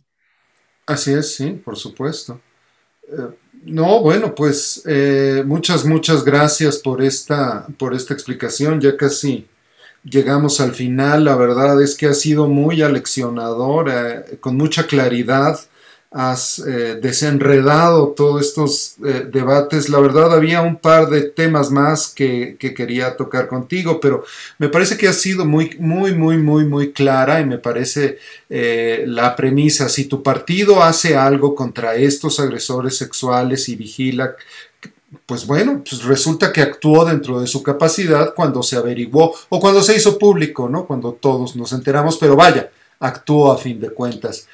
Así 0.85 1.13
es, 1.13 1.35
sí, 1.35 1.51
por 1.51 1.75
supuesto. 1.75 2.39
Eh, 3.07 3.29
no, 3.65 4.01
bueno, 4.01 4.35
pues 4.35 4.83
muchas, 5.45 5.85
muchas 5.85 6.23
gracias 6.23 6.77
por 6.77 7.01
esta, 7.01 7.65
por 7.77 7.93
esta 7.93 8.13
explicación. 8.13 8.81
Ya 8.81 8.97
casi 8.97 9.47
llegamos 10.03 10.59
al 10.59 10.73
final. 10.73 11.25
La 11.25 11.35
verdad 11.35 11.81
es 11.81 11.95
que 11.95 12.07
ha 12.07 12.13
sido 12.13 12.47
muy 12.47 12.81
aleccionadora, 12.81 14.25
con 14.39 14.57
mucha 14.57 14.85
claridad 14.85 15.59
has 16.13 16.59
eh, 16.59 16.99
desenredado 17.01 18.09
todos 18.09 18.45
estos 18.45 18.95
eh, 19.03 19.27
debates. 19.31 19.89
La 19.89 19.99
verdad 19.99 20.31
había 20.31 20.61
un 20.61 20.75
par 20.75 21.09
de 21.09 21.23
temas 21.23 21.71
más 21.71 22.07
que, 22.07 22.55
quería 22.59 23.17
tocar 23.17 23.47
contigo, 23.47 23.99
pero 23.99 24.23
me 24.59 24.69
parece 24.69 24.95
que 24.95 25.07
ha 25.07 25.13
sido 25.13 25.43
muy, 25.45 25.75
muy, 25.79 26.13
muy, 26.13 26.37
muy, 26.37 26.65
muy 26.65 26.93
clara 26.93 27.41
y 27.41 27.45
me 27.45 27.57
parece 27.57 28.19
eh, 28.49 29.05
la 29.07 29.35
premisa. 29.35 29.89
Si 29.89 30.05
tu 30.05 30.21
partido 30.21 30.83
hace 30.83 31.17
algo 31.17 31.55
contra 31.55 31.95
estos 31.95 32.39
agresores 32.39 32.95
sexuales 32.95 33.67
y 33.69 33.75
vigila 33.75 34.35
pues 35.27 35.45
bueno, 35.45 35.83
pues 35.87 36.03
resulta 36.03 36.51
que 36.51 36.61
actuó 36.61 37.05
dentro 37.05 37.39
de 37.39 37.45
su 37.45 37.61
capacidad 37.61 38.33
cuando 38.33 38.63
se 38.63 38.77
averiguó 38.77 39.33
o 39.49 39.59
cuando 39.59 39.83
se 39.83 39.95
hizo 39.95 40.17
público, 40.17 40.67
¿no? 40.69 40.85
Cuando 40.85 41.13
todos 41.13 41.55
nos 41.55 41.71
enteramos, 41.71 42.17
pero 42.17 42.35
vaya, 42.35 42.71
actuó 43.03 43.51
a 43.51 43.57
fin 43.57 43.79
de 43.79 43.89
cuentas. 43.89 44.47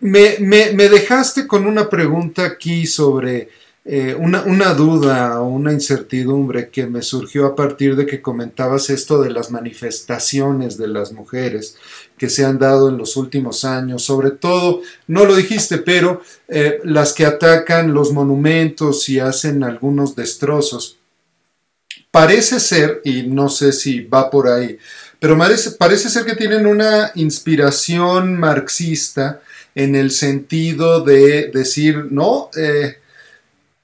Me, 0.00 0.88
dejaste 0.88 1.46
con 1.46 1.66
una 1.66 1.88
pregunta 1.88 2.44
aquí 2.44 2.86
sobre 2.86 3.48
eh, 3.84 4.14
una, 4.18 4.42
una, 4.42 4.74
duda 4.74 5.40
o 5.40 5.48
una 5.48 5.72
incertidumbre 5.72 6.70
que 6.70 6.86
me 6.86 7.02
surgió 7.02 7.46
a 7.46 7.54
partir 7.54 7.94
de 7.94 8.04
que 8.04 8.20
comentabas 8.20 8.90
esto 8.90 9.22
de 9.22 9.30
las 9.30 9.50
manifestaciones 9.50 10.76
de 10.76 10.88
las 10.88 11.12
mujeres 11.12 11.76
que 12.18 12.28
se 12.28 12.44
han 12.44 12.58
dado 12.58 12.88
en 12.88 12.98
los 12.98 13.16
últimos 13.16 13.64
años, 13.64 14.02
sobre 14.02 14.32
todo, 14.32 14.82
no 15.06 15.24
lo 15.24 15.36
dijiste, 15.36 15.78
pero 15.78 16.20
eh, 16.48 16.80
las 16.82 17.12
que 17.12 17.26
atacan 17.26 17.94
los 17.94 18.12
monumentos 18.12 19.08
y 19.08 19.20
hacen 19.20 19.62
algunos 19.62 20.16
destrozos. 20.16 20.98
Parece 22.10 22.60
ser, 22.60 23.02
y 23.04 23.22
no 23.24 23.48
sé 23.48 23.72
si 23.72 24.00
va 24.00 24.30
por 24.30 24.48
ahí, 24.48 24.78
pero 25.20 25.38
parece, 25.38 26.10
ser 26.10 26.24
que 26.24 26.36
tienen 26.36 26.66
una 26.66 27.12
inspiración 27.14 28.38
marxista 28.38 29.40
en 29.74 29.94
el 29.94 30.10
sentido 30.10 31.02
de 31.02 31.50
decir, 31.52 32.06
no, 32.10 32.50
eh, 32.56 32.98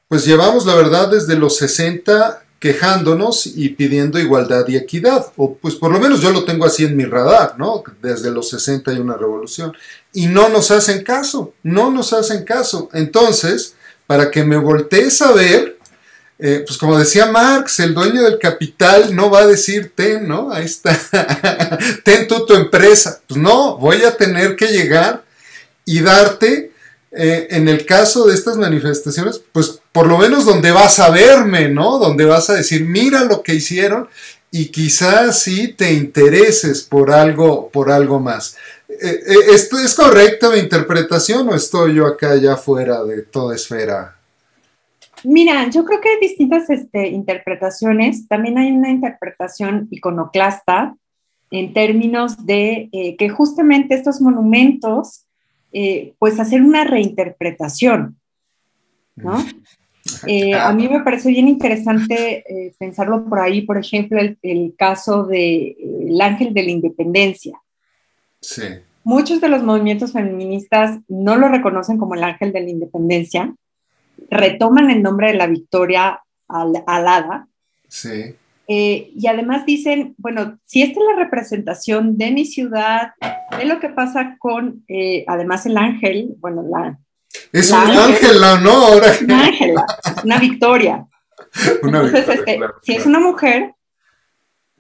pues 0.08 0.24
llevamos 0.24 0.66
la 0.66 0.74
verdad 0.74 1.10
desde 1.10 1.36
los 1.36 1.56
60 1.56 2.42
quejándonos 2.62 3.46
y 3.46 3.70
pidiendo 3.70 4.20
igualdad 4.20 4.68
y 4.68 4.76
equidad, 4.76 5.26
o 5.36 5.56
pues 5.56 5.74
por 5.74 5.90
lo 5.90 5.98
menos 5.98 6.20
yo 6.20 6.30
lo 6.30 6.44
tengo 6.44 6.64
así 6.64 6.84
en 6.84 6.96
mi 6.96 7.04
radar, 7.04 7.58
¿no? 7.58 7.82
Desde 8.00 8.30
los 8.30 8.50
60 8.50 8.92
hay 8.92 8.98
una 8.98 9.16
revolución, 9.16 9.72
y 10.12 10.26
no 10.26 10.48
nos 10.48 10.70
hacen 10.70 11.02
caso, 11.02 11.54
no 11.64 11.90
nos 11.90 12.12
hacen 12.12 12.44
caso. 12.44 12.88
Entonces, 12.92 13.74
para 14.06 14.30
que 14.30 14.44
me 14.44 14.58
voltees 14.58 15.20
a 15.22 15.32
ver, 15.32 15.76
eh, 16.44 16.64
pues 16.66 16.76
como 16.76 16.98
decía 16.98 17.26
Marx, 17.26 17.78
el 17.78 17.94
dueño 17.94 18.24
del 18.24 18.36
capital 18.36 19.14
no 19.14 19.30
va 19.30 19.42
a 19.42 19.46
decir, 19.46 19.92
ten, 19.94 20.26
¿no? 20.26 20.52
Ahí 20.52 20.64
está, 20.64 20.98
ten 22.04 22.26
tú 22.26 22.44
tu 22.44 22.54
empresa. 22.54 23.20
Pues 23.28 23.38
no, 23.38 23.78
voy 23.78 24.02
a 24.02 24.16
tener 24.16 24.56
que 24.56 24.66
llegar 24.66 25.22
y 25.84 26.00
darte, 26.00 26.72
eh, 27.12 27.46
en 27.50 27.68
el 27.68 27.86
caso 27.86 28.26
de 28.26 28.34
estas 28.34 28.56
manifestaciones, 28.56 29.40
pues 29.52 29.78
por 29.92 30.08
lo 30.08 30.18
menos 30.18 30.44
donde 30.44 30.72
vas 30.72 30.98
a 30.98 31.10
verme, 31.10 31.68
¿no? 31.68 32.00
Donde 32.00 32.24
vas 32.24 32.50
a 32.50 32.54
decir, 32.54 32.84
mira 32.86 33.22
lo 33.22 33.44
que 33.44 33.54
hicieron 33.54 34.08
y 34.50 34.72
quizás 34.72 35.38
sí 35.38 35.68
te 35.68 35.92
intereses 35.92 36.82
por 36.82 37.12
algo, 37.12 37.70
por 37.70 37.92
algo 37.92 38.18
más. 38.18 38.56
Eh, 38.88 39.22
¿Esto 39.52 39.78
es 39.78 39.94
correcta 39.94 40.50
mi 40.50 40.58
interpretación 40.58 41.48
o 41.50 41.54
estoy 41.54 41.94
yo 41.94 42.06
acá 42.08 42.34
ya 42.34 42.56
fuera 42.56 43.04
de 43.04 43.22
toda 43.22 43.54
esfera? 43.54 44.16
Mira, 45.24 45.68
yo 45.70 45.84
creo 45.84 46.00
que 46.00 46.08
hay 46.08 46.20
distintas 46.20 46.68
este, 46.70 47.08
interpretaciones. 47.08 48.28
También 48.28 48.58
hay 48.58 48.72
una 48.72 48.90
interpretación 48.90 49.88
iconoclasta 49.90 50.96
en 51.50 51.72
términos 51.74 52.46
de 52.46 52.88
que 53.18 53.28
justamente 53.28 53.94
estos 53.94 54.20
monumentos 54.20 55.26
eh, 55.74 56.12
pues 56.18 56.38
hacer 56.38 56.60
una 56.60 56.84
reinterpretación, 56.84 58.18
¿no? 59.16 59.42
Eh, 60.26 60.52
a 60.52 60.70
mí 60.74 60.86
me 60.86 61.00
parece 61.00 61.30
bien 61.30 61.48
interesante 61.48 62.44
eh, 62.46 62.74
pensarlo 62.78 63.24
por 63.24 63.38
ahí, 63.38 63.62
por 63.62 63.78
ejemplo, 63.78 64.20
el, 64.20 64.74
caso 64.76 65.24
del 65.24 65.76
de, 65.78 66.22
ángel 66.22 66.52
de 66.52 66.62
la 66.62 66.70
independencia. 66.70 67.58
Sí. 68.40 68.64
Muchos 69.02 69.40
de 69.40 69.48
los 69.48 69.62
movimientos 69.62 70.12
feministas 70.12 71.00
no 71.08 71.36
lo 71.36 71.48
reconocen 71.48 71.96
como 71.96 72.16
el 72.16 72.24
ángel 72.24 72.52
de 72.52 72.60
la 72.60 72.68
independencia, 72.68 73.54
retoman 74.30 74.90
el 74.90 75.02
nombre 75.02 75.28
de 75.28 75.34
la 75.34 75.46
victoria 75.46 76.22
al, 76.48 76.82
alada. 76.86 77.48
Sí. 77.88 78.34
Eh, 78.68 79.12
y 79.14 79.26
además 79.26 79.66
dicen, 79.66 80.14
bueno, 80.18 80.58
si 80.64 80.82
esta 80.82 81.00
es 81.00 81.06
la 81.14 81.22
representación 81.24 82.16
de 82.16 82.30
mi 82.30 82.44
ciudad, 82.46 83.12
de 83.58 83.64
lo 83.64 83.80
que 83.80 83.88
pasa 83.88 84.36
con, 84.38 84.84
eh, 84.88 85.24
además 85.26 85.66
el 85.66 85.76
ángel, 85.76 86.34
bueno, 86.38 86.62
la... 86.68 86.98
Es 87.52 87.70
un 87.70 87.78
ángel, 87.78 88.40
¿no? 88.62 88.70
Ahora. 88.70 89.12
Una 89.22 89.44
ángel, 89.46 89.74
una 90.24 90.38
victoria. 90.38 91.06
Entonces, 91.82 92.28
este, 92.28 92.60
si 92.82 92.94
es 92.94 93.06
una 93.06 93.20
mujer, 93.20 93.74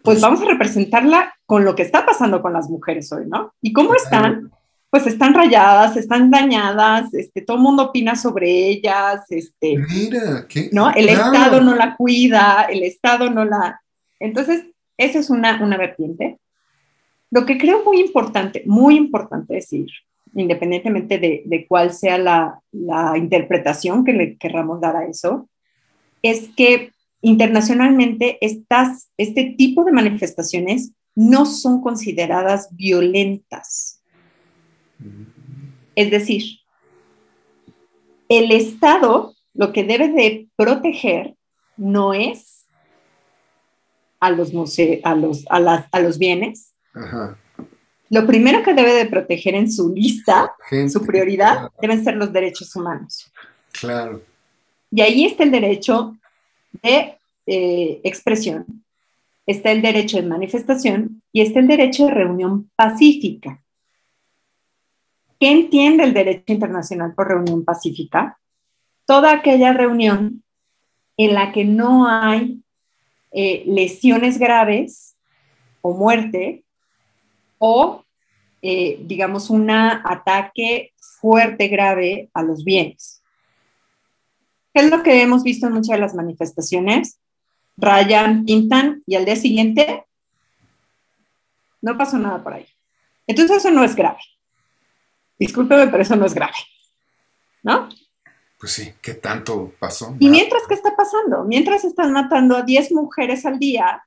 pues 0.02 0.20
vamos 0.20 0.42
a 0.42 0.46
representarla 0.46 1.34
con 1.46 1.64
lo 1.64 1.74
que 1.74 1.82
está 1.82 2.04
pasando 2.06 2.42
con 2.42 2.52
las 2.52 2.68
mujeres 2.68 3.12
hoy, 3.12 3.24
¿no? 3.26 3.54
¿Y 3.60 3.72
cómo 3.72 3.94
están? 3.94 4.50
Pues 4.92 5.06
están 5.06 5.32
rayadas, 5.32 5.96
están 5.96 6.30
dañadas, 6.30 7.14
este, 7.14 7.40
todo 7.40 7.56
el 7.56 7.62
mundo 7.62 7.84
opina 7.84 8.14
sobre 8.14 8.68
ellas, 8.68 9.22
este, 9.30 9.78
Mira, 9.78 10.46
¿qué? 10.46 10.68
¿no? 10.70 10.90
El 10.90 11.08
Estado 11.08 11.62
no 11.62 11.74
la 11.74 11.96
cuida, 11.96 12.66
el 12.70 12.82
Estado 12.82 13.30
no 13.30 13.46
la... 13.46 13.80
Entonces, 14.20 14.66
esa 14.98 15.18
es 15.18 15.30
una, 15.30 15.62
una 15.62 15.78
vertiente. 15.78 16.36
Lo 17.30 17.46
que 17.46 17.56
creo 17.56 17.82
muy 17.84 18.00
importante, 18.00 18.64
muy 18.66 18.98
importante 18.98 19.54
decir, 19.54 19.86
independientemente 20.34 21.16
de, 21.16 21.42
de 21.46 21.66
cuál 21.66 21.94
sea 21.94 22.18
la, 22.18 22.60
la, 22.72 23.16
interpretación 23.16 24.04
que 24.04 24.12
le 24.12 24.36
querramos 24.36 24.82
dar 24.82 24.96
a 24.96 25.06
eso, 25.06 25.48
es 26.20 26.50
que 26.54 26.92
internacionalmente 27.22 28.36
estas, 28.42 29.08
este 29.16 29.54
tipo 29.56 29.84
de 29.84 29.92
manifestaciones 29.92 30.92
no 31.14 31.46
son 31.46 31.80
consideradas 31.80 32.68
violentas. 32.72 33.91
Es 35.94 36.10
decir, 36.10 36.60
el 38.28 38.50
Estado 38.52 39.34
lo 39.54 39.72
que 39.72 39.84
debe 39.84 40.08
de 40.08 40.48
proteger 40.56 41.34
no 41.76 42.14
es 42.14 42.66
a 44.20 44.30
los, 44.30 44.52
a 45.02 45.14
los, 45.14 45.44
a 45.48 46.00
los 46.00 46.18
bienes, 46.18 46.74
lo 48.08 48.26
primero 48.26 48.62
que 48.62 48.74
debe 48.74 48.92
de 48.92 49.06
proteger 49.06 49.54
en 49.54 49.70
su 49.72 49.92
lista, 49.92 50.52
su 50.90 51.04
prioridad, 51.04 51.70
deben 51.80 52.04
ser 52.04 52.16
los 52.16 52.32
derechos 52.32 52.74
humanos. 52.76 53.32
Claro. 53.72 54.22
Y 54.90 55.00
ahí 55.00 55.24
está 55.24 55.44
el 55.44 55.50
derecho 55.50 56.16
de 56.82 57.16
eh, 57.46 58.00
expresión, 58.04 58.84
está 59.46 59.72
el 59.72 59.80
derecho 59.80 60.18
de 60.18 60.28
manifestación 60.28 61.22
y 61.32 61.40
está 61.40 61.60
el 61.60 61.66
derecho 61.66 62.06
de 62.06 62.12
reunión 62.12 62.70
pacífica. 62.76 63.61
¿Qué 65.42 65.50
entiende 65.50 66.04
el 66.04 66.14
derecho 66.14 66.52
internacional 66.52 67.14
por 67.16 67.26
reunión 67.26 67.64
pacífica? 67.64 68.38
Toda 69.06 69.32
aquella 69.32 69.72
reunión 69.72 70.44
en 71.16 71.34
la 71.34 71.50
que 71.50 71.64
no 71.64 72.06
hay 72.06 72.62
eh, 73.32 73.64
lesiones 73.66 74.38
graves 74.38 75.16
o 75.80 75.94
muerte 75.94 76.62
o, 77.58 78.04
eh, 78.62 79.00
digamos, 79.02 79.50
un 79.50 79.68
ataque 79.68 80.92
fuerte, 81.20 81.66
grave 81.66 82.30
a 82.34 82.44
los 82.44 82.62
bienes. 82.62 83.20
¿Qué 84.72 84.82
es 84.82 84.90
lo 84.92 85.02
que 85.02 85.22
hemos 85.22 85.42
visto 85.42 85.66
en 85.66 85.72
muchas 85.72 85.96
de 85.96 86.02
las 86.02 86.14
manifestaciones? 86.14 87.18
Rayan, 87.76 88.44
pintan 88.44 89.02
y 89.06 89.16
al 89.16 89.24
día 89.24 89.34
siguiente 89.34 90.04
no 91.80 91.98
pasó 91.98 92.16
nada 92.16 92.44
por 92.44 92.54
ahí. 92.54 92.66
Entonces 93.26 93.56
eso 93.56 93.72
no 93.72 93.82
es 93.82 93.96
grave. 93.96 94.20
Discúlpeme, 95.42 95.88
pero 95.88 96.04
eso 96.04 96.14
no 96.14 96.24
es 96.24 96.34
grave. 96.34 96.54
¿No? 97.64 97.88
Pues 98.60 98.72
sí, 98.74 98.92
¿qué 99.02 99.14
tanto 99.14 99.72
pasó? 99.80 100.14
Y 100.20 100.28
mientras, 100.28 100.62
¿qué 100.68 100.74
está 100.74 100.94
pasando? 100.94 101.42
Mientras 101.42 101.82
están 101.82 102.12
matando 102.12 102.56
a 102.56 102.62
10 102.62 102.92
mujeres 102.92 103.44
al 103.44 103.58
día 103.58 104.04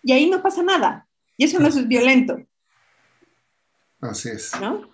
y 0.00 0.12
ahí 0.12 0.30
no 0.30 0.40
pasa 0.40 0.62
nada. 0.62 1.08
Y 1.36 1.44
eso 1.44 1.58
no 1.58 1.66
es 1.66 1.88
violento. 1.88 2.38
Así 4.00 4.28
es. 4.28 4.52
¿No? 4.60 4.88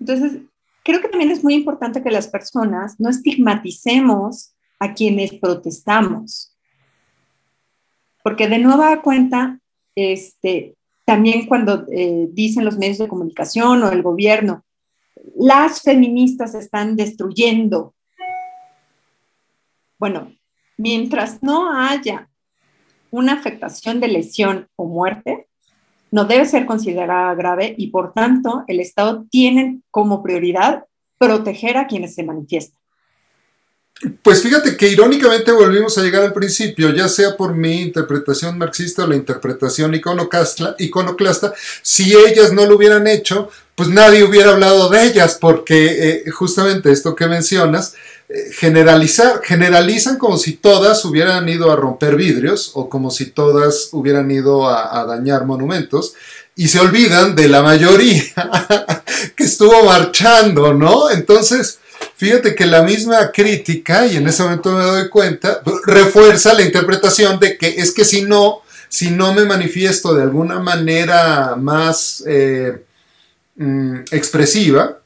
Entonces, 0.00 0.42
creo 0.82 1.00
que 1.00 1.08
también 1.08 1.30
es 1.30 1.44
muy 1.44 1.54
importante 1.54 2.02
que 2.02 2.10
las 2.10 2.26
personas 2.26 2.98
no 2.98 3.08
estigmaticemos 3.08 4.52
a 4.80 4.94
quienes 4.94 5.34
protestamos. 5.34 6.56
Porque 8.24 8.48
de 8.48 8.58
nueva 8.58 9.00
cuenta, 9.00 9.60
este, 9.94 10.74
también 11.04 11.46
cuando 11.46 11.86
eh, 11.92 12.26
dicen 12.32 12.64
los 12.64 12.76
medios 12.78 12.98
de 12.98 13.06
comunicación 13.06 13.84
o 13.84 13.92
el 13.92 14.02
gobierno, 14.02 14.64
las 15.36 15.82
feministas 15.82 16.54
están 16.54 16.96
destruyendo 16.96 17.94
bueno, 20.00 20.32
mientras 20.78 21.42
no 21.42 21.70
haya 21.70 22.30
una 23.10 23.34
afectación 23.34 24.00
de 24.00 24.08
lesión 24.08 24.66
o 24.74 24.86
muerte, 24.86 25.46
no 26.10 26.24
debe 26.24 26.46
ser 26.46 26.64
considerada 26.64 27.34
grave 27.34 27.74
y 27.76 27.88
por 27.88 28.14
tanto 28.14 28.64
el 28.66 28.80
Estado 28.80 29.26
tiene 29.30 29.82
como 29.90 30.22
prioridad 30.22 30.86
proteger 31.18 31.76
a 31.76 31.86
quienes 31.86 32.14
se 32.14 32.22
manifiestan. 32.22 32.79
Pues 34.22 34.42
fíjate 34.42 34.78
que 34.78 34.88
irónicamente 34.88 35.52
volvimos 35.52 35.98
a 35.98 36.02
llegar 36.02 36.22
al 36.22 36.32
principio, 36.32 36.90
ya 36.94 37.06
sea 37.06 37.36
por 37.36 37.54
mi 37.54 37.82
interpretación 37.82 38.56
marxista 38.56 39.04
o 39.04 39.06
la 39.06 39.14
interpretación 39.14 39.94
iconoclasta, 39.94 41.54
si 41.82 42.14
ellas 42.16 42.50
no 42.54 42.64
lo 42.64 42.76
hubieran 42.76 43.06
hecho, 43.06 43.50
pues 43.74 43.90
nadie 43.90 44.24
hubiera 44.24 44.52
hablado 44.52 44.88
de 44.88 45.04
ellas, 45.04 45.36
porque 45.38 46.24
eh, 46.26 46.30
justamente 46.30 46.90
esto 46.90 47.14
que 47.14 47.26
mencionas, 47.26 47.94
eh, 48.30 48.50
generalizar, 48.52 49.42
generalizan 49.44 50.16
como 50.16 50.38
si 50.38 50.54
todas 50.54 51.04
hubieran 51.04 51.46
ido 51.50 51.70
a 51.70 51.76
romper 51.76 52.16
vidrios 52.16 52.70
o 52.74 52.88
como 52.88 53.10
si 53.10 53.26
todas 53.26 53.90
hubieran 53.92 54.30
ido 54.30 54.66
a 54.66 55.04
dañar 55.04 55.44
monumentos 55.44 56.14
y 56.56 56.68
se 56.68 56.78
olvidan 56.78 57.34
de 57.34 57.48
la 57.48 57.62
mayoría 57.62 58.22
que 59.36 59.44
estuvo 59.44 59.84
marchando, 59.84 60.74
¿no? 60.74 61.10
Entonces, 61.10 61.78
Fíjate 62.16 62.54
que 62.54 62.66
la 62.66 62.82
misma 62.82 63.30
crítica, 63.32 64.06
y 64.06 64.16
en 64.16 64.28
ese 64.28 64.42
momento 64.42 64.72
me 64.72 64.82
doy 64.82 65.08
cuenta, 65.08 65.62
refuerza 65.86 66.52
la 66.52 66.62
interpretación 66.62 67.40
de 67.40 67.56
que 67.56 67.68
es 67.68 67.92
que 67.92 68.04
si 68.04 68.22
no, 68.22 68.60
si 68.88 69.10
no 69.10 69.32
me 69.32 69.44
manifiesto 69.44 70.14
de 70.14 70.22
alguna 70.22 70.58
manera 70.58 71.56
más 71.56 72.22
eh, 72.26 72.84
mm, 73.56 74.00
expresiva, 74.10 74.98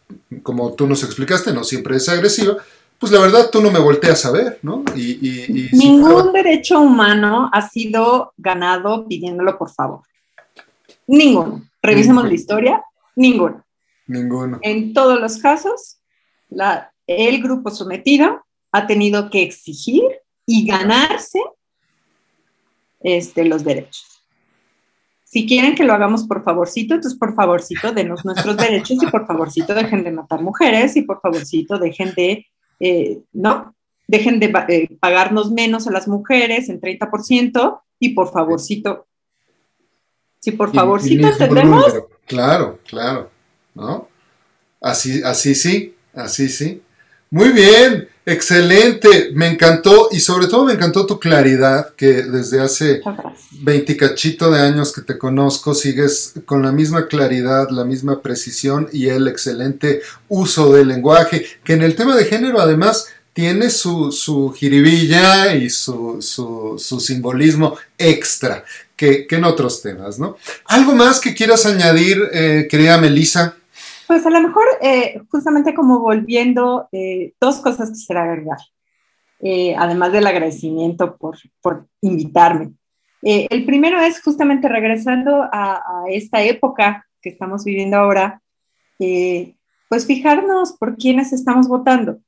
como 0.43 0.73
tú 0.73 0.87
nos 0.87 1.05
explicaste, 1.05 1.53
no 1.53 1.65
siempre 1.65 1.97
es 1.97 2.09
agresiva, 2.09 2.57
pues 2.99 3.13
la 3.13 3.21
verdad 3.21 3.51
tú 3.51 3.61
no 3.61 3.71
me 3.71 3.79
volteas 3.79 4.25
a 4.25 4.31
ver, 4.31 4.59
¿no? 4.63 4.83
Y, 4.97 5.69
Ningún 5.73 6.33
derecho 6.33 6.81
humano 6.81 7.51
ha 7.53 7.69
sido 7.69 8.33
ganado 8.37 9.07
pidiéndolo 9.07 9.59
por 9.59 9.71
favor. 9.71 10.01
Ninguno. 11.07 11.63
Revisemos 11.83 12.25
la 12.25 12.35
historia, 12.35 12.83
ninguno. 13.15 13.63
Ninguno. 14.07 14.59
En 14.63 14.95
todos 14.95 15.21
los 15.21 15.37
casos, 15.39 15.99
el 17.07 17.43
grupo 17.43 17.71
sometido 17.71 18.45
ha 18.73 18.87
tenido 18.87 19.31
que 19.31 19.43
exigir 19.43 20.05
y 20.47 20.67
ganarse 20.67 21.41
este, 23.01 23.45
los 23.45 23.65
derechos. 23.65 24.15
Si 25.25 25.47
quieren 25.47 25.75
que 25.75 25.85
lo 25.85 25.93
hagamos 25.93 26.25
por 26.25 26.45
favorcito, 26.45 26.95
entonces 26.95 27.19
por 27.19 27.35
favorcito 27.35 27.93
denos 27.93 28.25
nuestros 28.25 28.57
derechos 28.57 29.03
y 29.03 29.07
por 29.07 29.27
favorcito 29.27 29.75
dejen 29.75 30.05
de 30.05 30.13
matar 30.13 30.41
mujeres 30.41 30.97
y 30.97 31.03
por 31.03 31.21
favorcito 31.21 31.79
dejen 31.79 32.15
de, 32.15 32.47
eh, 32.79 33.21
¿no? 33.33 33.75
Dejen 34.07 34.39
de 34.39 34.53
eh, 34.69 34.89
pagarnos 35.01 35.51
menos 35.51 35.89
a 35.89 35.91
las 35.91 36.07
mujeres 36.07 36.69
en 36.69 36.81
30% 36.81 37.81
y 37.99 38.11
por 38.11 38.31
favorcito. 38.33 39.07
Si 40.39 40.53
por 40.53 40.73
favorcito 40.73 41.27
entendemos. 41.27 41.93
Claro, 42.27 42.79
claro, 42.87 43.31
¿no? 43.75 44.09
Así, 44.81 45.23
así 45.25 45.55
sí. 45.55 45.97
Así, 46.15 46.49
sí. 46.49 46.83
Muy 47.31 47.49
bien, 47.51 48.09
excelente, 48.25 49.31
me 49.35 49.49
encantó 49.49 50.09
y 50.13 50.21
sobre 50.21 50.47
todo 50.47 50.65
me 50.65 50.75
encantó 50.75 51.05
tu 51.05 51.19
claridad 51.19 51.93
que 51.97 52.23
desde 52.23 52.61
hace 52.61 53.03
20 53.51 53.97
cachito 53.97 54.53
de 54.53 54.61
años 54.61 54.93
que 54.93 55.03
te 55.03 55.19
conozco 55.19 55.75
sigues 55.75 56.35
con 56.47 56.63
la 56.63 56.71
misma 56.71 57.09
claridad, 57.09 57.71
la 57.71 57.85
misma 57.85 58.23
precisión 58.23 58.89
y 58.93 59.09
el 59.09 59.27
excelente 59.27 60.03
uso 60.29 60.73
del 60.73 60.89
lenguaje, 60.89 61.45
que 61.65 61.73
en 61.73 61.83
el 61.83 61.97
tema 61.97 62.15
de 62.15 62.25
género 62.27 62.61
además 62.61 63.09
tiene 63.33 63.69
su, 63.69 64.13
su 64.13 64.53
jiribilla 64.53 65.57
y 65.57 65.69
su, 65.69 66.23
su, 66.23 67.01
simbolismo 67.01 67.77
extra 67.99 68.65
que, 68.95 69.27
en 69.29 69.45
otros 69.45 69.83
temas, 69.83 70.21
¿no? 70.21 70.37
¿Algo 70.67 70.95
más 70.95 71.19
que 71.19 71.35
quieras 71.35 71.67
añadir, 71.67 72.23
eh, 72.33 72.69
querida 72.71 72.97
Melissa? 72.97 73.57
Pues 74.07 74.27
a 74.27 74.31
lo 74.31 74.41
mejor, 74.41 74.65
eh, 74.83 75.21
justamente 75.31 75.75
como 75.75 76.01
volviendo, 76.01 76.89
eh, 76.93 77.33
dos 77.41 77.61
cosas 77.61 77.91
quisiera 77.91 78.25
agregar, 78.25 78.59
eh, 79.41 79.75
además 79.79 80.13
del 80.13 80.27
agradecimiento 80.27 81.17
por, 81.17 81.39
por 81.61 81.89
invitarme. 82.01 82.73
el 83.23 83.65
primero 83.65 83.99
es 84.01 84.21
justamente 84.21 84.69
regresando 84.69 85.45
a, 85.51 85.77
a, 85.77 86.05
esta 86.11 86.43
época 86.43 87.07
que 87.23 87.31
estamos 87.31 87.65
viviendo 87.65 87.97
ahora, 87.97 88.43
pues 88.99 90.07
fijarnos 90.07 90.77
por 90.77 90.97
quiénes 90.97 91.33
estamos 91.33 91.67
votando, 91.67 92.19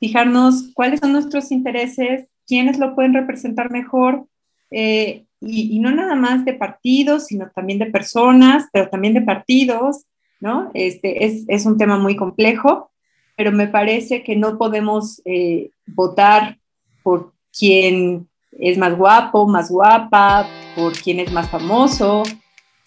fijarnos 0.00 0.72
cuáles 0.74 0.98
son 0.98 1.12
nuestros 1.12 1.52
intereses, 1.52 2.28
quiénes 2.46 2.78
lo 2.78 2.96
pueden 2.96 3.14
representar 3.14 3.70
mejor, 3.70 4.26
y, 4.70 5.26
y, 5.40 5.78
no 5.78 5.92
nada 5.92 6.16
más 6.16 6.44
de 6.44 6.54
partidos, 6.54 7.26
sino 7.26 7.48
también 7.50 7.78
de 7.78 7.86
personas, 7.86 8.68
pero 8.72 8.88
también 8.88 9.14
de 9.14 9.20
partidos, 9.20 10.06
¿no? 10.44 10.70
Este, 10.74 11.24
es, 11.24 11.64
un 11.64 11.78
tema 11.78 11.98
muy 11.98 12.16
complejo, 12.16 12.90
pero 13.34 13.50
me 13.50 13.66
parece 13.66 14.22
que 14.22 14.36
no 14.36 14.58
podemos 14.58 15.22
eh, 15.24 15.70
votar 15.86 16.58
por 17.02 17.32
quien 17.58 18.28
es 18.52 18.76
más 18.76 18.94
guapo, 18.94 19.48
más 19.48 19.70
guapa, 19.70 20.46
por 20.76 20.92
quien 20.92 21.18
es 21.20 21.32
más 21.32 21.48
famoso, 21.48 22.24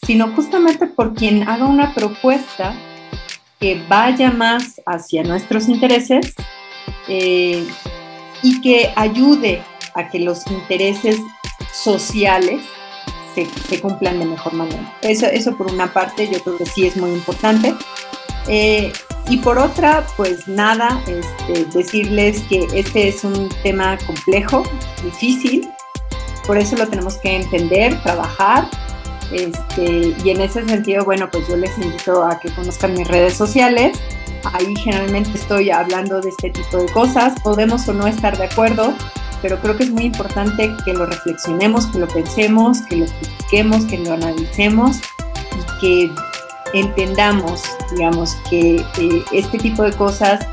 sino 0.03 0.27
justamente 0.35 0.85
por 0.85 1.15
quien 1.15 1.49
haga 1.49 1.65
una 1.65 1.95
propuesta 1.95 2.75
que 3.59 3.81
vaya 3.89 4.29
más 4.29 4.79
hacia 4.85 5.23
nuestros 5.23 5.67
intereses 5.67 6.35
eh, 7.07 7.67
y 8.43 8.61
que 8.61 8.91
ayude 8.95 9.63
a 9.95 10.09
que 10.09 10.19
los 10.19 10.45
intereses 10.45 11.19
sociales 11.73 12.61
se, 13.45 13.81
cumplan 13.81 14.19
de 14.19 14.25
mejor 14.25 14.53
manera. 14.53 14.97
Eso, 15.01 15.25
eso 15.27 15.55
por 15.55 15.71
una 15.71 15.91
parte 15.93 16.29
yo 16.31 16.41
creo 16.41 16.57
que 16.57 16.65
sí 16.65 16.87
es 16.87 16.97
muy 16.97 17.11
importante. 17.11 17.73
Eh, 18.47 18.91
y 19.29 19.37
por 19.37 19.57
otra, 19.57 20.05
pues 20.15 20.47
nada, 20.47 21.01
este, 21.05 21.65
decirles 21.65 22.41
que 22.49 22.65
este 22.73 23.09
es 23.09 23.23
un 23.23 23.49
tema 23.61 23.97
complejo, 24.05 24.63
difícil, 25.03 25.69
por 26.47 26.57
eso 26.57 26.77
lo 26.77 26.87
tenemos 26.87 27.17
que 27.17 27.35
entender, 27.35 28.01
trabajar. 28.03 28.69
Este, 29.33 30.15
y 30.23 30.29
en 30.29 30.39
ese 30.39 30.65
sentido, 30.65 31.03
bueno, 31.03 31.29
pues 31.29 31.45
yo 31.49 31.57
les 31.57 31.77
invito 31.77 32.23
a 32.23 32.39
que 32.39 32.49
conozcan 32.51 32.93
mis 32.93 33.05
redes 33.05 33.33
sociales. 33.33 33.99
Ahí 34.53 34.73
generalmente 34.77 35.31
estoy 35.37 35.69
hablando 35.69 36.21
de 36.21 36.29
este 36.29 36.51
tipo 36.51 36.77
de 36.77 36.85
cosas. 36.93 37.37
Podemos 37.41 37.85
o 37.89 37.93
no 37.93 38.07
estar 38.07 38.37
de 38.37 38.45
acuerdo, 38.45 38.93
pero 39.41 39.59
creo 39.59 39.77
que 39.77 39.83
es 39.83 39.91
muy 39.91 40.05
importante 40.05 40.75
que 40.85 40.93
lo 40.93 41.05
reflexionemos, 41.05 41.87
que 41.87 41.99
lo 41.99 42.07
pensemos, 42.07 42.81
que 42.89 42.97
lo 42.97 43.05
critiquemos, 43.05 43.85
que 43.85 43.97
lo 43.99 44.13
analicemos 44.13 44.97
y 44.97 45.79
que 45.79 46.11
entendamos, 46.73 47.63
digamos, 47.91 48.35
que 48.49 48.77
eh, 48.99 49.25
este 49.31 49.57
tipo 49.57 49.83
de 49.83 49.93
cosas 49.93 50.45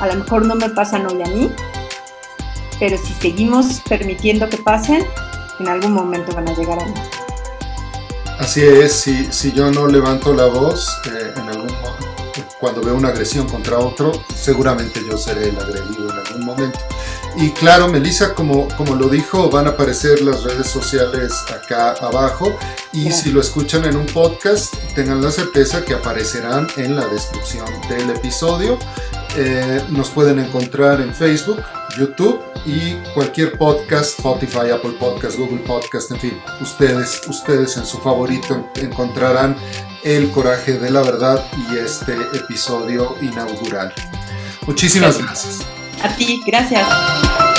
a 0.00 0.06
lo 0.06 0.16
mejor 0.16 0.46
no 0.46 0.54
me 0.54 0.68
pasan 0.68 1.06
hoy 1.06 1.22
a 1.22 1.26
mí, 1.26 1.50
pero 2.78 2.96
si 2.98 3.12
seguimos 3.14 3.80
permitiendo 3.88 4.48
que 4.48 4.58
pasen, 4.58 5.06
en 5.60 5.68
algún 5.68 5.92
momento 5.92 6.34
van 6.34 6.48
a 6.48 6.54
llegar 6.54 6.80
a 6.80 6.84
mí. 6.84 6.94
Así 8.38 8.62
es, 8.62 8.92
si, 8.92 9.32
si 9.32 9.52
yo 9.52 9.70
no 9.70 9.86
levanto 9.86 10.34
la 10.34 10.46
voz, 10.46 10.88
eh, 11.06 11.32
en 11.36 11.48
algún 11.48 11.68
cuando 12.62 12.80
veo 12.80 12.94
una 12.94 13.08
agresión 13.08 13.48
contra 13.48 13.76
otro, 13.76 14.12
seguramente 14.36 15.00
yo 15.04 15.18
seré 15.18 15.48
el 15.48 15.58
agredido 15.58 16.10
en 16.10 16.16
algún 16.16 16.44
momento. 16.44 16.78
Y 17.36 17.50
claro, 17.50 17.88
Melissa, 17.88 18.34
como, 18.34 18.68
como 18.76 18.94
lo 18.94 19.08
dijo, 19.08 19.48
van 19.48 19.66
a 19.66 19.70
aparecer 19.70 20.20
las 20.20 20.42
redes 20.44 20.68
sociales 20.68 21.32
acá 21.50 21.92
abajo 21.92 22.56
y 22.92 23.10
si 23.10 23.32
lo 23.32 23.40
escuchan 23.40 23.84
en 23.86 23.96
un 23.96 24.06
podcast, 24.06 24.74
tengan 24.94 25.22
la 25.22 25.30
certeza 25.30 25.84
que 25.84 25.94
aparecerán 25.94 26.68
en 26.76 26.94
la 26.94 27.06
descripción 27.06 27.66
del 27.88 28.10
episodio. 28.10 28.78
Eh, 29.36 29.82
nos 29.88 30.10
pueden 30.10 30.40
encontrar 30.40 31.00
en 31.00 31.14
Facebook, 31.14 31.62
YouTube 31.98 32.38
y 32.66 32.96
cualquier 33.14 33.56
podcast, 33.56 34.18
Spotify, 34.18 34.70
Apple 34.70 34.94
Podcast, 35.00 35.38
Google 35.38 35.60
Podcast, 35.60 36.10
en 36.10 36.20
fin, 36.20 36.42
ustedes, 36.60 37.22
ustedes 37.28 37.78
en 37.78 37.86
su 37.86 37.98
favorito 37.98 38.70
encontrarán 38.76 39.56
El 40.04 40.30
Coraje 40.30 40.78
de 40.78 40.90
la 40.90 41.00
Verdad 41.00 41.42
y 41.70 41.78
este 41.78 42.12
episodio 42.34 43.16
inaugural. 43.22 43.92
Muchísimas 44.66 45.18
gracias. 45.18 45.71
A 46.02 46.08
ti, 46.16 46.42
gracias. 46.44 47.51